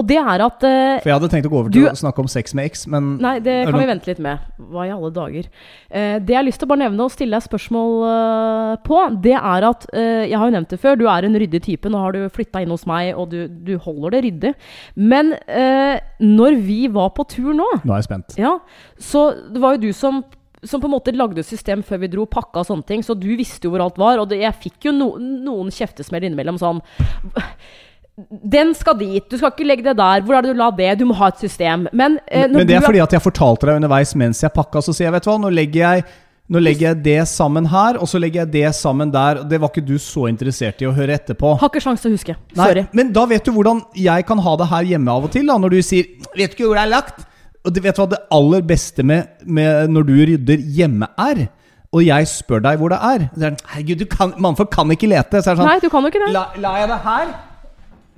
Og 0.00 0.06
det 0.08 0.16
er 0.16 0.40
at 0.40 0.62
uh, 0.64 0.96
For 1.02 1.10
jeg 1.10 1.12
hadde 1.12 1.28
tenkt 1.28 1.44
å 1.44 1.50
gå 1.52 1.58
over 1.60 1.68
til 1.74 1.82
Du- 1.84 1.90
å 1.90 1.98
snakke 1.98 2.22
om 2.22 2.28
sex 2.32 2.54
med 2.56 2.70
X, 2.70 2.86
men 2.88 3.18
Nei, 3.20 3.34
det 3.44 3.52
Er 3.52 3.70
kan 3.70 3.78
vi 3.82 3.88
vente 3.90 4.06
litt 4.08 4.18
med. 4.24 4.38
Hva 4.56 4.86
i 4.86 4.92
alle 4.94 5.10
dager? 5.12 5.44
Uh, 5.92 6.16
det 6.24 6.32
jeg 6.32 6.38
har 6.38 6.46
lyst 6.46 6.62
til 6.62 6.64
å 6.64 6.70
bare 6.70 6.80
nevne 6.86 7.04
og 7.04 7.12
stille 7.12 7.36
deg 7.36 7.44
spørsmål 7.44 7.92
uh, 8.08 8.76
på, 8.80 9.20
det 9.20 9.34
er 9.36 9.66
at 9.68 9.84
Jeg 9.92 10.38
har 10.40 10.46
jo 10.48 10.54
nevnt 10.56 10.70
det 10.72 10.80
før, 10.80 10.96
du 10.96 11.04
er 11.06 11.26
en 11.28 11.36
ryddig 11.36 11.60
type. 11.66 11.84
Nå 11.92 12.00
har 12.00 12.12
du 12.16 12.24
flytta 12.32 12.62
inn 12.64 12.72
hos 12.72 12.86
meg, 12.88 13.12
og 13.14 13.28
du, 13.28 13.44
du 13.46 13.76
holder 13.76 14.16
det 14.16 14.24
ryddig. 14.24 14.54
Men 14.96 15.34
når 16.20 16.56
vi 16.64 16.86
var 16.88 17.10
på 17.10 17.26
tur 17.28 17.52
nå, 17.52 17.66
nå 17.84 17.92
er 17.92 18.00
jeg 18.00 18.08
spent. 18.08 18.38
ja, 18.40 18.56
så 18.96 19.34
det 19.52 19.60
var 19.60 19.76
jo 19.76 19.84
du 19.88 19.92
som 19.92 20.22
som 20.64 20.80
på 20.80 20.88
en 20.88 20.94
måte 20.94 21.14
lagde 21.16 21.40
et 21.40 21.48
system 21.48 21.84
før 21.86 22.02
vi 22.02 22.10
dro, 22.12 22.26
pakka 22.28 22.62
og 22.62 22.68
sånne 22.68 22.86
ting. 22.88 23.04
Så 23.04 23.16
du 23.18 23.28
visste 23.38 23.66
jo 23.66 23.74
hvor 23.74 23.84
alt 23.86 24.00
var. 24.00 24.20
Og 24.22 24.28
det, 24.30 24.42
jeg 24.42 24.58
fikk 24.66 24.90
jo 24.90 24.96
no, 24.96 25.12
noen 25.18 25.72
kjeftesmell 25.74 26.28
innimellom 26.28 26.60
sånn 26.60 26.82
Den 28.52 28.74
skal 28.76 28.98
dit, 29.00 29.24
du 29.30 29.38
skal 29.40 29.54
ikke 29.54 29.64
legge 29.64 29.86
det 29.86 29.96
der. 29.96 30.24
Hvor 30.26 30.36
er 30.36 30.44
det 30.44 30.52
du 30.52 30.58
la 30.60 30.68
det? 30.76 30.90
Du 31.00 31.06
må 31.08 31.16
ha 31.16 31.30
et 31.32 31.40
system. 31.40 31.86
Men, 31.96 32.18
eh, 32.26 32.48
Men 32.50 32.66
det 32.68 32.76
er 32.76 32.84
fordi 32.84 33.00
at 33.00 33.14
jeg 33.16 33.24
fortalte 33.24 33.70
deg 33.70 33.80
underveis 33.80 34.12
mens 34.18 34.42
jeg 34.44 34.52
pakka, 34.52 34.82
så 34.84 34.92
sier 34.92 35.08
jeg, 35.08 35.14
vet 35.16 35.24
du 35.24 35.30
hva, 35.30 35.38
nå 35.40 35.52
legger 35.54 35.86
jeg 35.86 36.10
nå 36.50 36.58
legger 36.58 36.88
jeg 36.88 37.02
det 37.04 37.20
sammen 37.30 37.68
her, 37.70 37.94
og 38.02 38.08
så 38.10 38.18
legger 38.18 38.42
jeg 38.42 38.50
det 38.56 38.74
sammen 38.74 39.12
der. 39.14 39.44
Det 39.46 39.60
var 39.62 39.70
ikke 39.70 39.84
du 39.86 39.94
så 40.02 40.24
interessert 40.26 40.82
i 40.82 40.88
å 40.88 40.94
høre 40.96 41.14
etterpå. 41.14 41.52
Har 41.60 41.70
ikke 41.70 41.82
sjanse 41.84 42.02
til 42.02 42.10
å 42.10 42.18
huske. 42.18 42.34
Nei, 42.58 42.66
Sorry. 42.66 42.82
men 42.98 43.12
da 43.14 43.22
vet 43.30 43.46
du 43.46 43.52
hvordan 43.54 43.84
jeg 43.94 44.26
kan 44.26 44.42
ha 44.42 44.54
det 44.58 44.66
her 44.72 44.88
hjemme 44.88 45.14
av 45.14 45.28
og 45.28 45.30
til, 45.36 45.46
da, 45.46 45.58
når 45.62 45.76
du 45.76 45.82
sier 45.86 46.10
'Vet 46.34 46.56
ikke 46.56 46.66
hvor 46.66 46.74
det 46.74 46.82
er 46.88 46.90
lagt'. 46.90 47.22
Og 47.60 47.74
du 47.76 47.80
vet 47.84 47.98
hva 48.00 48.06
det 48.08 48.20
aller 48.32 48.62
beste 48.64 49.04
med, 49.04 49.28
med 49.44 49.90
når 49.92 50.06
du 50.08 50.12
rydder 50.16 50.62
hjemme 50.78 51.08
er? 51.20 51.42
Og 51.90 52.04
jeg 52.06 52.28
spør 52.30 52.62
deg 52.64 52.78
hvor 52.80 52.92
det 52.94 53.00
er. 53.02 53.26
Så 53.34 53.48
er 53.48 53.56
Herregud, 53.74 54.00
du 54.00 54.06
kan, 54.08 54.32
mannfolk 54.40 54.70
kan 54.72 54.92
ikke 54.94 55.10
lete. 55.10 55.42
Så 55.42 55.50
er 55.50 55.58
det 55.58 55.60
sånn 55.60 55.68
Nei, 55.68 55.80
du 55.82 55.88
kan 55.92 56.06
jo 56.06 56.12
ikke 56.12 56.22
det. 56.22 56.30
La, 56.36 56.44
la 56.62 56.72
jeg 56.80 56.88
det 56.92 57.00
her? 57.04 57.32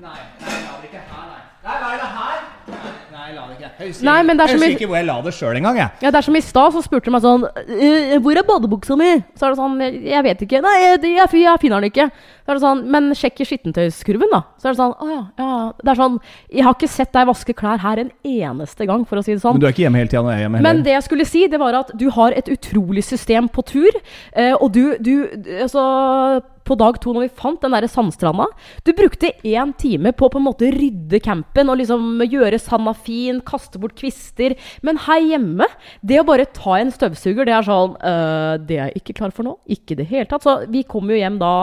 Nei, 0.03 0.19
nei, 0.45 0.59
la 0.67 0.77
det 0.83 0.91
ikke 0.91 1.03
her, 1.09 1.25
nei. 1.33 1.41
Nei, 1.65 1.79
la 1.81 1.91
jeg 1.95 2.03
det 2.03 2.11
her? 2.19 2.45
Nei, 2.69 2.93
nei, 3.17 3.29
la 3.39 3.47
det 3.49 3.57
ikke. 3.59 3.72
Jeg 3.83 3.93
husker, 3.93 4.05
Nei, 4.07 4.23
men 4.23 4.37
det 4.39 4.45
er 4.45 4.49
jeg 4.53 4.59
som 4.59 4.63
i- 4.63 4.71
husker 4.71 4.79
ikke 4.85 4.89
hvor 4.93 4.97
jeg 5.01 5.07
la 5.07 5.17
det 5.27 5.33
sjøl 5.35 5.57
engang, 5.59 5.77
jeg. 5.83 5.91
Ja, 6.03 6.11
det 6.11 6.19
er 6.23 6.27
som 6.29 6.37
i 6.37 6.41
stad, 6.41 6.73
så 6.73 6.83
spurte 6.85 7.05
de 7.05 7.11
meg 7.11 7.23
sånn 7.23 7.45
«Eh, 7.69 8.19
'Hvor 8.23 8.37
er 8.39 8.47
badebuksa 8.47 8.97
mi?' 8.97 9.25
Så 9.35 9.47
er 9.47 9.51
det 9.51 9.59
sånn 9.59 9.77
'Jeg 9.81 10.03
jeg 10.13 10.23
vet 10.25 10.39
ikke.' 10.47 10.63
'Nei, 10.63 10.77
jeg, 10.81 11.03
jeg, 11.03 11.29
jeg 11.43 11.61
finner 11.61 11.81
den 11.81 11.91
ikke.' 11.91 12.11
Så 12.43 12.49
er 12.51 12.55
det 12.55 12.63
sånn 12.63 12.85
'Men 12.91 13.11
sjekk 13.15 13.41
i 13.41 13.45
skittentøyskurven', 13.45 14.31
da. 14.33 14.43
Så 14.59 14.67
er 14.67 14.73
det 14.73 14.79
sånn 14.79 14.95
'Å 14.97 15.07
ja, 15.11 15.23
ja.' 15.39 15.73
Det 15.83 15.91
er 15.91 16.01
sånn 16.03 16.19
'Jeg 16.53 16.63
har 16.65 16.75
ikke 16.75 16.89
sett 16.89 17.13
deg 17.13 17.27
vaske 17.27 17.55
klær 17.55 17.79
her 17.81 17.99
en 17.99 18.11
eneste 18.25 18.87
gang', 18.87 19.05
for 19.07 19.17
å 19.17 19.25
si 19.25 19.33
det 19.35 19.41
sånn. 19.43 19.55
Men 19.55 19.61
du 19.61 19.67
er 19.67 19.73
ikke 19.73 19.85
hjemme 19.89 19.99
hele 19.99 20.09
tida 20.09 20.23
når 20.23 20.33
jeg 20.33 20.39
er 20.39 20.45
hjemme 20.49 20.63
Men 20.63 20.65
heller. 20.67 20.83
det 20.85 20.93
jeg 20.93 21.03
skulle 21.09 21.27
si, 21.27 21.47
det 21.49 21.59
var 21.61 21.75
at 21.75 21.91
du 21.97 22.11
har 22.11 22.33
et 22.33 22.47
utrolig 22.49 23.03
system 23.05 23.49
på 23.49 23.65
tur. 23.65 23.91
Eh, 24.35 24.53
og 24.61 24.73
du, 24.73 24.97
du 24.99 25.29
Altså 25.63 26.43
på 26.67 26.77
dag 26.79 26.99
to, 27.03 27.13
når 27.15 27.27
vi 27.27 27.41
fant 27.43 27.63
den 27.63 27.75
der 27.75 27.87
sandstranda 27.91 28.47
Du 28.87 28.93
brukte 28.97 29.33
én 29.47 29.75
time 29.79 30.13
på 30.17 30.29
å 30.29 30.33
på 30.33 30.41
en 30.41 30.47
måte 30.47 30.71
rydde 30.75 31.21
campen 31.25 31.71
og 31.73 31.81
liksom 31.81 32.23
gjøre 32.25 32.61
sanda 32.63 32.95
fin, 32.97 33.41
kaste 33.45 33.81
bort 33.83 33.97
kvister. 33.99 34.55
Men 34.87 35.01
her 35.07 35.23
hjemme, 35.23 35.69
det 36.01 36.21
å 36.21 36.27
bare 36.29 36.49
ta 36.55 36.79
en 36.79 36.93
støvsuger, 36.95 37.47
det 37.49 37.57
er 37.57 37.67
sånn 37.67 37.97
øh, 37.99 38.55
Det 38.63 38.79
er 38.79 38.91
jeg 38.91 39.03
ikke 39.03 39.19
klar 39.21 39.35
for 39.35 39.47
nå. 39.47 39.57
Ikke 39.67 39.97
i 39.97 40.01
det 40.03 40.09
hele 40.11 40.29
tatt. 40.31 40.47
Så 40.47 40.57
vi 40.73 40.85
kom 40.89 41.11
jo 41.11 41.19
hjem 41.19 41.39
da 41.43 41.55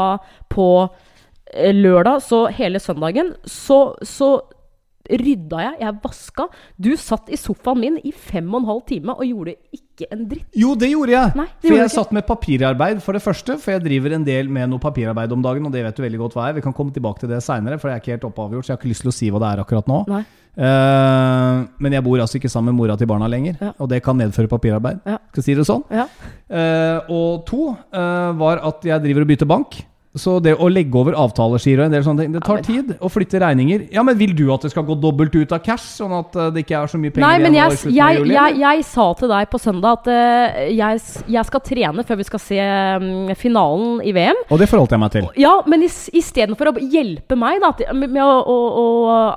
på 0.51 0.69
eh, 1.53 1.73
lørdag, 1.75 2.23
så 2.25 2.45
hele 2.53 2.81
søndagen 2.83 3.33
så, 3.47 3.81
så 4.05 4.37
rydda 5.09 5.61
jeg, 5.65 5.75
jeg 5.81 5.97
vaska. 6.03 6.45
Du 6.77 6.91
satt 6.99 7.29
i 7.33 7.37
sofaen 7.39 7.79
min 7.81 7.97
i 8.05 8.11
fem 8.13 8.47
og 8.53 8.61
en 8.61 8.67
halv 8.69 8.83
time 8.89 9.15
og 9.15 9.25
gjorde 9.25 9.55
ikke 9.75 10.07
en 10.13 10.25
dritt. 10.29 10.47
Jo, 10.55 10.75
det 10.79 10.91
gjorde 10.93 11.11
jeg. 11.15 11.33
Nei, 11.35 11.45
det 11.49 11.57
for 11.59 11.67
gjorde 11.73 11.81
jeg 11.81 11.89
ikke. 11.91 11.97
satt 11.97 12.13
med 12.15 12.27
papirarbeid, 12.29 13.01
for 13.03 13.17
det 13.17 13.23
første. 13.25 13.57
For 13.59 13.75
jeg 13.75 13.83
driver 13.83 14.15
en 14.15 14.23
del 14.27 14.49
med 14.49 14.69
noe 14.71 14.79
papirarbeid 14.79 15.31
om 15.35 15.41
dagen, 15.43 15.65
og 15.67 15.73
det 15.75 15.83
vet 15.83 15.97
du 15.97 16.03
veldig 16.05 16.21
godt 16.21 16.37
hva 16.37 16.49
er. 16.49 16.57
Vi 16.59 16.63
kan 16.65 16.75
komme 16.77 16.93
tilbake 16.95 17.19
til 17.23 17.29
det 17.33 17.41
seinere, 17.43 17.79
for 17.81 17.89
jeg 17.91 17.97
er 17.99 18.03
ikke 18.05 18.15
helt 18.15 18.29
oppavgjort, 18.29 18.65
så 18.67 18.71
jeg 18.71 18.77
har 18.77 18.83
ikke 18.83 18.93
lyst 18.93 19.03
til 19.07 19.11
å 19.11 19.17
si 19.19 19.31
hva 19.33 19.41
det 19.43 19.49
er 19.53 19.63
akkurat 19.65 19.89
nå. 19.91 20.03
Nei. 20.13 20.23
Uh, 20.59 21.65
men 21.79 21.93
jeg 21.95 22.03
bor 22.03 22.19
altså 22.19 22.39
ikke 22.39 22.49
sammen 22.51 22.73
med 22.73 22.79
mora 22.81 22.95
til 22.99 23.07
barna 23.07 23.27
lenger, 23.31 23.55
Ja. 23.61 23.71
og 23.79 23.87
det 23.91 24.01
kan 24.03 24.17
medføre 24.17 24.49
papirarbeid. 24.51 24.99
Ja. 25.07 25.17
Skal 25.31 25.43
si 25.45 25.55
det 25.55 25.65
sånn. 25.67 25.83
Ja. 25.93 26.07
Uh, 26.49 26.99
og 27.15 27.45
to 27.47 27.69
uh, 27.71 28.31
var 28.39 28.59
at 28.67 28.83
jeg 28.83 29.03
driver 29.05 29.23
og 29.25 29.31
bytter 29.31 29.47
bank. 29.49 29.79
Så 30.19 30.37
det 30.43 30.55
å 30.59 30.67
legge 30.71 30.99
over 30.99 31.15
avtaleskier 31.17 31.81
og 31.81 31.87
en 31.87 31.95
del 31.95 32.03
sånne 32.05 32.25
ting, 32.25 32.35
det 32.35 32.43
tar 32.45 32.63
tid. 32.65 32.91
Å 32.99 33.11
flytte 33.11 33.41
regninger. 33.41 33.87
Ja, 33.95 34.03
men 34.05 34.17
vil 34.19 34.35
du 34.37 34.45
at 34.53 34.65
det 34.65 34.73
skal 34.73 34.85
gå 34.87 34.97
dobbelt 34.99 35.35
ut 35.37 35.53
av 35.55 35.61
cash, 35.65 35.85
sånn 35.95 36.13
at 36.17 36.35
eh, 36.35 36.51
det 36.55 36.65
ikke 36.65 36.81
er 36.81 36.91
så 36.91 36.99
mye 37.01 37.13
penger 37.15 37.25
Nei, 37.25 37.41
men 37.43 37.57
igjen 37.57 37.75
jeg, 37.79 37.95
jeg, 37.95 38.25
jeg, 38.33 38.57
jeg 38.63 38.85
sa 38.89 39.07
til 39.19 39.31
deg 39.31 39.49
på 39.51 39.61
søndag 39.61 39.99
at 39.99 40.09
uh, 40.11 40.59
jeg, 40.73 41.45
skal 41.49 41.63
trene 41.65 42.05
før 42.07 42.19
vi 42.19 42.27
skal 42.27 42.43
se 42.43 42.59
um, 42.59 43.31
finalen 43.39 44.03
i 44.05 44.13
VM. 44.15 44.43
Og 44.49 44.61
det 44.61 44.69
forholdt 44.71 44.95
jeg 44.95 45.03
meg 45.03 45.15
til. 45.15 45.29
Ja, 45.39 45.55
men 45.69 45.85
istedenfor 45.87 46.71
å 46.71 46.75
hjelpe 46.79 47.37
meg 47.39 47.63
da, 47.63 47.71
med, 47.93 48.11
med 48.11 48.23
å, 48.25 48.35
å, 48.39 48.57
å, 48.83 48.85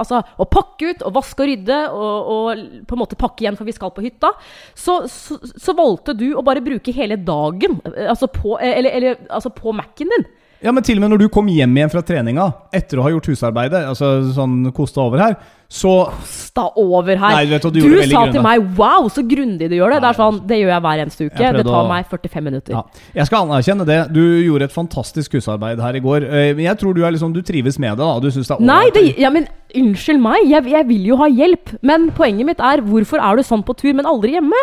altså, 0.00 0.22
å 0.36 0.48
pakke 0.50 0.92
ut 0.92 1.06
og 1.06 1.16
vaske 1.20 1.44
og 1.44 1.50
rydde 1.52 1.80
og, 1.92 2.32
og 2.34 2.84
på 2.88 2.96
en 2.96 3.02
måte 3.02 3.18
pakke 3.18 3.46
igjen 3.46 3.58
for 3.58 3.68
vi 3.68 3.76
skal 3.76 3.92
på 3.94 4.04
hytta, 4.04 4.32
så, 4.74 5.02
så, 5.10 5.38
så 5.38 5.74
valgte 5.78 6.16
du 6.18 6.32
å 6.36 6.44
bare 6.46 6.64
bruke 6.64 6.94
hele 6.94 7.18
dagen 7.20 7.78
eh, 7.92 8.08
altså 8.10 8.28
på, 8.32 8.56
eller, 8.58 8.90
eller, 8.90 9.26
altså 9.30 9.52
på 9.54 9.74
Mac-en 9.76 10.12
din. 10.12 10.30
Ja, 10.62 10.70
men 10.70 10.84
til 10.86 10.98
og 10.98 11.02
med 11.02 11.10
når 11.10 11.24
du 11.24 11.28
kom 11.32 11.48
hjem 11.50 11.72
igjen 11.74 11.90
fra 11.90 12.02
treninga 12.06 12.44
etter 12.74 13.00
å 13.00 13.02
ha 13.02 13.10
gjort 13.10 13.26
husarbeidet, 13.32 13.80
altså 13.90 14.12
sånn 14.30 14.70
kosta 14.74 15.02
over 15.02 15.18
her, 15.18 15.34
så 15.72 15.92
Kosta 16.12 16.66
over 16.76 17.16
her. 17.16 17.32
Nei, 17.32 17.46
vet 17.48 17.64
du, 17.64 17.78
du 17.80 18.02
sa 18.10 18.26
til 18.30 18.42
meg 18.44 18.60
'wow, 18.76 19.08
så 19.08 19.24
grundig 19.24 19.70
du 19.70 19.76
gjør 19.78 19.94
det'. 19.94 20.00
Det 20.04 20.10
er 20.10 20.18
sånn, 20.18 20.40
det 20.46 20.58
gjør 20.60 20.72
jeg 20.74 20.82
hver 20.84 21.02
eneste 21.02 21.26
uke. 21.26 21.52
Det 21.56 21.64
tar 21.64 21.88
meg 21.88 22.06
45 22.10 22.44
minutter. 22.44 22.72
Ja, 22.76 22.82
jeg 23.14 23.26
skal 23.26 23.46
anerkjenne 23.48 23.86
det. 23.88 24.12
Du 24.12 24.20
gjorde 24.20 24.68
et 24.68 24.74
fantastisk 24.76 25.32
husarbeid 25.32 25.80
her 25.80 25.96
i 25.96 26.00
går. 26.04 26.28
Eh, 26.28 26.54
Men 26.54 26.64
jeg 26.66 26.78
tror 26.78 26.94
du, 26.94 27.00
liksom, 27.00 27.32
du 27.32 27.40
trives 27.40 27.78
med 27.78 27.96
det. 27.96 28.04
da 28.04 28.20
Du 28.20 28.30
synes 28.30 28.46
det 28.46 28.56
er 28.60 28.60
Nei, 28.60 28.90
det, 28.92 29.18
ja, 29.18 29.30
men 29.30 29.48
unnskyld 29.74 30.20
meg, 30.20 30.44
jeg, 30.46 30.64
jeg 30.70 30.86
vil 30.88 31.06
jo 31.06 31.16
ha 31.16 31.28
hjelp. 31.28 31.74
Men 31.82 32.10
poenget 32.10 32.46
mitt 32.46 32.60
er, 32.60 32.82
hvorfor 32.82 33.18
er 33.18 33.36
du 33.36 33.42
sånn 33.42 33.64
på 33.64 33.74
tur, 33.74 33.94
men 33.94 34.04
aldri 34.04 34.36
hjemme? 34.36 34.60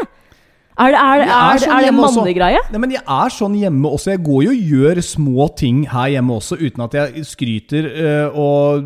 Er 0.80 0.94
det, 0.94 1.00
er, 1.04 1.22
er, 1.26 1.60
sånn 1.60 1.74
er 1.76 1.86
det 1.86 1.92
mannegreie? 1.92 2.60
Nei, 2.72 2.80
men 2.80 2.94
jeg 2.94 3.02
er 3.04 3.34
sånn 3.36 3.56
hjemme 3.60 3.90
også. 3.98 4.14
Jeg 4.14 4.22
går 4.24 4.44
jo 4.46 4.52
og 4.54 4.70
gjør 4.74 5.02
små 5.04 5.48
ting 5.60 5.82
her 5.92 6.14
hjemme 6.14 6.38
også, 6.40 6.56
uten 6.62 6.84
at 6.86 6.96
jeg 6.96 7.24
skryter 7.28 7.90
eh, 7.90 8.38
og 8.40 8.86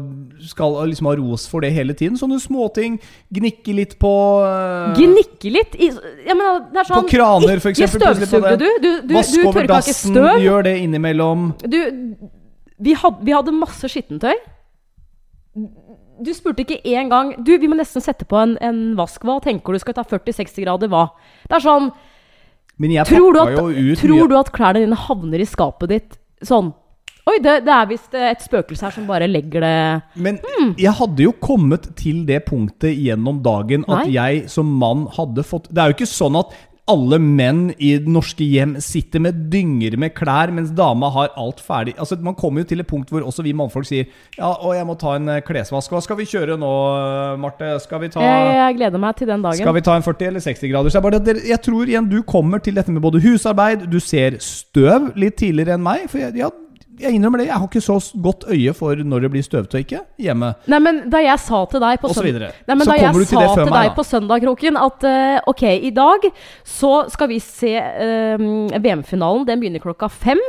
skal 0.49 0.79
liksom 0.89 1.11
ha 1.11 1.13
ros 1.19 1.45
for 1.51 1.61
det 1.61 1.69
hele 1.75 1.93
tiden. 1.97 2.17
Sånne 2.17 2.39
småting. 2.41 2.97
Gnikke 3.33 3.75
litt 3.77 3.93
på 4.01 4.13
uh, 4.41 4.95
Gnikke 4.97 5.53
litt 5.53 5.77
i 5.77 5.91
ja, 5.91 6.33
men 6.33 6.65
det 6.73 6.81
er 6.81 6.89
sånn, 6.89 7.05
På 7.05 7.11
kraner, 7.11 7.61
for 7.61 7.73
Ikke 7.75 7.85
eksempel, 7.85 8.07
på 8.09 8.25
støvsugde 8.25 8.55
du. 8.57 8.65
Du, 8.65 8.71
du, 8.81 8.89
du 9.11 9.15
Vask 9.19 9.37
over 9.43 9.61
ikke 9.61 9.73
dassen, 9.75 10.19
gjør 10.47 10.65
det 10.65 10.75
innimellom. 10.81 11.51
Du, 11.61 11.79
vi, 12.81 12.97
had, 12.97 13.21
vi 13.21 13.37
hadde 13.37 13.53
masse 13.55 13.91
skittentøy. 13.93 14.33
Du 16.21 16.29
spurte 16.35 16.61
ikke 16.61 16.81
én 16.85 17.09
gang 17.09 17.31
Du, 17.43 17.55
vi 17.57 17.67
må 17.67 17.75
nesten 17.79 18.01
sette 18.03 18.25
på 18.29 18.37
en, 18.37 18.57
en 18.61 18.81
vask. 18.99 19.23
Hva 19.25 19.39
tenker 19.41 19.73
du 19.73 19.79
skal 19.81 19.95
ta 19.97 20.03
40-60 20.05 20.61
grader? 20.65 20.91
Hva? 20.91 21.07
Det 21.49 21.57
er 21.57 21.63
sånn 21.65 21.91
Tror 23.05 23.33
du 23.33 23.39
at, 23.39 23.99
tror 24.01 24.27
du 24.31 24.37
at 24.37 24.49
klærne 24.51 24.81
dine 24.81 24.97
havner 24.97 25.39
i 25.43 25.45
skapet 25.47 25.91
ditt 25.93 26.15
sånn 26.43 26.71
Oi, 27.29 27.37
det, 27.39 27.61
det 27.63 27.71
er 27.71 27.85
visst 27.87 28.15
et 28.19 28.41
spøkelse 28.43 28.83
her 28.83 28.91
som 28.97 29.05
bare 29.07 29.29
legger 29.29 29.63
det 29.63 29.75
Men 30.25 30.39
Hmm. 30.43 30.73
jeg 30.75 30.91
hadde 30.97 31.23
jo 31.23 31.31
kommet 31.39 31.85
til 31.95 32.25
det 32.27 32.41
punktet 32.49 32.97
gjennom 32.99 33.39
dagen 33.45 33.85
at 33.87 34.07
Nei. 34.07 34.15
jeg 34.17 34.49
som 34.51 34.67
mann 34.81 35.05
hadde 35.15 35.45
fått 35.47 35.69
Det 35.71 35.79
er 35.79 35.93
jo 35.93 35.95
ikke 35.99 36.09
sånn 36.09 36.35
at 36.41 36.51
alle 36.91 37.15
menn 37.21 37.69
i 37.79 37.93
norske 38.11 38.43
hjem 38.43 38.73
sitter 38.83 39.21
med 39.23 39.45
dynger 39.53 39.95
med 40.01 40.11
klær, 40.17 40.51
mens 40.51 40.73
dama 40.75 41.07
har 41.15 41.29
alt 41.39 41.61
ferdig. 41.63 41.93
Altså, 41.95 42.17
Man 42.19 42.35
kommer 42.35 42.63
jo 42.63 42.67
til 42.73 42.83
et 42.83 42.89
punkt 42.89 43.11
hvor 43.13 43.23
også 43.23 43.45
vi 43.45 43.53
mannfolk 43.55 43.87
sier 43.87 44.09
Ja, 44.35 44.49
og 44.51 44.75
jeg 44.75 44.83
må 44.87 44.97
ta 44.99 45.15
en 45.15 45.29
eh, 45.31 45.41
klesvask. 45.45 45.93
Hva 45.93 46.01
skal 46.03 46.19
vi 46.19 46.27
kjøre 46.27 46.57
nå, 46.59 46.71
eh, 46.99 47.39
Marte? 47.39 47.71
Skal 47.85 48.03
vi 48.03 48.11
ta 48.11 48.23
jeg, 48.25 48.49
jeg 48.59 48.77
gleder 48.81 48.99
meg 48.99 49.15
til 49.15 49.31
den 49.31 49.45
dagen. 49.45 49.63
skal 49.63 49.77
vi 49.77 49.85
ta 49.87 49.95
en 49.95 50.03
40 50.03 50.27
eller 50.33 50.43
60 50.43 50.73
grader? 50.73 50.91
Så 50.91 50.99
jeg, 50.99 51.07
bare, 51.07 51.37
jeg 51.53 51.61
tror 51.63 51.93
igjen 51.93 52.11
du 52.11 52.19
kommer 52.27 52.63
til 52.63 52.75
dette 52.75 52.91
med 52.91 53.03
både 53.05 53.23
husarbeid, 53.23 53.87
du 53.87 53.99
ser 54.03 54.35
støv 54.43 55.13
litt 55.15 55.39
tidligere 55.39 55.77
enn 55.77 55.85
meg. 55.87 56.09
For 56.11 56.19
jeg, 56.19 56.35
ja, 56.41 56.51
jeg 56.99 57.17
innrømmer 57.17 57.41
det, 57.41 57.47
jeg 57.49 57.57
har 57.57 57.67
ikke 57.67 57.83
så 57.83 57.97
godt 58.23 58.45
øye 58.51 58.73
for 58.77 58.99
når 59.03 59.25
det 59.25 59.31
blir 59.33 59.45
støvete 59.45 59.79
og 59.79 59.85
ikke 59.85 60.01
hjemme. 60.21 60.51
Nei, 60.71 60.79
men 60.83 61.01
da 61.13 61.21
jeg 61.23 61.41
sa 61.41 61.63
til 61.71 61.83
deg 61.83 62.01
på 62.01 62.11
søndag, 62.13 62.57
Nei, 62.67 62.77
men 62.79 62.89
da 62.89 62.97
jeg 62.99 63.27
sa 63.31 63.45
til 63.57 63.73
deg 63.73 63.93
på 63.97 64.05
søndag, 64.07 64.43
Kroken, 64.43 64.79
at 64.79 65.07
uh, 65.07 65.37
ok, 65.53 65.63
i 65.89 65.93
dag 65.95 66.27
så 66.67 66.93
skal 67.13 67.31
vi 67.31 67.39
se 67.43 67.73
uh, 67.79 68.45
VM-finalen. 68.83 69.47
Den 69.49 69.63
begynner 69.63 69.83
klokka 69.83 70.09
fem. 70.11 70.41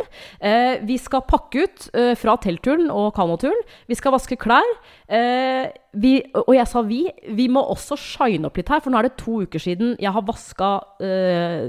Uh, 0.43 0.83
vi 0.85 0.99
skal 1.01 1.25
pakke 1.29 1.65
ut 1.65 1.89
fra 2.19 2.37
teltturen 2.43 2.91
og 2.93 3.13
kanoturen. 3.17 3.65
Vi 3.91 3.97
skal 3.99 4.15
vaske 4.15 4.39
klær. 4.41 4.75
Eh, 5.09 5.69
vi, 6.01 6.13
og 6.35 6.53
jeg 6.57 6.67
sa 6.71 6.83
vi. 6.87 7.01
Vi 7.37 7.47
må 7.53 7.63
også 7.75 7.97
shine 8.01 8.49
opp 8.49 8.59
litt 8.59 8.71
her, 8.73 8.83
for 8.85 8.93
nå 8.93 9.01
er 9.01 9.09
det 9.09 9.17
to 9.21 9.41
uker 9.45 9.63
siden 9.63 9.95
jeg 10.03 10.13
har 10.15 10.27
vaska 10.27 10.71
øh, 11.05 11.65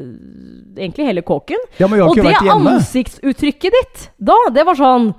egentlig 0.78 1.10
hele 1.12 1.24
kåken. 1.26 1.62
Ja, 1.80 1.88
men 1.88 2.00
vi 2.00 2.04
har 2.04 2.12
og 2.12 2.20
det 2.20 2.54
ansiktsuttrykket 2.56 3.80
ditt 3.80 4.06
da, 4.18 4.38
det 4.54 4.66
var 4.68 4.78
sånn 4.80 5.12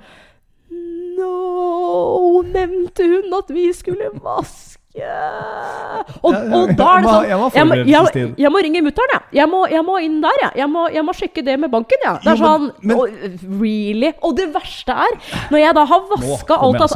Nå 1.17 2.43
nevnte 2.45 3.05
hun 3.09 3.31
at 3.33 3.47
vi 3.49 3.71
skulle 3.73 4.11
vaske 4.21 4.66
Og, 4.97 6.33
Ja, 6.33 6.39
og 6.57 6.71
da 6.77 6.87
er 6.97 7.03
det 7.03 7.09
sånn 7.11 7.25
jeg 7.27 7.37
Jeg 7.57 7.67
må, 7.67 7.75
jeg, 7.77 8.35
jeg 8.41 8.51
må 8.53 8.61
ringe 8.65 8.81
mutter'n, 8.85 9.11
jeg. 9.13 9.21
Jeg 9.37 9.49
må, 9.51 9.59
jeg 9.69 9.83
må 9.85 9.97
inn 10.03 10.15
der, 10.23 10.37
jeg. 10.41 10.51
Jeg 10.61 10.69
må, 10.73 10.85
jeg 10.93 11.03
må 11.07 11.13
sjekke 11.17 11.43
det 11.45 11.55
med 11.61 11.71
banken, 11.73 12.03
jeg. 12.03 12.19
Det 12.23 12.31
er 12.31 12.37
Jo, 12.37 12.43
men- 12.43 12.47
sånn 12.47 12.71
men- 12.81 12.97
oh, 12.97 13.59
Really? 13.61 14.11
Og 14.23 14.35
det 14.37 14.47
verste 14.53 14.95
er, 14.95 15.17
når 15.51 15.59
jeg 15.59 15.75
da 15.75 15.85
har 15.85 16.01
vaska 16.11 16.57
alt 16.57 16.81
av. 16.81 16.89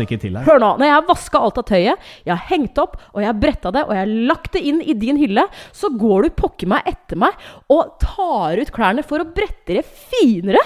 Hør 0.47 0.59
nå. 0.63 0.71
Når 0.79 0.85
jeg 0.89 0.95
har 0.97 1.07
vaska 1.11 1.37
alt 1.39 1.57
av 1.57 1.65
tøyet, 1.65 1.97
jeg 2.25 2.35
har 2.35 2.43
hengt 2.49 2.77
opp, 2.81 2.97
og 3.13 3.21
jeg 3.21 3.27
har 3.31 3.39
bretta 3.41 3.71
det, 3.71 3.83
og 3.85 3.93
jeg 3.95 3.99
har 4.05 4.13
lagt 4.31 4.51
det 4.53 4.61
inn 4.71 4.81
i 4.81 4.93
din 4.93 5.17
hylle, 5.17 5.45
så 5.71 5.89
går 5.97 6.23
du 6.23 6.29
pokker 6.41 6.67
meg 6.67 6.81
etter 6.85 7.17
meg 7.17 7.33
og 7.69 7.97
tar 7.99 8.57
ut 8.61 8.71
klærne 8.71 9.03
for 9.05 9.19
å 9.19 9.25
brette 9.27 9.75
det 9.77 9.85
finere. 9.85 10.61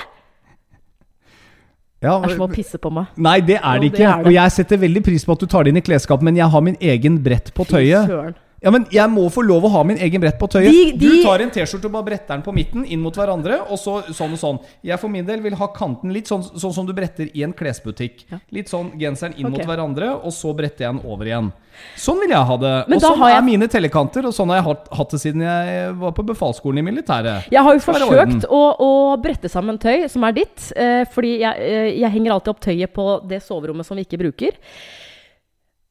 Ja, 2.06 2.20
Det 2.22 2.32
er 2.32 2.38
som 2.38 2.46
å 2.46 2.52
pisse 2.54 2.80
på 2.82 2.91
meg. 2.94 3.12
Nei, 3.18 3.39
det 3.41 3.58
er 3.58 3.82
det 3.82 3.91
ikke. 3.94 4.13
Og 4.28 4.32
jeg 4.36 4.56
setter 4.60 4.82
veldig 4.86 5.04
pris 5.08 5.26
på 5.26 5.36
at 5.36 5.44
du 5.44 5.50
tar 5.50 5.65
det 5.65 5.74
inn 5.74 5.82
i 5.82 5.86
klesskapet, 5.86 6.28
men 6.28 6.38
jeg 6.38 6.50
har 6.54 6.65
min 6.65 6.78
egen 6.80 7.18
brett 7.26 7.50
på 7.58 7.65
Fy 7.65 7.80
tøyet. 7.80 8.36
Ja, 8.65 8.71
men 8.73 8.88
Jeg 8.89 9.06
må 9.13 9.28
få 9.30 9.43
lov 9.45 9.67
å 9.67 9.69
ha 9.75 9.84
min 9.86 9.99
egen 10.01 10.19
brett 10.23 10.39
på 10.41 10.47
tøyet. 10.49 10.71
De- 10.73 10.97
Du 10.97 11.21
tar 11.23 11.39
en 11.43 11.51
T-skjorte 11.54 11.86
og 11.86 11.91
bare 11.93 12.08
bretter 12.08 12.34
den 12.34 12.41
på 12.41 12.51
midten, 12.56 12.84
inn 12.89 12.99
mot 12.99 13.13
hverandre, 13.15 13.60
og 13.69 13.78
så 13.78 13.99
sånn 14.10 14.34
og 14.34 14.39
sånn. 14.41 14.60
Jeg 14.84 14.97
for 14.99 15.08
min 15.13 15.25
del 15.28 15.39
vil 15.45 15.54
ha 15.60 15.67
kanten 15.67 16.12
litt 16.12 16.25
sånn, 16.25 16.41
sånn 16.58 16.73
som 16.73 16.86
du 16.88 16.93
bretter 16.97 17.30
i 17.36 17.43
en 17.45 17.54
klesbutikk. 17.54 18.25
Ja. 18.32 18.39
Litt 18.51 18.67
sånn 18.73 18.89
genseren 18.97 19.38
inn 19.38 19.45
okay. 19.51 19.60
mot 19.60 19.69
hverandre, 19.69 20.10
og 20.25 20.34
så 20.34 20.56
bretter 20.58 20.88
jeg 20.88 20.95
den 20.97 21.06
over 21.06 21.25
igjen. 21.30 21.51
Sånn 21.99 22.19
vil 22.23 22.30
jeg 22.32 22.39
ha 22.49 22.58
det. 22.58 22.73
Men 22.88 22.97
og 22.97 23.01
sånn 23.04 23.17
har 23.19 23.30
jeg- 23.30 23.38
er 23.38 23.45
mine 23.45 23.67
tellekanter, 23.67 24.25
og 24.25 24.34
sånn 24.34 24.47
har 24.49 24.58
jeg 24.58 24.65
hatt, 24.65 24.88
hatt 24.97 25.10
det 25.12 25.19
siden 25.21 25.41
jeg 25.41 25.93
var 25.99 26.12
på 26.13 26.25
befalsskolen 26.25 26.80
i 26.80 26.82
militæret. 26.89 27.49
Jeg 27.51 27.62
har 27.62 27.73
jo 27.73 27.80
forsøkt 27.80 28.45
å, 28.49 28.62
å 28.80 29.21
brette 29.21 29.49
sammen 29.51 29.78
tøy 29.78 30.10
som 30.10 30.23
er 30.23 30.32
ditt, 30.32 30.71
eh, 30.75 31.04
fordi 31.06 31.38
jeg, 31.39 31.56
eh, 31.60 31.99
jeg 31.99 32.12
henger 32.12 32.32
alltid 32.32 32.47
opp 32.49 32.62
tøyet 32.62 32.93
på 32.93 33.28
det 33.28 33.43
soverommet 33.43 33.86
som 33.86 33.95
vi 33.97 34.06
ikke 34.06 34.17
bruker. 34.17 34.51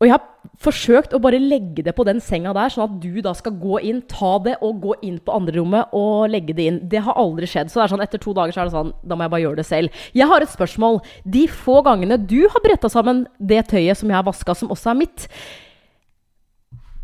Og 0.05 0.11
jeg 0.11 0.19
har 0.19 0.25
forsøkt 0.61 1.15
å 1.17 1.21
bare 1.25 1.39
legge 1.41 1.81
det 1.87 1.95
på 1.97 2.05
den 2.05 2.19
senga 2.21 2.53
der, 2.53 2.69
sånn 2.69 2.85
at 2.85 2.97
du 3.01 3.23
da 3.25 3.33
skal 3.37 3.55
gå 3.57 3.79
inn, 3.89 4.03
ta 4.11 4.35
det 4.45 4.59
og 4.61 4.83
gå 4.83 4.97
inn 5.09 5.17
på 5.25 5.33
andre 5.33 5.57
rommet 5.57 5.95
og 5.97 6.29
legge 6.29 6.53
det 6.53 6.67
inn. 6.69 6.81
Det 6.93 7.01
har 7.07 7.17
aldri 7.17 7.49
skjedd. 7.49 7.73
Så 7.73 7.81
det 7.81 7.87
er 7.87 7.93
sånn, 7.95 8.05
etter 8.05 8.21
to 8.21 8.35
dager 8.37 8.53
så 8.53 8.61
er 8.61 8.69
det 8.69 8.77
sånn, 8.77 8.93
da 9.01 9.17
må 9.17 9.25
jeg 9.25 9.33
bare 9.33 9.45
gjøre 9.47 9.61
det 9.63 9.67
selv. 9.71 10.05
Jeg 10.13 10.29
har 10.29 10.45
et 10.45 10.53
spørsmål. 10.53 11.01
De 11.25 11.47
få 11.49 11.79
gangene 11.89 12.21
du 12.21 12.43
har 12.45 12.65
bretta 12.67 12.93
sammen 12.93 13.25
det 13.41 13.63
tøyet 13.73 13.97
som 13.97 14.13
jeg 14.13 14.21
har 14.21 14.29
vaska, 14.29 14.59
som 14.61 14.75
også 14.77 14.93
er 14.93 15.01
mitt, 15.01 15.27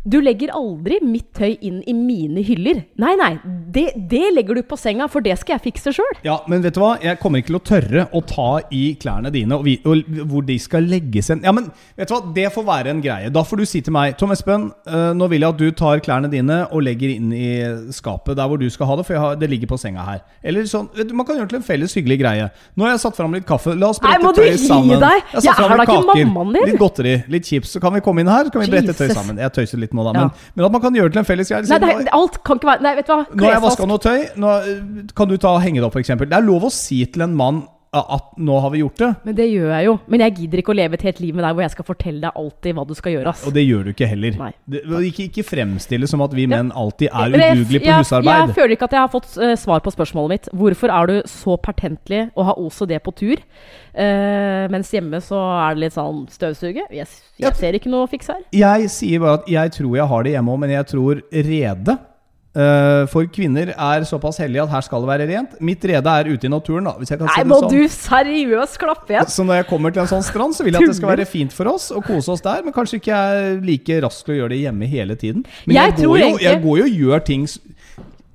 du 0.03 0.17
legger 0.17 0.49
aldri 0.57 0.97
mitt 1.05 1.27
tøy 1.37 1.51
inn 1.61 1.81
i 1.85 1.93
mine 1.93 2.41
hyller. 2.45 2.79
Nei, 3.01 3.11
nei, 3.19 3.35
det, 3.73 3.91
det 4.09 4.31
legger 4.33 4.57
du 4.57 4.63
på 4.65 4.77
senga, 4.79 5.05
for 5.11 5.21
det 5.21 5.35
skal 5.37 5.59
jeg 5.59 5.65
fikse 5.67 5.93
sjøl. 5.93 6.15
Ja, 6.25 6.39
men 6.49 6.63
vet 6.65 6.73
du 6.73 6.81
hva? 6.81 6.95
Jeg 7.03 7.19
kommer 7.21 7.41
ikke 7.41 7.51
til 7.51 7.59
å 7.59 7.63
tørre 7.69 8.05
å 8.17 8.21
ta 8.25 8.47
i 8.73 8.95
klærne 9.01 9.29
dine 9.33 9.59
og, 9.59 9.67
vi, 9.67 9.75
og 9.85 10.01
hvor 10.31 10.45
de 10.47 10.57
skal 10.61 10.87
legges 10.89 11.29
hen. 11.29 11.43
Ja, 11.45 11.53
men 11.53 11.69
vet 11.99 12.09
du 12.09 12.15
hva? 12.15 12.21
Det 12.33 12.47
får 12.55 12.65
være 12.65 12.95
en 12.95 13.03
greie. 13.03 13.29
Da 13.33 13.43
får 13.45 13.61
du 13.61 13.67
si 13.69 13.83
til 13.85 13.93
meg 13.93 14.17
Tom 14.17 14.33
Espen, 14.33 14.71
eh, 14.89 15.11
nå 15.17 15.27
vil 15.29 15.45
jeg 15.45 15.53
at 15.53 15.61
du 15.61 15.67
tar 15.77 16.01
klærne 16.01 16.31
dine 16.33 16.63
og 16.71 16.81
legger 16.87 17.13
inn 17.13 17.29
i 17.37 17.51
skapet 17.93 18.39
der 18.39 18.49
hvor 18.49 18.57
du 18.57 18.65
skal 18.73 18.89
ha 18.89 18.97
det, 18.97 19.05
for 19.05 19.17
jeg 19.17 19.23
har, 19.23 19.37
det 19.37 19.51
ligger 19.53 19.69
på 19.69 19.79
senga 19.81 20.07
her. 20.07 20.25
Eller 20.41 20.65
sånn, 20.69 20.89
vet 20.97 21.11
du, 21.11 21.15
Man 21.21 21.29
kan 21.29 21.37
gjøre 21.37 21.51
det 21.51 21.53
til 21.53 21.61
en 21.61 21.67
felles 21.67 21.93
hyggelig 21.93 22.17
greie. 22.23 22.49
Nå 22.73 22.87
har 22.87 22.95
jeg 22.95 23.03
satt 23.05 23.21
fram 23.21 23.37
litt 23.37 23.45
kaffe. 23.45 23.77
La 23.77 23.91
oss 23.93 24.01
brette 24.01 24.33
tøy 24.33 24.57
sammen. 24.57 24.89
Nei, 24.89 24.97
må 24.97 24.97
du 24.97 24.97
gi 24.97 25.01
deg? 25.05 25.31
Jeg 25.37 25.45
Jeg 25.45 25.69
er 25.69 25.77
da 25.77 25.85
ikke 25.85 26.25
mammaen 26.25 26.57
din. 26.57 26.69
Litt 26.71 26.81
godteri, 26.81 27.15
litt 27.29 27.45
chips. 27.45 27.75
Så 27.75 27.83
kan 27.83 27.93
vi 27.93 28.01
komme 28.01 28.25
inn 28.25 28.31
her, 28.31 28.49
så 28.49 28.55
kan 28.55 28.65
vi 28.65 28.71
brette 28.73 28.97
tøy 28.97 29.13
sammen. 29.13 29.37
Jeg 29.45 29.53
tøyser 29.59 29.81
litt 29.83 29.90
nå, 29.97 30.05
da. 30.07 30.13
Ja. 30.15 30.23
Men, 30.27 30.31
men 30.55 30.65
at 30.67 30.71
man 30.77 30.81
kan 30.85 30.95
gjøre 30.99 31.09
det 31.11 31.17
til 31.17 31.23
en 31.23 31.29
felles 31.29 31.51
greie. 31.51 31.67
Nei, 31.71 31.79
det, 31.83 31.91
er- 32.07 32.15
alt 32.17 32.39
kan 32.47 32.59
ikke 32.61 32.71
være 32.71 32.85
Nei, 32.87 32.95
vet 32.99 33.07
du 33.07 33.13
hva? 33.15 33.25
nå 33.33 33.43
har 33.47 33.55
jeg 33.57 33.63
vaska 33.67 33.87
noe 33.91 34.01
tøy. 34.03 34.19
Nå 34.41 34.55
øh, 34.71 35.05
kan 35.17 35.29
du 35.31 35.37
ta 35.37 35.53
og 35.57 35.61
henge 35.65 35.79
det 35.81 35.87
opp, 35.89 35.95
f.eks. 35.99 36.13
Det 36.23 36.37
er 36.39 36.45
lov 36.47 36.67
å 36.69 36.73
si 36.73 37.03
til 37.11 37.25
en 37.27 37.35
mann 37.37 37.63
at 37.91 38.37
nå 38.39 38.59
har 38.63 38.71
vi 38.71 38.79
gjort 38.79 39.01
det. 39.01 39.09
Men 39.27 39.35
det 39.35 39.45
gjør 39.51 39.71
jeg 39.73 39.87
jo. 39.89 39.95
Men 40.07 40.23
jeg 40.23 40.35
gidder 40.37 40.61
ikke 40.61 40.71
å 40.71 40.77
leve 40.79 40.95
et 40.95 41.03
helt 41.09 41.19
liv 41.19 41.35
med 41.35 41.43
deg 41.43 41.57
hvor 41.57 41.65
jeg 41.65 41.73
skal 41.73 41.87
fortelle 41.89 42.21
deg 42.23 42.39
alltid 42.39 42.77
hva 42.77 42.85
du 42.87 42.93
skal 42.95 43.15
gjøre. 43.17 43.33
ass. 43.33 43.43
Og 43.49 43.55
det 43.57 43.65
gjør 43.65 43.83
du 43.83 43.91
ikke 43.91 44.07
heller. 44.07 44.37
Det, 44.71 44.83
ikke, 45.09 45.27
ikke 45.27 45.45
fremstille 45.49 46.07
som 46.07 46.23
at 46.23 46.35
vi 46.37 46.47
menn 46.47 46.71
alltid 46.71 47.11
er 47.11 47.35
udugelige 47.35 47.83
på 47.83 47.91
jeg, 47.91 48.27
Jeg 48.31 48.55
føler 48.55 48.75
ikke 48.77 48.87
at 48.87 48.95
jeg 48.95 49.03
har 49.03 49.11
fått 49.11 49.29
uh, 49.35 49.55
svar 49.59 49.83
på 49.83 49.91
spørsmålet 49.91 50.35
mitt. 50.35 50.51
Hvorfor 50.55 50.95
er 50.95 51.11
du 51.11 51.15
så 51.27 51.57
pertentlig 51.59 52.23
og 52.31 52.47
har 52.47 52.61
OCD 52.63 52.95
på 53.03 53.15
tur? 53.19 53.43
uh, 53.95 54.67
mens 54.71 54.91
hjemme 54.93 55.19
så 55.23 55.39
er 55.57 55.75
det 55.75 55.85
litt 55.85 55.97
sånn 55.97 56.23
støvsuge. 56.31 56.85
Jeg, 56.93 57.09
jeg 57.41 57.59
ser 57.59 57.77
ikke 57.77 57.91
noe 57.91 58.07
fiks 58.11 58.31
her. 58.31 58.39
Jeg 58.55 58.91
sier 58.93 59.23
bare 59.23 59.41
at 59.41 59.51
jeg 59.51 59.75
tror 59.79 59.97
jeg 59.99 60.07
har 60.13 60.25
det 60.25 60.35
hjemme 60.37 60.55
òg, 60.55 60.63
men 60.63 60.73
jeg 60.77 60.87
tror 60.93 61.21
rede 61.31 61.97
for 63.07 63.27
kvinner 63.31 63.69
er 63.71 64.03
såpass 64.03 64.41
hellige 64.43 64.65
at 64.65 64.71
her 64.73 64.81
skal 64.83 65.05
det 65.05 65.07
være 65.07 65.27
rent. 65.29 65.53
Mitt 65.63 65.85
rede 65.87 66.15
er 66.19 66.27
ute 66.33 66.49
i 66.49 66.51
naturen, 66.51 66.83
da, 66.89 66.91
hvis 66.99 67.13
jeg 67.13 67.21
kan 67.21 67.29
Nei, 67.29 67.37
si 67.37 67.47
må 67.47 67.59
det 67.61 67.69
sånn. 67.69 67.77
du 67.77 67.95
seriøst 67.95 68.79
klappe 68.81 69.13
igjen? 69.15 69.29
Så 69.31 69.45
når 69.47 69.61
jeg 69.61 69.67
kommer 69.69 69.93
til 69.95 70.03
en 70.03 70.09
sånn 70.11 70.25
strand, 70.27 70.57
så 70.57 70.65
vil 70.67 70.75
jeg 70.75 70.83
at 70.83 70.91
det 70.91 70.97
skal 70.99 71.13
være 71.13 71.27
fint 71.31 71.55
for 71.55 71.71
oss 71.71 71.89
og 71.95 72.03
kose 72.09 72.33
oss 72.35 72.43
der, 72.43 72.59
men 72.65 72.75
kanskje 72.75 72.99
ikke 72.99 73.13
jeg 73.13 73.45
er 73.55 73.61
like 73.71 74.01
rask 74.03 74.25
til 74.27 74.35
å 74.35 74.39
gjøre 74.41 74.53
det 74.57 74.59
hjemme 74.65 74.89
hele 74.91 75.15
tiden. 75.15 75.45
Men 75.65 75.77
Jeg 75.79 75.93
jeg, 75.95 76.07
går, 76.07 76.17
jo, 76.19 76.37
jeg 76.43 76.61
går 76.67 76.77
jo 76.81 76.83
og 76.89 76.99
gjør 77.05 77.23
ting 77.31 77.47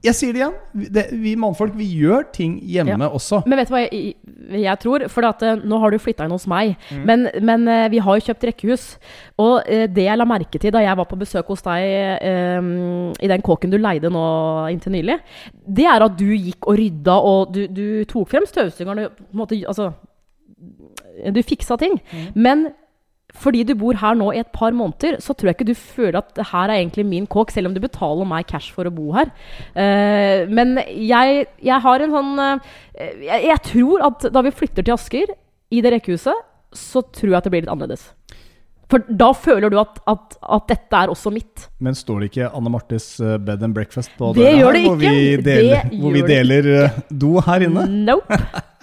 Jeg 0.05 0.15
sier 0.15 0.33
det 0.33 0.41
igjen. 0.43 0.55
Vi- 0.75 0.89
Det, 0.93 1.05
vi 1.13 1.35
mannfolk, 1.37 1.73
vi 1.75 1.87
gjør 2.03 2.31
ting 2.33 2.61
hjemme 2.63 2.99
Ja. 3.01 3.09
også. 3.09 3.43
Men 3.47 3.59
vet 3.59 3.69
du 3.69 3.75
hva 3.75 3.81
jeg, 3.91 4.15
jeg 4.51 4.79
tror? 4.79 5.09
For 5.09 5.25
at, 5.25 5.43
eh, 5.43 5.57
nå 5.57 5.79
har 5.81 5.91
du 5.91 5.99
flytta 5.99 6.25
inn 6.25 6.31
hos 6.31 6.47
meg. 6.47 6.77
Mm. 6.93 7.05
Men, 7.07 7.29
men 7.43 7.69
eh, 7.69 7.89
vi 7.89 7.99
har 7.99 8.15
jo 8.21 8.27
kjøpt 8.33 8.45
rekkehus. 8.47 8.99
Og 9.39 9.63
eh, 9.67 9.87
det 9.89 10.05
jeg 10.05 10.17
la 10.19 10.25
merke 10.25 10.61
til 10.61 10.71
da 10.71 10.79
jeg 10.85 10.97
var 10.97 11.05
på 11.07 11.19
besøk 11.19 11.47
hos 11.49 11.63
deg 11.63 12.23
um, 12.61 13.13
i 13.21 13.27
den 13.27 13.43
kåken 13.43 13.71
du 13.71 13.79
leide 13.79 14.11
nå 14.13 14.71
inntil 14.71 14.93
nylig, 14.93 15.19
det 15.67 15.85
er 15.87 16.03
at 16.07 16.17
du 16.17 16.25
gikk 16.37 16.67
og 16.69 16.77
rydda, 16.79 17.17
og 17.17 17.53
du, 17.53 17.67
du 17.67 18.05
tok 18.05 18.29
frem 18.29 18.47
støvsugeren 18.47 19.07
og 19.07 19.17
på 19.17 19.25
en 19.33 19.39
måte 19.43 19.59
Altså 19.67 19.93
Du 21.33 21.43
fiksa 21.43 21.77
ting. 21.79 21.99
Mm. 22.13 22.27
Men 22.35 22.67
fordi 23.35 23.65
du 23.69 23.75
bor 23.79 23.99
her 24.01 24.17
nå 24.17 24.31
i 24.33 24.41
et 24.41 24.51
par 24.55 24.75
måneder, 24.77 25.19
så 25.21 25.35
tror 25.35 25.51
jeg 25.51 25.59
ikke 25.59 25.69
du 25.69 25.77
føler 25.77 26.21
at 26.21 26.31
det 26.39 26.47
her 26.53 26.71
er 26.71 26.79
egentlig 26.79 27.07
min 27.09 27.27
kåk, 27.31 27.51
selv 27.53 27.69
om 27.69 27.75
du 27.75 27.83
betaler 27.83 28.29
meg 28.29 28.47
cash 28.49 28.73
for 28.75 28.89
å 28.89 28.95
bo 28.95 29.11
her. 29.17 29.33
Uh, 29.77 30.47
men 30.49 30.77
jeg, 30.87 31.47
jeg 31.65 31.85
har 31.85 32.05
en 32.05 32.15
sånn 32.15 32.33
uh, 32.41 32.77
jeg, 32.97 33.41
jeg 33.51 33.63
tror 33.73 34.07
at 34.09 34.29
da 34.33 34.45
vi 34.47 34.55
flytter 34.55 34.87
til 34.87 34.97
Asker, 34.97 35.35
i 35.75 35.83
det 35.83 35.97
rekkehuset, 35.97 36.47
så 36.77 37.03
tror 37.03 37.33
jeg 37.33 37.41
at 37.41 37.49
det 37.49 37.53
blir 37.53 37.65
litt 37.65 37.73
annerledes. 37.73 38.13
For 38.87 39.03
da 39.11 39.33
føler 39.35 39.73
du 39.73 39.81
at, 39.81 39.99
at, 40.07 40.37
at 40.47 40.69
dette 40.71 40.99
er 41.01 41.11
også 41.11 41.33
mitt. 41.35 41.67
Men 41.83 41.97
står 41.99 42.23
det 42.23 42.29
ikke 42.31 42.53
Anne 42.55 42.71
Martes 42.71 43.09
eh, 43.19 43.35
bed 43.43 43.65
and 43.67 43.75
breakfast 43.75 44.13
på 44.15 44.31
Det 44.37 44.47
døra 44.47 44.79
her, 44.79 44.87
Hvor 44.87 45.01
vi 45.01 45.11
deler, 45.43 45.91
hvor 45.91 46.15
vi 46.15 46.23
deler 46.23 46.71
do 47.11 47.33
her 47.49 47.67
inne? 47.67 47.89
Nope. 48.07 48.39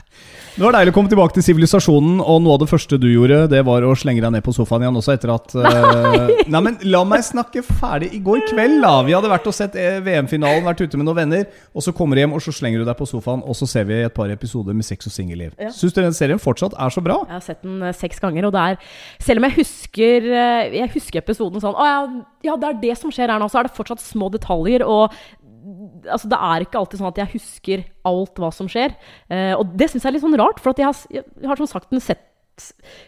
Det 0.53 0.61
var 0.61 0.75
deilig 0.75 0.91
å 0.91 0.93
komme 0.93 1.09
tilbake 1.09 1.33
til 1.33 1.43
sivilisasjonen, 1.47 2.19
og 2.21 2.43
noe 2.45 2.53
av 2.53 2.59
det 2.61 2.67
første 2.69 2.99
du 3.01 3.07
gjorde, 3.09 3.47
det 3.49 3.63
var 3.65 3.81
å 3.87 3.95
slenge 3.97 4.21
deg 4.21 4.35
ned 4.35 4.43
på 4.45 4.53
sofaen 4.53 4.83
igjen 4.85 4.99
også 4.99 5.15
etter 5.15 5.31
at 5.33 5.55
Nei, 5.57 6.35
Nei, 6.53 6.61
men 6.67 6.75
la 6.93 7.01
meg 7.09 7.23
snakke 7.25 7.63
ferdig. 7.65 8.11
I 8.13 8.19
går 8.21 8.43
kveld, 8.51 8.77
da. 8.83 8.91
Vi 9.07 9.15
hadde 9.17 9.31
vært 9.31 9.49
og 9.49 9.55
sett 9.57 9.73
eh, 9.81 9.97
VM-finalen, 10.05 10.61
vært 10.67 10.83
ute 10.85 10.99
med 10.99 11.07
noen 11.07 11.17
venner, 11.23 11.47
og 11.73 11.85
så 11.85 11.93
kommer 11.97 12.19
du 12.19 12.21
hjem, 12.21 12.35
og 12.37 12.45
så 12.45 12.53
slenger 12.53 12.83
du 12.83 12.85
deg 12.85 12.99
på 12.99 13.07
sofaen, 13.09 13.41
og 13.41 13.57
så 13.57 13.65
ser 13.71 13.89
vi 13.89 13.97
et 14.05 14.13
par 14.13 14.29
episoder 14.29 14.77
med 14.77 14.85
sex 14.85 15.09
og 15.09 15.15
singelliv. 15.15 15.57
Ja. 15.57 15.73
Syns 15.73 15.97
du 15.97 16.03
den 16.03 16.13
serien 16.13 16.41
fortsatt 16.43 16.77
er 16.77 16.93
så 16.93 17.01
bra? 17.01 17.17
Jeg 17.25 17.37
har 17.39 17.45
sett 17.49 17.65
den 17.65 17.81
eh, 17.81 17.97
seks 17.97 18.21
ganger, 18.21 18.51
og 18.51 18.53
det 18.53 18.67
er 18.69 18.93
Selv 19.23 19.41
om 19.41 19.47
jeg 19.49 19.57
husker 19.57 20.29
eh, 20.29 20.77
Jeg 20.77 20.91
husker 20.93 21.21
episoden 21.23 21.63
sånn 21.63 21.73
Å 21.73 21.87
ja, 21.87 21.99
ja, 22.45 22.57
det 22.59 22.69
er 22.69 22.81
det 22.81 22.97
som 22.99 23.13
skjer 23.13 23.33
her 23.33 23.41
nå. 23.41 23.49
Så 23.49 23.61
er 23.61 23.67
det 23.67 23.73
fortsatt 23.77 24.03
små 24.03 24.29
detaljer. 24.33 24.83
Og 24.85 25.13
altså, 26.09 26.29
det 26.31 26.39
er 26.39 26.65
ikke 26.65 26.81
alltid 26.81 27.01
sånn 27.01 27.11
at 27.11 27.23
jeg 27.23 27.33
husker 27.37 27.85
alt 28.09 28.43
hva 28.43 28.51
som 28.55 28.69
skjer. 28.71 28.95
Eh, 29.29 29.53
og 29.57 29.75
det 29.77 29.89
syns 29.91 30.03
jeg 30.03 30.11
er 30.11 30.17
litt 30.17 30.25
sånn 30.25 30.39
rart, 30.41 30.61
for 30.63 30.77
jeg 30.77 30.89
har, 30.89 31.03
jeg 31.13 31.49
har 31.51 31.61
som 31.61 31.69
sagt 31.69 31.91
den 31.93 32.03
sett, 32.03 32.23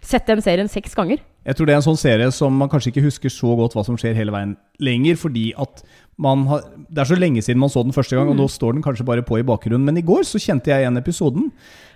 sett 0.02 0.26
den 0.30 0.42
serien 0.42 0.72
seks 0.72 0.96
ganger. 0.98 1.22
Jeg 1.46 1.58
tror 1.58 1.68
det 1.70 1.76
er 1.76 1.78
en 1.78 1.86
sånn 1.86 2.00
serie 2.02 2.32
som 2.34 2.56
man 2.58 2.72
kanskje 2.72 2.90
ikke 2.90 3.06
husker 3.06 3.30
så 3.30 3.52
godt 3.60 3.76
hva 3.78 3.84
som 3.86 3.98
skjer 4.02 4.18
hele 4.18 4.34
veien 4.34 4.56
lenger, 4.82 5.20
fordi 5.22 5.52
at 5.62 5.84
man 6.18 6.46
har, 6.48 6.62
Det 6.88 7.02
er 7.04 7.10
så 7.10 7.18
lenge 7.20 7.42
siden 7.44 7.60
man 7.60 7.70
så 7.70 7.84
den 7.84 7.94
første 7.94 8.16
gang, 8.16 8.30
og 8.32 8.38
nå 8.40 8.46
står 8.48 8.78
den 8.78 8.84
kanskje 8.86 9.04
bare 9.06 9.22
på 9.26 9.36
i 9.38 9.44
bakgrunnen. 9.44 9.84
Men 9.84 9.98
i 10.00 10.04
går 10.06 10.24
så 10.24 10.40
kjente 10.40 10.72
jeg 10.72 10.86
igjen 10.86 10.98
episoden. 10.98 11.50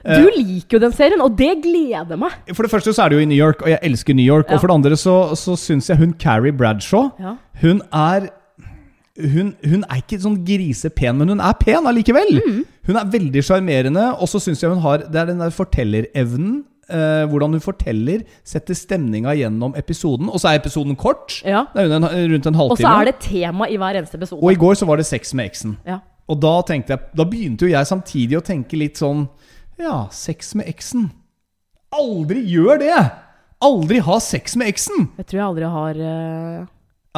Du 0.03 0.27
liker 0.35 0.75
jo 0.75 0.81
den 0.83 0.95
serien, 0.95 1.23
og 1.23 1.37
det 1.39 1.53
gleder 1.63 2.19
meg. 2.19 2.35
For 2.51 2.67
det 2.67 2.71
første 2.73 2.91
så 2.93 3.05
er 3.05 3.09
det 3.13 3.19
jo 3.19 3.23
i 3.23 3.29
New 3.31 3.39
York, 3.39 3.63
og 3.63 3.71
jeg 3.71 3.79
elsker 3.89 4.17
New 4.17 4.27
York. 4.27 4.49
Ja. 4.49 4.57
Og 4.57 4.61
for 4.61 4.67
det 4.67 4.75
andre 4.75 4.99
så, 4.99 5.15
så 5.39 5.55
syns 5.55 5.87
jeg 5.89 6.01
hun 6.01 6.13
Carrie 6.19 6.51
Bradshaw 6.51 7.13
Ja. 7.19 7.37
Hun 7.63 7.81
er 7.95 8.27
hun, 9.19 9.53
hun 9.65 9.83
er 9.83 10.01
ikke 10.01 10.19
sånn 10.23 10.39
grisepen, 10.47 11.17
men 11.19 11.33
hun 11.33 11.41
er 11.43 11.55
pen 11.59 11.87
allikevel. 11.89 12.39
Mm. 12.39 12.59
Hun 12.89 12.99
er 12.99 13.11
veldig 13.11 13.43
sjarmerende, 13.45 14.05
og 14.17 14.29
så 14.31 14.39
syns 14.41 14.63
jeg 14.63 14.71
hun 14.71 14.81
har 14.83 15.03
Det 15.11 15.19
er 15.21 15.25
den 15.33 15.39
der 15.43 15.53
fortellerevnen. 15.53 16.63
eh, 16.89 17.25
hvordan 17.29 17.51
hun 17.53 17.61
forteller, 17.61 18.23
setter 18.43 18.73
stemninga 18.73 19.35
gjennom 19.37 19.75
episoden. 19.77 20.29
Og 20.29 20.39
så 20.41 20.49
er 20.49 20.59
episoden 20.59 20.95
kort. 20.95 21.41
Ja. 21.45 21.65
Det 21.75 21.83
er 21.85 21.95
en, 21.99 22.07
rundt 22.33 22.47
en 22.49 22.55
Og 22.55 22.77
så 22.77 22.87
er 22.87 23.05
det 23.11 23.19
tema 23.21 23.67
i 23.69 23.77
hver 23.77 23.99
eneste 23.99 24.17
episode. 24.17 24.41
Og 24.41 24.51
i 24.51 24.55
går 24.55 24.73
så 24.73 24.87
var 24.89 24.97
det 24.97 25.05
sex 25.05 25.33
med 25.33 25.45
eksen. 25.45 25.77
Ja. 25.85 25.99
Og 26.29 26.41
da 26.41 26.61
tenkte 26.61 26.93
jeg 26.93 26.99
Da 27.17 27.25
begynte 27.25 27.65
jo 27.65 27.71
jeg 27.71 27.87
samtidig 27.89 28.37
å 28.37 28.41
tenke 28.45 28.77
litt 28.77 28.97
sånn 29.01 29.27
Ja, 29.79 30.07
sex 30.11 30.55
med 30.55 30.67
eksen. 30.69 31.11
Aldri 31.95 32.41
gjør 32.45 32.79
det! 32.81 32.97
Aldri 33.61 33.99
ha 33.99 34.19
sex 34.19 34.55
med 34.59 34.69
eksen! 34.71 35.09
Jeg 35.17 35.25
tror 35.29 35.39
jeg 35.39 35.45
aldri 35.45 35.69
har 35.73 35.97
eh, 36.09 36.67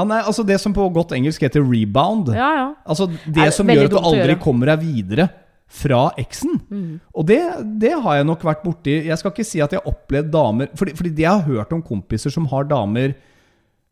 Ja, 0.02 0.08
nei, 0.10 0.20
altså 0.26 0.45
Det 0.47 0.58
som 0.62 0.74
på 0.76 0.88
godt 0.93 1.14
engelsk 1.18 1.45
heter 1.45 1.64
rebound. 1.66 2.34
Ja, 2.36 2.49
ja. 2.58 2.68
Altså 2.86 3.08
Er 3.12 3.38
Det 3.38 3.47
som 3.56 3.70
gjør 3.70 3.88
at 3.88 3.95
du 3.95 4.02
aldri 4.02 4.38
kommer 4.41 4.74
deg 4.74 4.84
videre 4.84 5.30
fra 5.72 6.10
eksen. 6.20 6.58
Mm. 6.68 6.99
Og 7.16 7.28
det, 7.30 7.39
det 7.80 7.93
har 8.04 8.18
jeg 8.20 8.28
nok 8.28 8.43
vært 8.43 8.64
borti. 8.66 8.97
Jeg 9.08 9.20
skal 9.22 9.32
ikke 9.32 9.47
si 9.47 9.62
at 9.64 9.72
jeg 9.72 9.80
har 9.80 9.93
opplevd 9.93 10.32
damer 10.34 10.72
Fordi, 10.76 10.95
fordi 10.97 11.14
det 11.16 11.24
jeg 11.24 11.32
har 11.32 11.47
hørt 11.47 11.72
om 11.76 11.84
kompiser 11.86 12.34
som 12.34 12.49
har 12.52 12.68
damer 12.68 13.14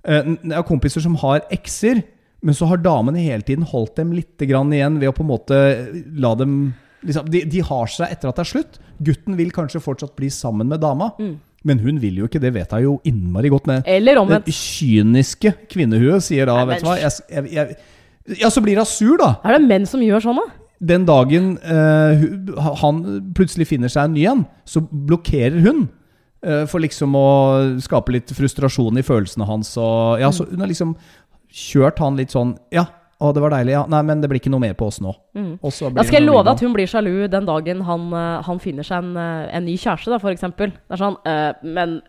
eh, 0.03 0.33
kompiser 0.67 1.03
som 1.05 1.15
har 1.21 1.45
ekser, 1.55 2.03
men 2.43 2.55
så 2.55 2.67
har 2.69 2.83
damene 2.83 3.23
hele 3.23 3.45
tiden 3.47 3.67
holdt 3.67 3.97
dem 3.99 4.11
litt 4.15 4.39
grann 4.49 4.71
igjen 4.75 4.99
ved 4.99 5.11
å 5.11 5.15
på 5.15 5.23
en 5.25 5.31
måte 5.31 5.57
la 6.19 6.33
dem 6.39 6.73
liksom, 7.07 7.27
de, 7.31 7.43
de 7.51 7.63
har 7.63 7.91
seg 7.91 8.11
etter 8.11 8.31
at 8.31 8.39
det 8.39 8.45
er 8.45 8.51
slutt. 8.53 8.79
Gutten 8.99 9.39
vil 9.39 9.51
kanskje 9.55 9.83
fortsatt 9.83 10.15
bli 10.19 10.31
sammen 10.33 10.67
med 10.71 10.83
dama, 10.83 11.13
men 11.67 11.79
hun 11.83 11.97
vil 12.01 12.21
jo 12.21 12.27
ikke. 12.29 12.39
Det 12.41 12.53
vet 12.55 12.71
jeg 12.71 12.83
jo 12.85 12.99
innmari 13.07 13.49
godt. 13.51 13.67
med 13.67 13.83
Eller 13.85 14.15
det 14.15 14.21
omvendt. 14.21 14.47
kyniske 14.53 15.53
kvinnehuet 15.69 16.23
sier 16.23 16.45
da, 16.47 16.55
Nei, 16.63 16.73
vet 16.75 16.83
du 16.83 16.87
hva 16.87 16.97
jeg, 17.01 17.11
jeg, 17.29 17.51
jeg, 17.53 17.77
Ja, 18.39 18.49
så 18.53 18.61
blir 18.63 18.77
hun 18.79 18.85
sur, 18.87 19.17
da. 19.19 19.35
Er 19.43 19.57
det 19.57 19.67
menn 19.67 19.85
som 19.89 20.01
gjør 20.05 20.21
sånn, 20.23 20.39
da? 20.39 20.47
Den 20.79 21.03
dagen 21.03 21.57
eh, 21.59 22.21
han 22.79 22.99
plutselig 23.35 23.67
finner 23.67 23.91
seg 23.91 24.05
en 24.07 24.13
ny 24.15 24.23
en, 24.31 24.45
så 24.63 24.79
blokkerer 24.87 25.59
hun. 25.65 25.89
eh, 26.45 26.63
for 26.71 26.79
liksom 26.79 27.15
å 27.19 27.25
skape 27.83 28.13
litt 28.15 28.31
frustrasjon 28.31 28.97
i 28.97 29.03
følelsene 29.03 29.43
hans. 29.49 29.73
Og, 29.77 30.21
ja, 30.21 30.29
så 30.31 30.45
hun 30.47 30.61
har 30.63 30.71
liksom 30.71 30.93
kjørt 31.51 31.99
han 31.99 32.15
litt 32.15 32.31
sånn 32.31 32.53
Ja, 32.71 32.85
å, 33.19 33.33
det 33.35 33.41
var 33.43 33.51
deilig. 33.51 33.73
Ja, 33.75 33.83
nei, 33.91 33.99
men 34.07 34.21
det 34.23 34.29
blir 34.31 34.39
ikke 34.39 34.51
noe 34.53 34.63
mer 34.63 34.75
på 34.79 34.87
oss 34.87 35.01
nå. 35.03 35.11
Og 35.59 35.73
så 35.75 35.89
Da 35.91 36.05
skal 36.07 36.21
jeg 36.21 36.27
love 36.27 36.47
at 36.47 36.61
hun 36.63 36.71
blir 36.75 36.87
sjalu 36.87 37.27
den 37.27 37.47
dagen 37.49 37.81
han, 37.87 38.05
eh, 38.15 38.41
han 38.47 38.61
finner 38.63 38.87
seg 38.87 39.03
en, 39.03 39.17
eh, 39.19 39.49
en 39.57 39.65
ny 39.67 39.75
kjæreste, 39.75 40.13
da, 40.13 40.19
for 40.23 40.31
eksempel. 40.31 40.71
Det 40.71 40.95
er 40.95 41.01
sånn 41.03 41.17
eh, 41.27 41.51
Men 41.63 42.01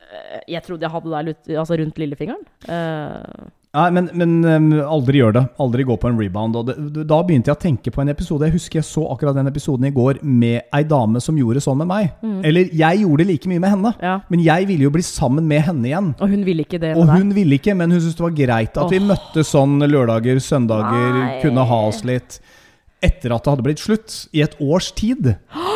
jeg 0.47 0.63
trodde 0.67 0.87
jeg 0.87 0.95
hadde 0.95 1.11
deg 1.11 1.57
altså 1.59 1.79
rundt 1.81 1.99
lillefingeren. 1.99 2.47
Eh, 2.71 3.51
Nei, 3.71 3.85
men, 3.95 4.09
men 4.19 4.73
aldri 4.83 5.21
gjør 5.21 5.35
det. 5.37 5.43
Aldri 5.63 5.85
gå 5.87 5.95
på 6.03 6.09
en 6.11 6.17
rebound. 6.19 6.57
Det, 6.67 7.05
da 7.07 7.21
begynte 7.23 7.53
jeg 7.53 7.55
å 7.55 7.61
tenke 7.63 7.93
på 7.95 8.03
en 8.03 8.09
episode. 8.11 8.49
Jeg 8.49 8.57
husker 8.57 8.81
jeg 8.81 8.87
så 8.89 9.05
akkurat 9.13 9.37
den 9.39 9.47
episoden 9.47 9.87
i 9.87 9.93
går 9.95 10.19
med 10.27 10.65
ei 10.75 10.81
dame 10.91 11.23
som 11.23 11.39
gjorde 11.39 11.63
sånn 11.63 11.79
med 11.79 11.87
meg. 11.87 12.09
Eller 12.43 12.73
jeg 12.75 13.05
gjorde 13.05 13.29
like 13.29 13.47
mye 13.53 13.63
med 13.63 13.71
henne. 13.77 13.93
Mm. 13.95 14.03
Ja. 14.09 14.17
Men 14.33 14.43
jeg 14.43 14.67
ville 14.73 14.89
jo 14.89 14.91
bli 14.97 15.05
sammen 15.07 15.47
med 15.47 15.63
henne 15.69 15.87
igjen. 15.87 16.09
og 16.19 16.35
hun 16.35 16.43
ville 16.49 16.65
ikke 16.67 16.81
det 16.83 16.97
Og 16.99 17.07
hun 17.13 17.31
deg. 17.31 17.37
ville 17.39 17.61
ikke, 17.61 17.77
men 17.79 17.95
hun 17.95 18.01
syntes 18.03 18.19
det 18.19 18.27
var 18.27 18.35
greit 18.41 18.81
at 18.83 18.91
vi 18.91 18.99
Åh. 18.99 19.07
møttes 19.13 19.53
sånn 19.55 19.79
lørdager, 19.87 20.43
søndager, 20.43 21.15
Nei. 21.21 21.29
kunne 21.45 21.69
ha 21.71 21.81
oss 21.93 22.03
litt. 22.11 22.41
Etter 23.01 23.37
at 23.37 23.47
det 23.47 23.55
hadde 23.55 23.69
blitt 23.69 23.85
slutt. 23.87 24.19
I 24.35 24.43
et 24.49 24.59
års 24.59 24.91
tid. 24.99 25.37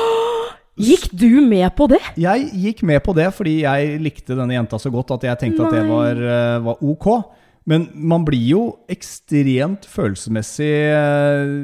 Gikk 0.74 1.06
du 1.14 1.28
med 1.46 1.68
på 1.78 1.86
det? 1.94 2.02
Jeg 2.18 2.50
gikk 2.58 2.82
med 2.82 2.98
på 3.06 3.14
det 3.14 3.28
fordi 3.36 3.60
jeg 3.62 4.00
likte 4.02 4.34
denne 4.34 4.56
jenta 4.58 4.82
så 4.82 4.90
godt 4.90 5.14
at 5.14 5.28
jeg 5.30 5.38
tenkte 5.44 5.68
at 5.68 5.76
det 5.78 5.84
var, 5.86 6.18
eh, 6.18 6.58
var 6.66 6.82
ok. 6.82 7.08
Men 7.66 7.88
man 7.94 8.24
blir 8.26 8.44
jo 8.50 8.60
ekstremt 8.92 9.86
følelsesmessig 9.88 10.68
eh, 10.92 11.54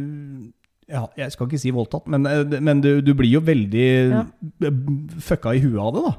ja, 0.90 1.03
Jeg 1.20 1.34
skal 1.34 1.46
ikke 1.51 1.61
si 1.61 1.70
voldtatt, 1.76 2.09
men, 2.11 2.24
eh, 2.26 2.57
men 2.61 2.80
du, 2.80 3.01
du 3.05 3.12
blir 3.14 3.34
jo 3.36 3.42
veldig 3.44 3.86
Ja. 4.11 4.24
fucka 5.20 5.53
i 5.55 5.61
huet 5.62 5.78
av 5.80 5.94
det, 5.94 6.03
da. 6.09 6.14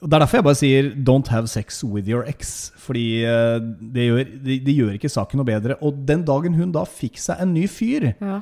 Det 0.00 0.14
er 0.16 0.22
derfor 0.24 0.38
jeg 0.38 0.44
bare 0.46 0.56
sier 0.56 0.86
'don't 0.96 1.28
have 1.28 1.46
sex 1.46 1.82
with 1.84 2.08
your 2.08 2.24
ex'. 2.24 2.72
Fordi 2.80 3.22
eh, 3.22 3.58
det 3.92 4.06
gjør, 4.08 4.24
det, 4.44 4.54
det 4.64 4.74
gjør 4.76 4.94
ikke 4.96 5.10
saken 5.12 5.36
noe 5.36 5.44
bedre. 5.44 5.76
Og 5.82 6.06
den 6.08 6.24
dagen 6.24 6.54
hun 6.56 6.72
da 6.72 6.84
fikk 6.88 7.18
seg 7.20 7.36
en 7.40 7.52
ny 7.54 7.66
fyr, 7.68 8.14
Ja. 8.20 8.40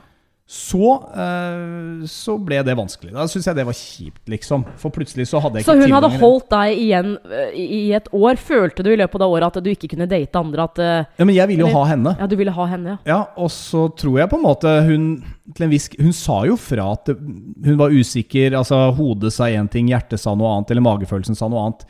Så, 0.48 0.92
eh, 1.12 2.06
så 2.08 2.38
ble 2.40 2.62
det 2.64 2.72
vanskelig. 2.72 3.10
Da 3.12 3.26
syns 3.28 3.44
jeg 3.50 3.56
det 3.58 3.66
var 3.68 3.76
kjipt, 3.76 4.22
liksom. 4.32 4.62
For 4.80 4.88
plutselig 4.94 5.26
så 5.28 5.42
hadde 5.44 5.60
jeg 5.60 5.66
ikke 5.66 5.74
Så 5.74 5.82
hun 5.82 5.92
hadde 5.92 6.08
holdt 6.22 6.46
deg 6.54 6.78
igjen 6.86 7.10
eh, 7.28 7.50
i 7.52 7.80
et 7.92 8.06
år. 8.16 8.38
Følte 8.40 8.86
du 8.86 8.88
i 8.88 8.96
løpet 8.96 9.18
av 9.18 9.26
det 9.26 9.28
året 9.28 9.58
at 9.58 9.66
du 9.66 9.68
ikke 9.68 9.90
kunne 9.92 10.06
date 10.08 10.40
andre? 10.40 10.64
At 10.64 10.78
eh, 10.80 11.18
Ja, 11.18 11.26
men 11.28 11.36
jeg 11.36 11.50
ville 11.50 11.66
jo 11.66 11.68
Eller- 11.68 11.76
ha 11.76 11.90
henne. 11.90 12.14
ja, 12.16 12.28
du 12.32 12.36
ville 12.40 12.54
ha 12.56 12.66
henne, 12.70 12.94
ja. 12.94 12.96
Ja, 13.10 13.18
og 13.36 13.50
så 13.52 13.90
tror 13.92 14.16
jeg 14.22 14.30
på 14.30 14.38
en 14.38 14.46
måte 14.46 14.72
hun 14.86 15.04
til 15.52 15.66
en 15.66 15.70
viss 15.70 15.90
Hun 15.98 16.14
sa 16.16 16.38
jo 16.48 16.56
fra 16.56 16.92
at 16.94 17.12
hun 17.12 17.76
var 17.76 17.92
usikker. 17.92 18.56
Altså 18.56 18.78
hodet 18.96 19.34
sa 19.34 19.50
én 19.52 19.68
ting, 19.68 19.90
hjertet 19.92 20.18
sa 20.18 20.32
noe 20.34 20.48
annet, 20.56 20.70
eller 20.72 20.86
magefølelsen 20.86 21.36
sa 21.36 21.50
noe 21.52 21.66
annet. 21.66 21.84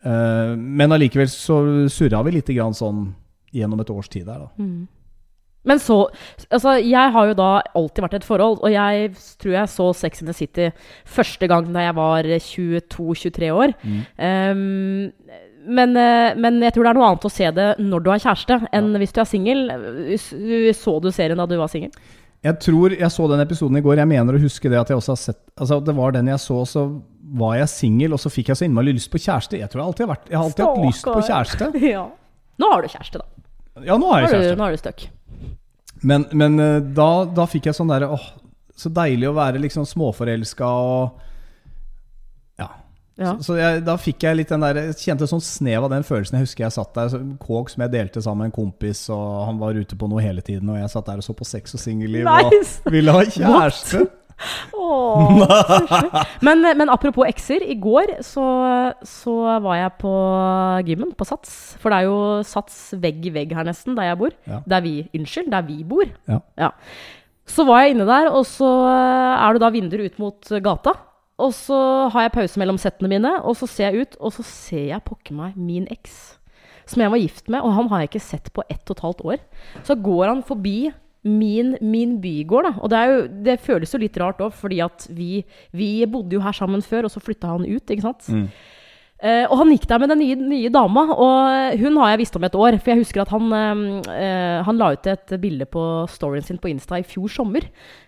Uh, 0.00 0.56
men 0.56 0.88
allikevel 0.88 1.28
så 1.28 1.60
surra 1.92 2.24
vi 2.24 2.38
litt 2.38 2.48
grann 2.48 2.72
sånn 2.72 3.10
gjennom 3.52 3.82
et 3.84 3.92
års 3.92 4.08
tid 4.08 4.24
der, 4.24 4.46
da. 4.46 4.48
Men 5.68 5.78
så 5.82 5.98
Altså, 6.48 6.78
jeg 6.80 7.12
har 7.12 7.26
jo 7.30 7.36
da 7.36 7.50
alltid 7.76 8.04
vært 8.06 8.14
i 8.16 8.20
et 8.22 8.26
forhold, 8.28 8.62
og 8.64 8.72
jeg 8.72 9.10
tror 9.42 9.52
jeg 9.58 9.72
så 9.74 9.90
Sex 9.96 10.22
in 10.22 10.30
the 10.30 10.36
City 10.36 10.70
første 11.04 11.48
gang 11.50 11.68
da 11.74 11.84
jeg 11.84 11.96
var 11.98 12.24
22-23 12.24 13.50
år. 13.52 13.74
Mm. 13.84 14.00
Um, 14.16 15.22
men, 15.70 15.92
eh, 16.00 16.32
men 16.40 16.56
jeg 16.64 16.72
tror 16.72 16.86
det 16.86 16.92
er 16.94 16.96
noe 16.96 17.10
annet 17.10 17.26
å 17.28 17.32
se 17.32 17.50
det 17.52 17.66
når 17.82 18.00
du 18.04 18.08
har 18.10 18.22
kjæreste, 18.22 18.56
enn 18.72 18.94
hvis 18.96 19.12
du 19.12 19.20
er 19.20 19.28
singel. 19.28 19.60
Så 20.76 20.96
du 21.04 21.10
serien 21.12 21.38
da 21.38 21.46
du 21.46 21.58
var 21.60 21.68
singel? 21.68 21.92
Jeg 22.40 22.56
tror 22.64 22.94
jeg 22.96 23.12
så 23.12 23.26
den 23.28 23.42
episoden 23.44 23.76
i 23.76 23.82
går. 23.84 24.00
Jeg 24.00 24.08
mener 24.08 24.36
å 24.36 24.40
huske 24.40 24.70
det 24.72 24.78
at 24.80 24.88
jeg 24.88 24.96
også 24.96 25.12
har 25.12 25.20
sett 25.20 25.40
Altså, 25.60 25.76
det 25.84 25.92
var 25.98 26.14
den 26.16 26.30
jeg 26.32 26.40
så, 26.40 26.62
så 26.64 26.86
var 27.36 27.58
jeg 27.58 27.68
singel, 27.68 28.16
og 28.16 28.22
så 28.22 28.32
fikk 28.32 28.48
jeg 28.50 28.56
så 28.62 28.64
innmari 28.66 28.94
lyst 28.96 29.10
på 29.12 29.20
kjæreste. 29.20 29.60
Jeg 29.60 29.68
tror 29.68 29.82
jeg 29.82 29.90
alltid 29.90 30.06
har 30.06 30.12
vært 30.14 30.30
Jeg 30.30 30.38
har 30.38 30.48
alltid 30.48 30.64
hatt 30.64 30.86
lyst 30.88 31.10
på 31.10 31.20
kjæreste. 31.28 31.70
Ja. 31.92 32.06
Nå 32.60 32.68
har 32.72 32.82
du 32.84 32.88
kjæreste, 32.92 33.20
da. 33.20 33.84
Ja, 33.84 33.96
nå 34.00 34.08
har 34.10 34.24
Nå 34.24 34.24
jeg 34.24 34.24
er 34.24 34.32
du, 34.32 34.36
kjæreste. 34.40 34.56
nå 34.56 34.64
er 34.66 34.72
du 34.72 34.80
stuck. 34.80 35.04
Men, 36.02 36.24
men 36.32 36.60
eh, 36.60 36.78
da, 36.96 37.24
da 37.28 37.44
fikk 37.50 37.66
jeg 37.68 37.76
sånn 37.76 37.90
derre 37.92 38.08
Åh, 38.14 38.28
så 38.80 38.88
deilig 38.96 39.28
å 39.28 39.34
være 39.36 39.60
liksom 39.60 39.84
småforelska 39.88 40.68
og 40.68 41.18
Ja. 42.60 42.68
Ja. 43.20 43.34
Så, 43.36 43.50
så 43.50 43.56
jeg, 43.58 43.82
da 43.84 43.96
fikk 44.00 44.24
jeg 44.24 44.38
litt 44.38 44.48
den 44.54 44.64
der 44.64 44.78
Jeg 44.86 44.96
kjente 45.02 45.28
sånn 45.28 45.42
snev 45.44 45.84
av 45.84 45.90
den 45.92 46.06
følelsen. 46.08 46.38
Jeg 46.38 46.46
husker 46.48 46.64
jeg 46.64 46.76
satt 46.78 46.94
der, 46.96 47.18
kåk 47.42 47.68
som 47.74 47.84
jeg 47.84 47.92
delte 47.92 48.22
sammen 48.24 48.46
med 48.46 48.52
en 48.52 48.56
kompis, 48.62 49.02
og 49.12 49.26
han 49.50 49.60
var 49.60 49.76
ute 49.76 49.98
på 50.00 50.08
noe 50.08 50.24
hele 50.24 50.40
tiden, 50.46 50.70
og 50.72 50.80
jeg 50.80 50.88
satt 50.94 51.10
der 51.10 51.20
og 51.20 51.26
så 51.26 51.36
på 51.36 51.44
sex 51.48 51.76
og 51.76 51.82
singelliv 51.82 52.24
Nice. 52.24 52.80
og 52.86 52.96
ville 52.96 53.12
ha 53.18 53.26
kjæreste. 53.28 54.06
Åh, 54.74 55.42
men, 56.46 56.64
men 56.78 56.92
apropos 56.92 57.28
ekser. 57.28 57.64
I 57.64 57.76
går 57.80 58.16
så, 58.26 58.44
så 59.06 59.36
var 59.64 59.78
jeg 59.80 59.96
på 60.00 60.14
gymmen, 60.88 61.12
på 61.16 61.26
Sats. 61.28 61.56
For 61.82 61.92
det 61.92 62.00
er 62.00 62.08
jo 62.08 62.18
Sats 62.46 62.80
vegg 63.00 63.28
i 63.28 63.34
vegg 63.34 63.54
her 63.56 63.68
nesten, 63.68 63.96
der 63.98 64.10
jeg 64.10 64.20
bor. 64.22 64.34
Ja. 64.48 64.62
Der 64.74 64.84
vi, 64.86 64.94
unnskyld, 65.16 65.50
der 65.52 65.66
vi 65.68 65.82
bor. 65.88 66.08
Ja. 66.28 66.72
Så 67.50 67.66
var 67.66 67.84
jeg 67.84 67.96
inne 67.96 68.06
der, 68.08 68.30
og 68.30 68.44
så 68.46 68.68
er 68.88 69.56
det 69.56 69.62
da 69.64 69.72
vinduer 69.74 70.06
ut 70.06 70.20
mot 70.22 70.52
gata. 70.62 70.94
Og 71.40 71.54
så 71.56 71.76
har 72.12 72.26
jeg 72.26 72.34
pause 72.34 72.60
mellom 72.60 72.78
settene 72.80 73.08
mine, 73.10 73.32
og 73.48 73.56
så 73.56 73.68
ser 73.70 73.90
jeg 73.90 74.04
ut, 74.04 74.18
og 74.20 74.34
så 74.36 74.44
ser 74.44 74.90
jeg 74.90 75.06
pokker 75.06 75.36
meg 75.36 75.56
min 75.56 75.88
eks. 75.90 76.18
Som 76.90 77.04
jeg 77.04 77.12
var 77.12 77.22
gift 77.22 77.48
med, 77.52 77.62
og 77.64 77.74
han 77.76 77.88
har 77.90 78.02
jeg 78.02 78.10
ikke 78.10 78.24
sett 78.24 78.50
på 78.52 78.64
ett 78.68 78.82
og 78.90 78.96
et 78.96 79.04
halvt 79.06 79.22
år. 79.24 79.44
Så 79.86 79.96
går 79.96 80.26
han 80.28 80.42
forbi 80.46 80.90
min, 81.22 81.74
min 81.80 82.16
bygård, 82.22 82.68
da. 82.68 82.74
Og 82.80 82.90
det, 82.92 82.98
er 82.98 83.12
jo, 83.12 83.22
det 83.46 83.60
føles 83.64 83.94
jo 83.94 84.00
litt 84.00 84.18
rart 84.20 84.40
òg, 84.40 84.54
fordi 84.56 84.80
at 84.84 85.08
vi, 85.12 85.44
vi 85.76 85.92
bodde 86.08 86.38
jo 86.38 86.44
her 86.44 86.56
sammen 86.56 86.84
før, 86.84 87.08
og 87.08 87.14
så 87.14 87.22
flytta 87.22 87.54
han 87.56 87.66
ut, 87.68 87.84
ikke 87.92 88.06
sant. 88.06 88.28
Mm. 88.32 88.46
Uh, 89.20 89.44
og 89.52 89.58
han 89.60 89.70
gikk 89.74 89.82
der 89.84 90.00
med 90.00 90.08
den 90.14 90.22
nye, 90.22 90.36
nye 90.48 90.68
dama, 90.72 91.02
og 91.12 91.74
hun 91.76 91.98
har 92.00 92.14
jeg 92.14 92.22
visst 92.22 92.36
om 92.38 92.44
et 92.46 92.54
år. 92.56 92.78
For 92.80 92.94
jeg 92.94 93.02
husker 93.02 93.20
at 93.20 93.32
han, 93.34 93.50
uh, 93.52 94.60
han 94.64 94.80
la 94.80 94.94
ut 94.94 95.08
et 95.12 95.34
bilde 95.42 95.66
på 95.68 95.82
storyen 96.08 96.46
sin 96.46 96.60
på 96.60 96.70
Insta 96.72 96.96
i 96.96 97.04
fjor 97.04 97.28
sommer. 97.28 97.66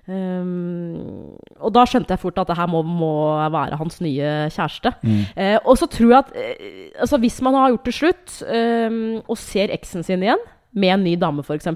Um, 0.09 1.37
og 1.61 1.75
da 1.77 1.85
skjønte 1.85 2.17
jeg 2.17 2.23
fort 2.23 2.41
at 2.41 2.49
det 2.49 2.57
her 2.57 2.71
må, 2.73 2.81
må 2.81 3.13
være 3.53 3.77
hans 3.83 4.01
nye 4.01 4.49
kjæreste. 4.55 4.95
Eh, 5.37 5.59
og 5.61 5.77
så 5.79 5.87
tror 5.91 6.09
jeg 6.11 6.19
at 6.25 6.33
altså 7.05 7.21
hvis 7.23 7.39
man 7.45 7.55
har 7.61 7.75
gjort 7.75 7.87
det 7.87 7.95
slutt, 7.95 8.35
og 9.29 9.39
ser 9.39 9.73
eksen 9.75 10.03
sin 10.07 10.25
igjen, 10.25 10.43
med 10.73 10.95
en 10.95 11.05
ny 11.05 11.15
dame 11.21 11.45
f.eks., 11.45 11.69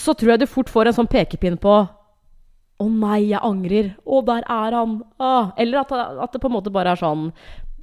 så 0.00 0.14
tror 0.16 0.30
jeg 0.34 0.40
du 0.40 0.46
fort 0.46 0.70
får 0.72 0.86
en 0.90 0.96
sånn 1.02 1.10
pekepinn 1.10 1.58
på 1.60 1.74
å 2.82 2.88
nei, 2.90 3.28
jeg 3.30 3.40
angrer. 3.44 3.92
Å, 4.06 4.22
der 4.26 4.42
er 4.50 4.74
han. 4.74 4.96
Ah. 5.22 5.50
Eller 5.60 5.82
at, 5.84 5.92
at 5.92 6.32
det 6.34 6.40
på 6.42 6.48
en 6.50 6.56
måte 6.56 6.72
bare 6.74 6.94
er 6.96 6.98
sånn 6.98 7.28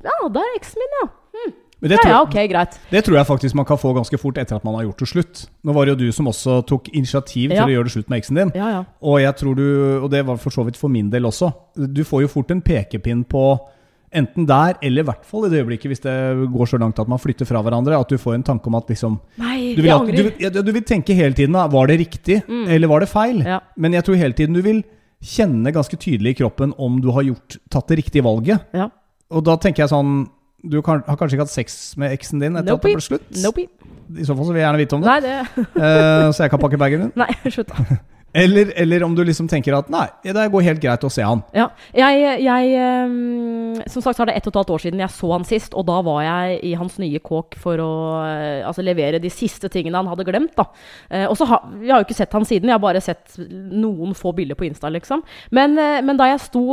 Ja, 0.04 0.16
der 0.32 0.42
er 0.44 0.58
eksen 0.58 0.82
min, 0.82 0.96
ja. 1.02 1.08
Hm. 1.38 1.54
Men 1.80 1.92
det 1.94 1.96
Ja, 1.96 2.02
tror, 2.04 2.12
ja, 2.12 2.22
ok, 2.26 2.38
greit. 2.52 2.74
det 2.92 3.02
tror 3.06 3.16
jeg 3.16 3.28
faktisk 3.30 3.56
man 3.56 3.66
kan 3.70 3.78
få 3.80 3.94
ganske 3.96 4.18
fort 4.20 4.38
etter 4.42 4.58
at 4.58 4.66
man 4.68 4.76
har 4.76 4.84
gjort 4.84 5.00
det 5.00 5.08
slutt. 5.08 5.44
Nå 5.64 5.72
var 5.76 5.86
det 5.88 5.94
jo 5.94 6.00
du 6.02 6.12
som 6.12 6.28
også 6.28 6.58
tok 6.68 6.90
initiativ 6.92 7.54
til 7.54 7.56
Ja. 7.56 7.64
å 7.64 7.72
gjøre 7.72 7.88
det 7.88 7.94
slutt 7.94 8.10
med 8.12 8.20
eksen 8.20 8.36
din. 8.36 8.52
Ja, 8.56 8.68
ja. 8.74 8.82
Og 9.02 9.22
jeg 9.22 9.36
tror 9.40 9.56
du, 9.56 9.64
og 10.04 10.10
det 10.12 10.26
var 10.28 10.36
for 10.44 10.52
så 10.52 10.66
vidt 10.68 10.76
for 10.76 10.90
min 10.92 11.10
del 11.10 11.24
også, 11.24 11.54
du 11.78 12.04
får 12.04 12.22
jo 12.26 12.28
fort 12.28 12.52
en 12.52 12.62
pekepinn 12.62 13.24
på 13.24 13.46
enten 14.10 14.48
der, 14.50 14.78
eller 14.82 15.04
i 15.04 15.08
hvert 15.10 15.26
fall 15.28 15.46
i 15.46 15.50
det 15.52 15.60
øyeblikket 15.62 15.92
hvis 15.92 16.02
det 16.04 16.14
går 16.54 16.72
så 16.72 16.80
langt 16.82 17.00
at 17.02 17.10
man 17.12 17.22
flytter 17.22 17.46
fra 17.46 17.62
hverandre, 17.66 17.98
at 18.00 18.10
du 18.10 18.18
får 18.18 18.40
en 18.40 18.46
tanke 18.48 18.70
om 18.72 18.78
at 18.80 18.90
liksom 18.90 19.20
Nei, 19.42 19.76
Du 19.78 19.84
vil, 19.84 19.92
jeg 19.92 20.00
at, 20.00 20.16
du, 20.16 20.44
ja, 20.46 20.50
du 20.50 20.72
vil 20.74 20.86
tenke 20.88 21.18
hele 21.18 21.38
tiden 21.38 21.58
da, 21.58 21.68
var 21.70 21.92
det 21.92 22.00
riktig, 22.02 22.42
eller 22.48 22.90
var 22.90 23.06
det 23.06 23.12
feil? 23.12 23.44
Ja. 23.46 23.60
Men 23.78 23.94
jeg 23.98 24.08
tror 24.08 24.18
hele 24.20 24.38
tiden 24.38 24.58
du 24.58 24.64
vil 24.66 24.82
kjenne 25.20 25.74
ganske 25.76 26.00
tydelig 26.00 26.36
i 26.36 26.40
kroppen 26.42 26.74
om 26.80 27.00
du 27.04 27.12
har 27.16 27.28
gjort, 27.28 27.60
tatt 27.72 27.92
det 27.92 28.00
riktige 28.02 28.26
valget. 28.26 28.66
Ja. 28.74 28.90
Og 29.30 29.44
da 29.46 29.58
tenker 29.62 29.84
jeg 29.84 29.92
sånn 29.92 30.24
Du 30.66 30.80
har 30.82 31.04
kanskje 31.06 31.38
ikke 31.38 31.46
hatt 31.46 31.54
sex 31.54 31.76
med 32.02 32.12
eksen 32.16 32.42
din 32.42 32.58
etter 32.58 32.76
at 32.76 32.84
det 32.84 32.96
ble 32.98 33.04
slutt? 33.04 33.28
Nope. 33.44 33.68
I 34.10 34.26
så 34.26 34.34
fall 34.34 34.48
så 34.48 34.54
vil 34.56 34.60
jeg 34.60 34.66
gjerne 34.66 34.82
vite 34.82 34.98
om 34.98 35.04
det, 35.06 35.12
Nei, 35.12 35.20
det 35.22 35.66
uh, 35.78 36.32
så 36.34 36.48
jeg 36.48 36.52
kan 36.52 36.62
pakke 36.64 36.80
bagen 36.82 37.06
din. 37.06 37.12
Nei, 37.22 37.30
slutt, 37.46 37.70
da. 37.70 38.00
Eller, 38.34 38.72
eller 38.78 39.04
om 39.04 39.16
du 39.18 39.24
liksom 39.26 39.48
tenker 39.50 39.74
at 39.74 39.88
nei, 39.90 40.06
det 40.22 40.46
går 40.54 40.66
helt 40.68 40.82
greit 40.84 41.06
å 41.06 41.10
se 41.12 41.24
han. 41.26 41.42
Ja. 41.56 41.70
Jeg, 41.96 42.44
jeg 42.46 43.88
Som 43.90 44.04
sagt 44.06 44.20
så 44.20 44.24
er 44.24 44.30
det 44.30 44.36
ett 44.38 44.48
og 44.48 44.54
et 44.54 44.60
halvt 44.62 44.74
år 44.76 44.84
siden 44.84 45.02
jeg 45.02 45.14
så 45.16 45.32
han 45.34 45.48
sist, 45.48 45.74
og 45.74 45.88
da 45.90 46.00
var 46.06 46.22
jeg 46.26 46.60
i 46.70 46.76
hans 46.78 47.00
nye 47.02 47.22
kåk 47.24 47.58
for 47.60 47.82
å 47.82 47.92
eh, 48.28 48.68
altså, 48.68 48.86
levere 48.86 49.22
de 49.22 49.32
siste 49.34 49.72
tingene 49.74 49.98
han 49.98 50.10
hadde 50.12 50.28
glemt. 50.28 50.54
da. 50.58 50.68
Eh, 51.10 51.26
og 51.26 51.38
så 51.40 51.48
ha, 51.50 51.62
Vi 51.74 51.90
har 51.90 52.02
jo 52.02 52.08
ikke 52.08 52.20
sett 52.22 52.36
han 52.38 52.48
siden, 52.48 52.70
jeg 52.70 52.78
har 52.78 52.86
bare 52.86 53.04
sett 53.04 53.38
noen 53.40 54.16
få 54.18 54.34
bilder 54.38 54.60
på 54.60 54.68
Insta, 54.70 54.92
liksom. 54.94 55.24
Men, 55.56 55.78
eh, 55.78 56.02
men 56.06 56.20
da 56.20 56.30
jeg 56.32 56.44
sto, 56.46 56.66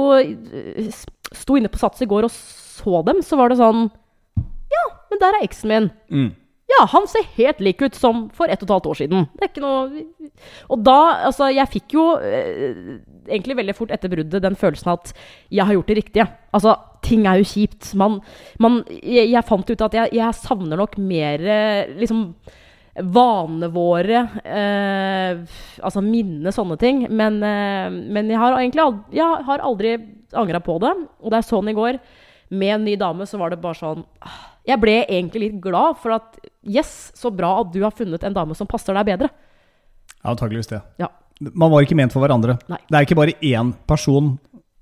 sto 1.32 1.56
inne 1.56 1.72
på 1.72 1.80
Sats 1.80 2.04
i 2.04 2.10
går 2.10 2.28
og 2.28 2.34
så 2.34 3.02
dem, 3.06 3.22
så 3.24 3.38
var 3.40 3.52
det 3.52 3.60
sånn 3.62 3.88
Ja, 4.36 4.84
men 5.10 5.22
der 5.22 5.38
er 5.38 5.46
eksen 5.46 5.72
min. 5.72 5.88
Mm. 6.12 6.34
Ja, 6.66 6.82
han 6.90 7.06
ser 7.06 7.26
helt 7.36 7.60
lik 7.62 7.82
ut 7.82 7.94
som 7.94 8.24
for 8.34 8.50
ett 8.50 8.62
og 8.64 8.66
et 8.66 8.74
halvt 8.74 8.88
år 8.90 8.98
siden. 8.98 9.28
Det 9.38 9.44
er 9.44 9.50
ikke 9.52 9.62
noe 9.62 10.02
Og 10.74 10.80
da, 10.82 10.98
altså, 11.28 11.46
jeg 11.54 11.70
fikk 11.70 11.94
jo 11.94 12.06
eh, 12.18 12.98
egentlig 13.28 13.56
veldig 13.60 13.76
fort 13.78 13.94
etter 13.94 14.10
bruddet 14.10 14.42
den 14.42 14.58
følelsen 14.58 14.90
at 14.96 15.12
jeg 15.54 15.62
har 15.62 15.76
gjort 15.76 15.92
det 15.92 15.98
riktige. 16.00 16.26
Altså, 16.56 16.74
ting 17.06 17.26
er 17.30 17.38
jo 17.38 17.46
kjipt. 17.46 17.92
Man, 17.98 18.18
man 18.62 18.80
jeg, 18.90 19.30
jeg 19.30 19.46
fant 19.46 19.70
ut 19.70 19.86
at 19.86 19.94
jeg, 19.94 20.14
jeg 20.18 20.38
savner 20.42 20.82
nok 20.82 20.98
mer 20.98 21.46
eh, 21.54 21.94
liksom 22.02 22.26
vanene 22.96 23.68
våre, 23.68 24.22
eh, 24.40 25.56
altså 25.84 26.02
minne 26.02 26.52
sånne 26.54 26.78
ting. 26.80 27.04
Men, 27.12 27.38
eh, 27.44 27.88
men 27.92 28.32
jeg 28.32 28.40
har 28.42 28.58
egentlig 28.58 28.84
aldri, 28.86 29.18
jeg 29.20 29.48
har 29.50 29.64
aldri 29.70 29.96
angra 30.36 30.62
på 30.64 30.80
det. 30.82 30.94
Og 31.22 31.30
da 31.30 31.40
jeg 31.40 31.50
så 31.50 31.62
den 31.62 31.74
i 31.74 31.78
går 31.78 32.00
med 32.56 32.74
en 32.74 32.86
ny 32.86 32.96
dame, 32.98 33.26
så 33.28 33.38
var 33.38 33.52
det 33.52 33.62
bare 33.62 33.78
sånn 33.78 34.04
ah, 34.24 34.55
Jeg 34.66 34.82
ble 34.82 34.96
egentlig 35.04 35.44
litt 35.46 35.60
glad 35.62 36.00
for 36.02 36.16
at 36.16 36.40
Yes, 36.66 37.12
så 37.14 37.30
bra 37.30 37.60
at 37.62 37.70
du 37.70 37.78
har 37.84 37.94
funnet 37.94 38.24
en 38.26 38.34
dame 38.34 38.56
som 38.58 38.66
passer 38.66 38.96
deg 38.96 39.06
bedre. 39.06 39.30
Ja, 40.18 40.32
antakeligvis 40.32 40.72
det. 40.72 40.80
Ja. 40.98 41.12
Man 41.54 41.70
var 41.70 41.84
ikke 41.86 41.94
ment 41.94 42.14
for 42.14 42.24
hverandre. 42.24 42.56
Nei. 42.66 42.80
Det 42.88 42.98
er 42.98 43.06
ikke 43.06 43.18
bare 43.20 43.36
én 43.38 43.70
person 43.86 44.34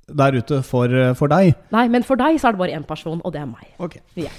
der 0.09 0.39
ute 0.41 0.63
for, 0.65 0.89
for 1.19 1.33
deg. 1.33 1.53
Nei, 1.75 1.85
men 1.93 2.07
for 2.09 2.17
deg 2.21 2.39
så 2.41 2.49
er 2.49 2.57
det 2.57 2.63
bare 2.63 2.79
én 2.79 2.89
person, 2.89 3.21
og 3.21 3.35
det 3.35 3.43
er 3.43 3.51
meg. 3.51 3.69
Ok. 3.85 3.99
Ja. 4.17 4.33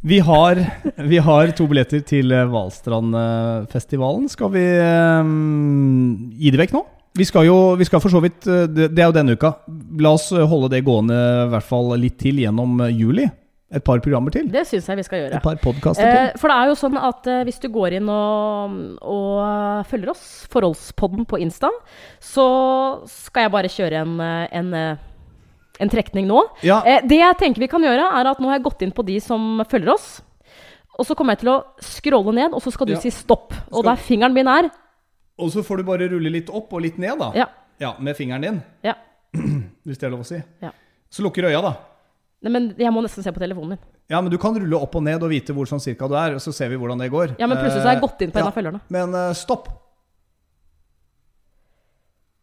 Vi 0.00 0.20
har, 0.24 0.60
vi 0.96 1.18
har 1.20 1.50
to 1.56 1.66
billetter 1.68 2.00
til 2.04 2.32
eh, 2.32 2.46
Hvalstrandfestivalen. 2.48 4.30
Skal 4.32 4.48
vi 4.54 4.64
um, 5.20 6.32
gi 6.40 6.52
det 6.52 6.60
vekk 6.62 6.72
nå? 6.76 6.84
Vi 7.18 7.26
skal 7.26 7.48
jo 7.48 7.56
vi 7.76 7.84
skal 7.88 8.00
for 8.02 8.12
så 8.12 8.20
vidt 8.22 8.46
eh, 8.46 8.64
Det 8.70 8.94
er 8.94 9.08
jo 9.08 9.16
denne 9.16 9.36
uka. 9.36 9.52
La 10.00 10.14
oss 10.16 10.30
eh, 10.32 10.46
holde 10.46 10.70
det 10.72 10.84
gående 10.86 11.16
i 11.16 11.50
hvert 11.52 11.68
fall 11.68 11.92
litt 12.00 12.16
til 12.22 12.40
gjennom 12.40 12.80
eh, 12.86 12.94
juli. 12.96 13.26
Et 13.72 13.84
par 13.86 14.00
programmer 14.02 14.32
til. 14.34 14.48
Det 14.50 14.64
syns 14.66 14.88
jeg 14.90 14.96
vi 14.98 15.02
skal 15.06 15.20
gjøre. 15.22 15.36
Et 15.38 15.42
par 15.44 15.58
podkaster 15.62 16.02
Eh, 16.06 16.14
til. 16.32 16.38
for 16.40 16.48
det 16.50 16.56
er 16.56 16.66
jo 16.66 16.74
sånn 16.74 16.96
at 16.98 17.26
eh, 17.30 17.44
hvis 17.46 17.60
du 17.62 17.68
går 17.70 17.92
inn 18.00 18.08
og, 18.10 18.72
og 19.06 19.86
følger 19.86 20.10
oss, 20.10 20.24
Forholdspodden 20.50 21.24
på 21.30 21.38
Insta, 21.38 21.70
så 22.18 22.46
skal 23.06 23.46
jeg 23.46 23.52
bare 23.54 23.70
kjøre 23.70 24.00
en, 24.02 24.16
eh, 24.20 24.48
en, 24.58 24.74
eh, 24.74 24.96
en 25.80 25.88
trekning 25.92 26.26
nå. 26.26 26.40
Ja, 26.66 26.80
Eh, 26.84 27.00
det 27.06 27.20
jeg 27.20 27.38
tenker 27.38 27.60
vi 27.62 27.68
kan 27.70 27.80
gjøre, 27.86 28.10
er 28.10 28.26
at 28.32 28.40
nå 28.42 28.50
har 28.50 28.58
jeg 28.58 28.64
gått 28.66 28.82
inn 28.82 28.90
på 28.92 29.04
de 29.06 29.20
som 29.20 29.62
følger 29.70 29.94
oss. 29.94 30.20
Og 30.98 31.06
så 31.06 31.14
kommer 31.16 31.32
jeg 31.38 31.44
til 31.44 31.52
å 31.54 31.64
scrolle 31.80 32.34
ned, 32.34 32.52
og 32.52 32.60
så 32.60 32.72
skal 32.74 32.86
du 32.90 32.92
Ja. 32.94 33.00
si 33.00 33.10
stopp. 33.10 33.52
Og 33.70 33.84
Skal- 33.84 33.94
der 33.94 34.02
fingeren 34.02 34.34
min 34.34 34.48
er 34.48 34.70
og 35.40 35.48
så 35.48 35.62
får 35.64 35.78
du 35.78 35.82
bare 35.84 36.08
rulle 36.10 36.28
litt 36.30 36.50
opp 36.50 36.70
og 36.74 36.82
litt 36.82 36.98
ned, 36.98 37.18
da. 37.18 37.30
Ja. 37.34 37.46
Ja, 37.80 37.94
Med 37.98 38.14
fingeren 38.14 38.42
din, 38.42 38.62
ja. 38.84 38.92
hvis 39.86 39.96
det 39.96 40.02
er 40.02 40.10
lov 40.10 40.20
å 40.20 40.26
si. 40.26 40.42
Ja. 40.60 40.70
Så 41.10 41.22
lukker 41.22 41.44
øya, 41.48 41.62
da. 41.62 41.76
Nei, 42.40 42.50
men 42.54 42.70
jeg 42.80 42.92
må 42.94 43.02
nesten 43.04 43.24
se 43.24 43.32
på 43.36 43.40
telefonen 43.42 43.74
min. 43.74 43.80
Ja, 44.10 44.20
men 44.24 44.32
du 44.32 44.38
kan 44.40 44.54
rulle 44.56 44.78
opp 44.80 44.94
og 44.96 45.02
ned 45.04 45.22
og 45.22 45.28
vite 45.30 45.52
hvor 45.54 45.68
sånn 45.68 45.82
cirka 45.82 46.08
du 46.08 46.14
er, 46.16 46.34
og 46.38 46.40
så 46.42 46.54
ser 46.56 46.70
vi 46.72 46.78
hvordan 46.80 46.98
det 47.02 47.10
går. 47.12 47.34
Ja, 47.38 47.46
men 47.46 47.58
plutselig 47.60 47.82
så 47.82 47.90
har 47.90 47.94
jeg 47.98 48.00
Eh, 48.00 48.06
gått 48.08 48.24
inn 48.24 48.32
på 48.32 48.40
en 48.40 48.48
av 48.48 48.56
følgerne. 48.56 48.80
Men 48.88 49.14
eh, 49.14 49.34
stopp. 49.36 49.68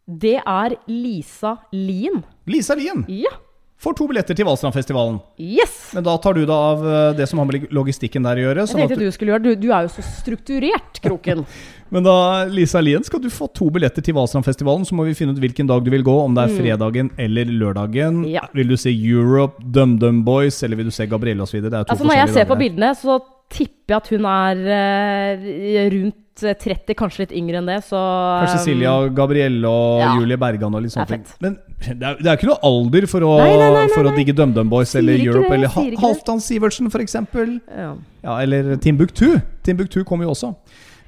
Det 0.08 0.36
er 0.40 0.76
Lisa 0.88 1.56
Lien. 1.74 2.22
Lisa 2.48 2.74
Lien 2.78 3.02
Ja. 3.12 3.34
Får 3.78 3.94
to 3.98 4.08
billetter 4.10 4.34
til 4.34 4.46
Valstrandfestivalen. 4.48 5.20
Yes! 5.38 5.76
Men 5.94 6.06
da 6.06 6.16
tar 6.18 6.34
du 6.34 6.42
da 6.48 6.56
av 6.72 6.82
eh, 6.82 7.10
det 7.18 7.28
som 7.30 7.38
har 7.38 7.48
med 7.48 7.68
logistikken 7.74 8.26
der 8.26 8.40
å 8.40 8.46
gjøre. 8.48 8.64
Jeg 8.64 8.72
Sånn 8.72 8.82
at 8.82 8.90
tenkte 8.90 9.04
du, 9.04 9.06
du 9.06 9.14
skulle 9.14 9.34
gjøre. 9.34 9.44
Du, 9.46 9.52
du 9.62 9.68
er 9.70 9.86
jo 9.86 9.92
så 9.94 10.04
strukturert, 10.06 11.00
Kroken. 11.04 11.44
men 11.94 12.06
da, 12.06 12.16
Lisa 12.50 12.82
Lien, 12.82 13.06
skal 13.06 13.22
du 13.22 13.30
få 13.32 13.46
to 13.54 13.70
billetter 13.74 14.04
til 14.04 14.18
Valstrandfestivalen. 14.18 14.86
Så 14.88 14.98
må 14.98 15.06
vi 15.06 15.14
finne 15.18 15.36
ut 15.36 15.42
hvilken 15.42 15.70
dag 15.70 15.86
du 15.86 15.92
vil 15.94 16.06
gå, 16.06 16.16
om 16.26 16.34
det 16.34 16.48
er 16.48 16.58
fredagen 16.58 17.12
eller 17.22 17.54
lørdagen. 17.54 18.24
Mm. 18.24 18.28
Ja. 18.34 18.46
Vil 18.58 18.74
du 18.74 18.76
se 18.80 18.92
Europe, 18.92 19.62
DumDum 19.62 20.24
Boys, 20.26 20.58
eller 20.66 20.82
vil 20.82 20.90
du 20.90 20.94
se 20.94 21.06
Gabrielle 21.06 21.46
osv.? 21.46 21.62
Det 21.62 21.70
er 21.70 21.86
to 21.86 21.94
Altså 21.94 22.08
Når 22.08 22.22
jeg 22.24 22.34
ser 22.34 22.50
på 22.50 22.58
bildene, 22.58 22.94
så 22.98 23.20
tipper 23.52 23.94
jeg 23.94 23.98
at 23.98 24.10
hun 24.12 24.26
er 24.28 24.64
eh, 24.78 25.84
rundt 25.94 26.24
30, 26.38 26.94
kanskje 26.94 27.24
litt 27.24 27.32
yngre 27.34 27.58
enn 27.58 27.68
det, 27.68 27.78
så 27.88 27.98
Kanskje 28.44 28.60
Silja, 28.68 28.92
Gabrielle 29.14 29.66
og 29.66 30.02
ja. 30.04 30.10
Julie 30.18 30.38
Bergan 30.38 30.76
og 30.78 30.84
litt 30.84 30.94
sånne 30.94 31.16
ting. 31.16 31.24
Men 31.42 31.56
det 31.82 31.96
er, 31.96 32.20
det 32.20 32.30
er 32.30 32.38
ikke 32.38 32.50
noe 32.50 32.60
alder 32.68 33.08
for 33.10 33.26
å, 33.26 33.32
Nei, 33.42 33.54
nei, 33.58 33.70
nei, 33.74 33.86
for 33.94 34.06
å 34.06 34.12
digge 34.14 34.36
DumDum 34.38 34.70
Boys 34.70 34.92
Sier 34.92 35.02
eller 35.02 35.24
Europe 35.24 35.48
det, 35.50 35.58
eller. 35.58 35.98
Halvdan 36.02 36.42
Sivertsen, 36.44 36.92
eksempel. 37.02 37.58
ja. 37.72 37.96
Ja, 38.22 38.36
eller 38.42 38.76
Timbuktu. 38.82 39.40
Timbuktu 39.66 40.02
kommer 40.06 40.26
jo 40.26 40.34
også. 40.34 40.52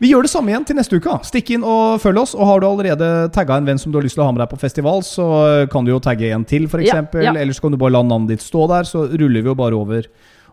Vi 0.01 0.09
gjør 0.09 0.25
det 0.25 0.31
samme 0.33 0.49
igjen 0.49 0.65
til 0.65 0.79
neste 0.79 0.97
uke. 0.97 1.19
Stikk 1.29 1.51
inn 1.53 1.65
og 1.67 1.99
følg 2.01 2.23
oss. 2.23 2.33
Og 2.33 2.47
har 2.49 2.63
du 2.63 2.69
allerede 2.71 3.09
tagga 3.35 3.59
en 3.61 3.67
venn 3.69 3.81
som 3.83 3.93
du 3.93 3.99
har 3.99 4.07
lyst 4.07 4.17
til 4.17 4.25
å 4.25 4.31
ha 4.31 4.33
med 4.33 4.41
deg 4.41 4.49
på 4.49 4.59
festival, 4.63 5.03
så 5.05 5.27
kan 5.73 5.85
du 5.85 5.93
jo 5.93 5.99
tagge 6.01 6.31
en 6.33 6.47
til, 6.49 6.65
f.eks. 6.71 6.89
Ja, 6.89 7.03
ja. 7.21 7.35
Eller 7.35 7.53
så 7.53 7.67
kan 7.67 7.75
du 7.75 7.81
bare 7.83 7.99
la 7.99 8.01
navnet 8.07 8.33
ditt 8.33 8.45
stå 8.47 8.65
der, 8.71 8.89
så 8.89 9.05
ruller 9.11 9.45
vi 9.45 9.53
jo 9.53 9.57
bare 9.59 9.77
over 9.77 10.09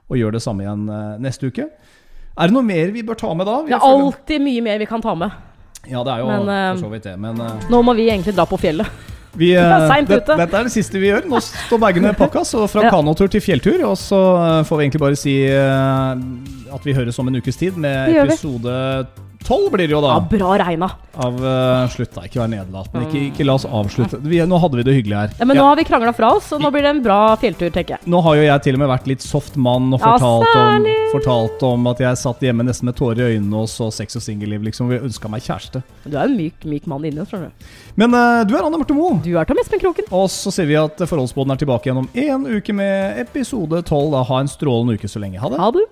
og 0.10 0.18
gjør 0.20 0.32
det 0.38 0.42
samme 0.44 0.64
igjen 0.66 0.88
eh, 0.90 1.18
neste 1.24 1.50
uke. 1.52 1.68
Er 2.38 2.48
det 2.48 2.54
noe 2.54 2.64
mer 2.64 2.92
vi 2.94 3.02
bør 3.04 3.18
ta 3.20 3.34
med 3.34 3.48
da? 3.50 3.58
Vi 3.66 3.74
Det 3.74 3.78
er 3.80 3.86
alltid 3.92 4.42
mye 4.46 4.62
mer 4.64 4.80
vi 4.80 4.86
kan 4.90 5.02
ta 5.02 5.16
med. 5.18 5.32
Ja, 5.88 6.04
det 6.04 6.12
er 6.14 6.20
jo 6.24 6.28
Men, 6.28 6.50
eh, 6.52 6.72
for 6.76 6.86
så 6.88 6.90
vidt 6.94 7.04
det. 7.10 7.16
Men 7.20 7.40
eh, 7.42 7.68
Nå 7.72 7.82
må 7.84 7.96
vi 7.98 8.10
egentlig 8.12 8.36
dra 8.38 8.46
på 8.46 8.60
fjellet. 8.62 8.88
vi, 9.38 9.52
eh, 9.58 9.88
det, 10.08 10.22
dette 10.28 10.58
er 10.60 10.64
det 10.68 10.72
siste 10.74 11.00
vi 11.00 11.10
gjør. 11.12 11.28
Nå 11.32 11.40
står 11.44 11.80
bagene 11.82 12.14
pakka, 12.24 12.44
så 12.46 12.66
fra 12.70 12.84
Ja. 12.88 12.92
kanotur 12.94 13.28
til 13.32 13.42
fjelltur. 13.42 13.84
Og 13.90 13.96
så 13.98 14.20
eh, 14.38 14.64
får 14.68 14.78
vi 14.78 14.86
egentlig 14.88 15.02
bare 15.04 15.16
si 15.20 15.36
eh, 15.48 16.74
at 16.76 16.86
vi 16.88 16.94
høres 16.98 17.20
om 17.20 17.28
en 17.32 17.40
ukes 17.42 17.58
tid 17.60 17.78
med 17.78 18.14
episode 18.26 18.76
tolv, 19.46 19.70
blir 19.74 19.88
det 19.88 19.94
jo 19.94 20.02
da. 20.04 20.16
Ja, 20.18 20.24
bra 20.32 20.56
regna. 20.62 20.90
Av 21.18 21.38
uh, 21.42 21.88
Slutt, 21.90 22.12
da. 22.14 22.24
Ikke 22.28 22.40
vær 22.42 22.50
nedlatende. 22.52 23.08
Ikke, 23.08 23.22
ikke 23.32 23.46
la 23.48 23.56
oss 23.58 23.66
avslutte. 23.66 24.20
Vi, 24.22 24.40
nå 24.46 24.60
hadde 24.62 24.80
vi 24.80 24.86
det 24.86 24.96
hyggelig 25.00 25.18
her. 25.18 25.36
Ja, 25.40 25.48
men 25.50 25.58
Ja, 25.58 25.64
nå 25.64 25.68
har 25.72 25.80
vi 25.80 25.86
krangla 25.88 26.14
fra 26.16 26.32
oss, 26.38 26.50
og 26.56 26.62
nå 26.62 26.72
blir 26.74 26.86
det 26.86 26.94
en 26.96 27.04
bra 27.06 27.20
fjelltur, 27.42 27.70
tenker 27.74 27.98
jeg. 27.98 28.10
nå 28.10 28.22
har 28.26 28.38
jo 28.38 28.46
jeg 28.46 28.64
til 28.68 28.78
og 28.78 28.84
med 28.84 28.92
vært 28.92 29.10
litt 29.12 29.26
soft 29.26 29.58
mann 29.60 29.92
og 29.96 30.02
Ja, 30.02 30.14
fortalt, 30.16 30.58
om, 30.62 30.90
fortalt 31.14 31.68
om 31.68 31.92
at 31.94 32.04
jeg 32.06 32.22
satt 32.22 32.42
hjemme 32.48 32.66
nesten 32.68 32.90
med 32.90 32.98
tårer 33.00 33.24
i 33.24 33.38
øynene 33.38 33.64
og 33.64 33.70
så 33.72 33.90
sex 33.94 34.20
og 34.20 34.26
singelliv. 34.26 34.64
Liksom. 34.70 34.90
Vi 34.94 35.02
ønska 35.10 35.32
meg 35.32 35.46
kjæreste. 35.46 35.84
Du 36.06 36.16
er 36.16 36.26
en 36.26 36.38
myk, 36.38 36.66
myk 36.66 36.90
mann 36.90 37.06
inni 37.08 37.24
oss, 37.24 37.34
skjønner 37.34 37.54
du. 37.54 37.70
Men 37.98 38.14
uh, 38.14 38.42
du 38.48 38.56
er 38.56 38.64
Anne 38.64 38.80
Marte 38.80 38.98
Moe. 38.98 39.20
Du 39.26 39.34
er 39.36 39.50
Tom 39.50 39.62
Espen 39.62 39.82
Kroken. 39.84 40.10
Og 40.14 40.30
så 40.34 40.54
sier 40.54 40.70
vi 40.70 40.78
at 40.80 41.02
Forholdsboden 41.02 41.56
er 41.56 41.62
tilbake 41.62 41.90
gjennom 41.90 42.08
om 42.08 42.10
én 42.14 42.46
uke 42.58 42.74
med 42.76 43.20
episode 43.26 43.82
12. 43.84 44.12
Da 44.14 44.26
Ha 44.28 44.42
en 44.44 44.52
strålende 44.52 44.98
uke 44.98 45.10
så 45.10 45.22
lenge. 45.24 45.42
Ha 45.42 45.50
det. 45.50 45.62
Ha 45.62 45.72
det. 45.76 45.88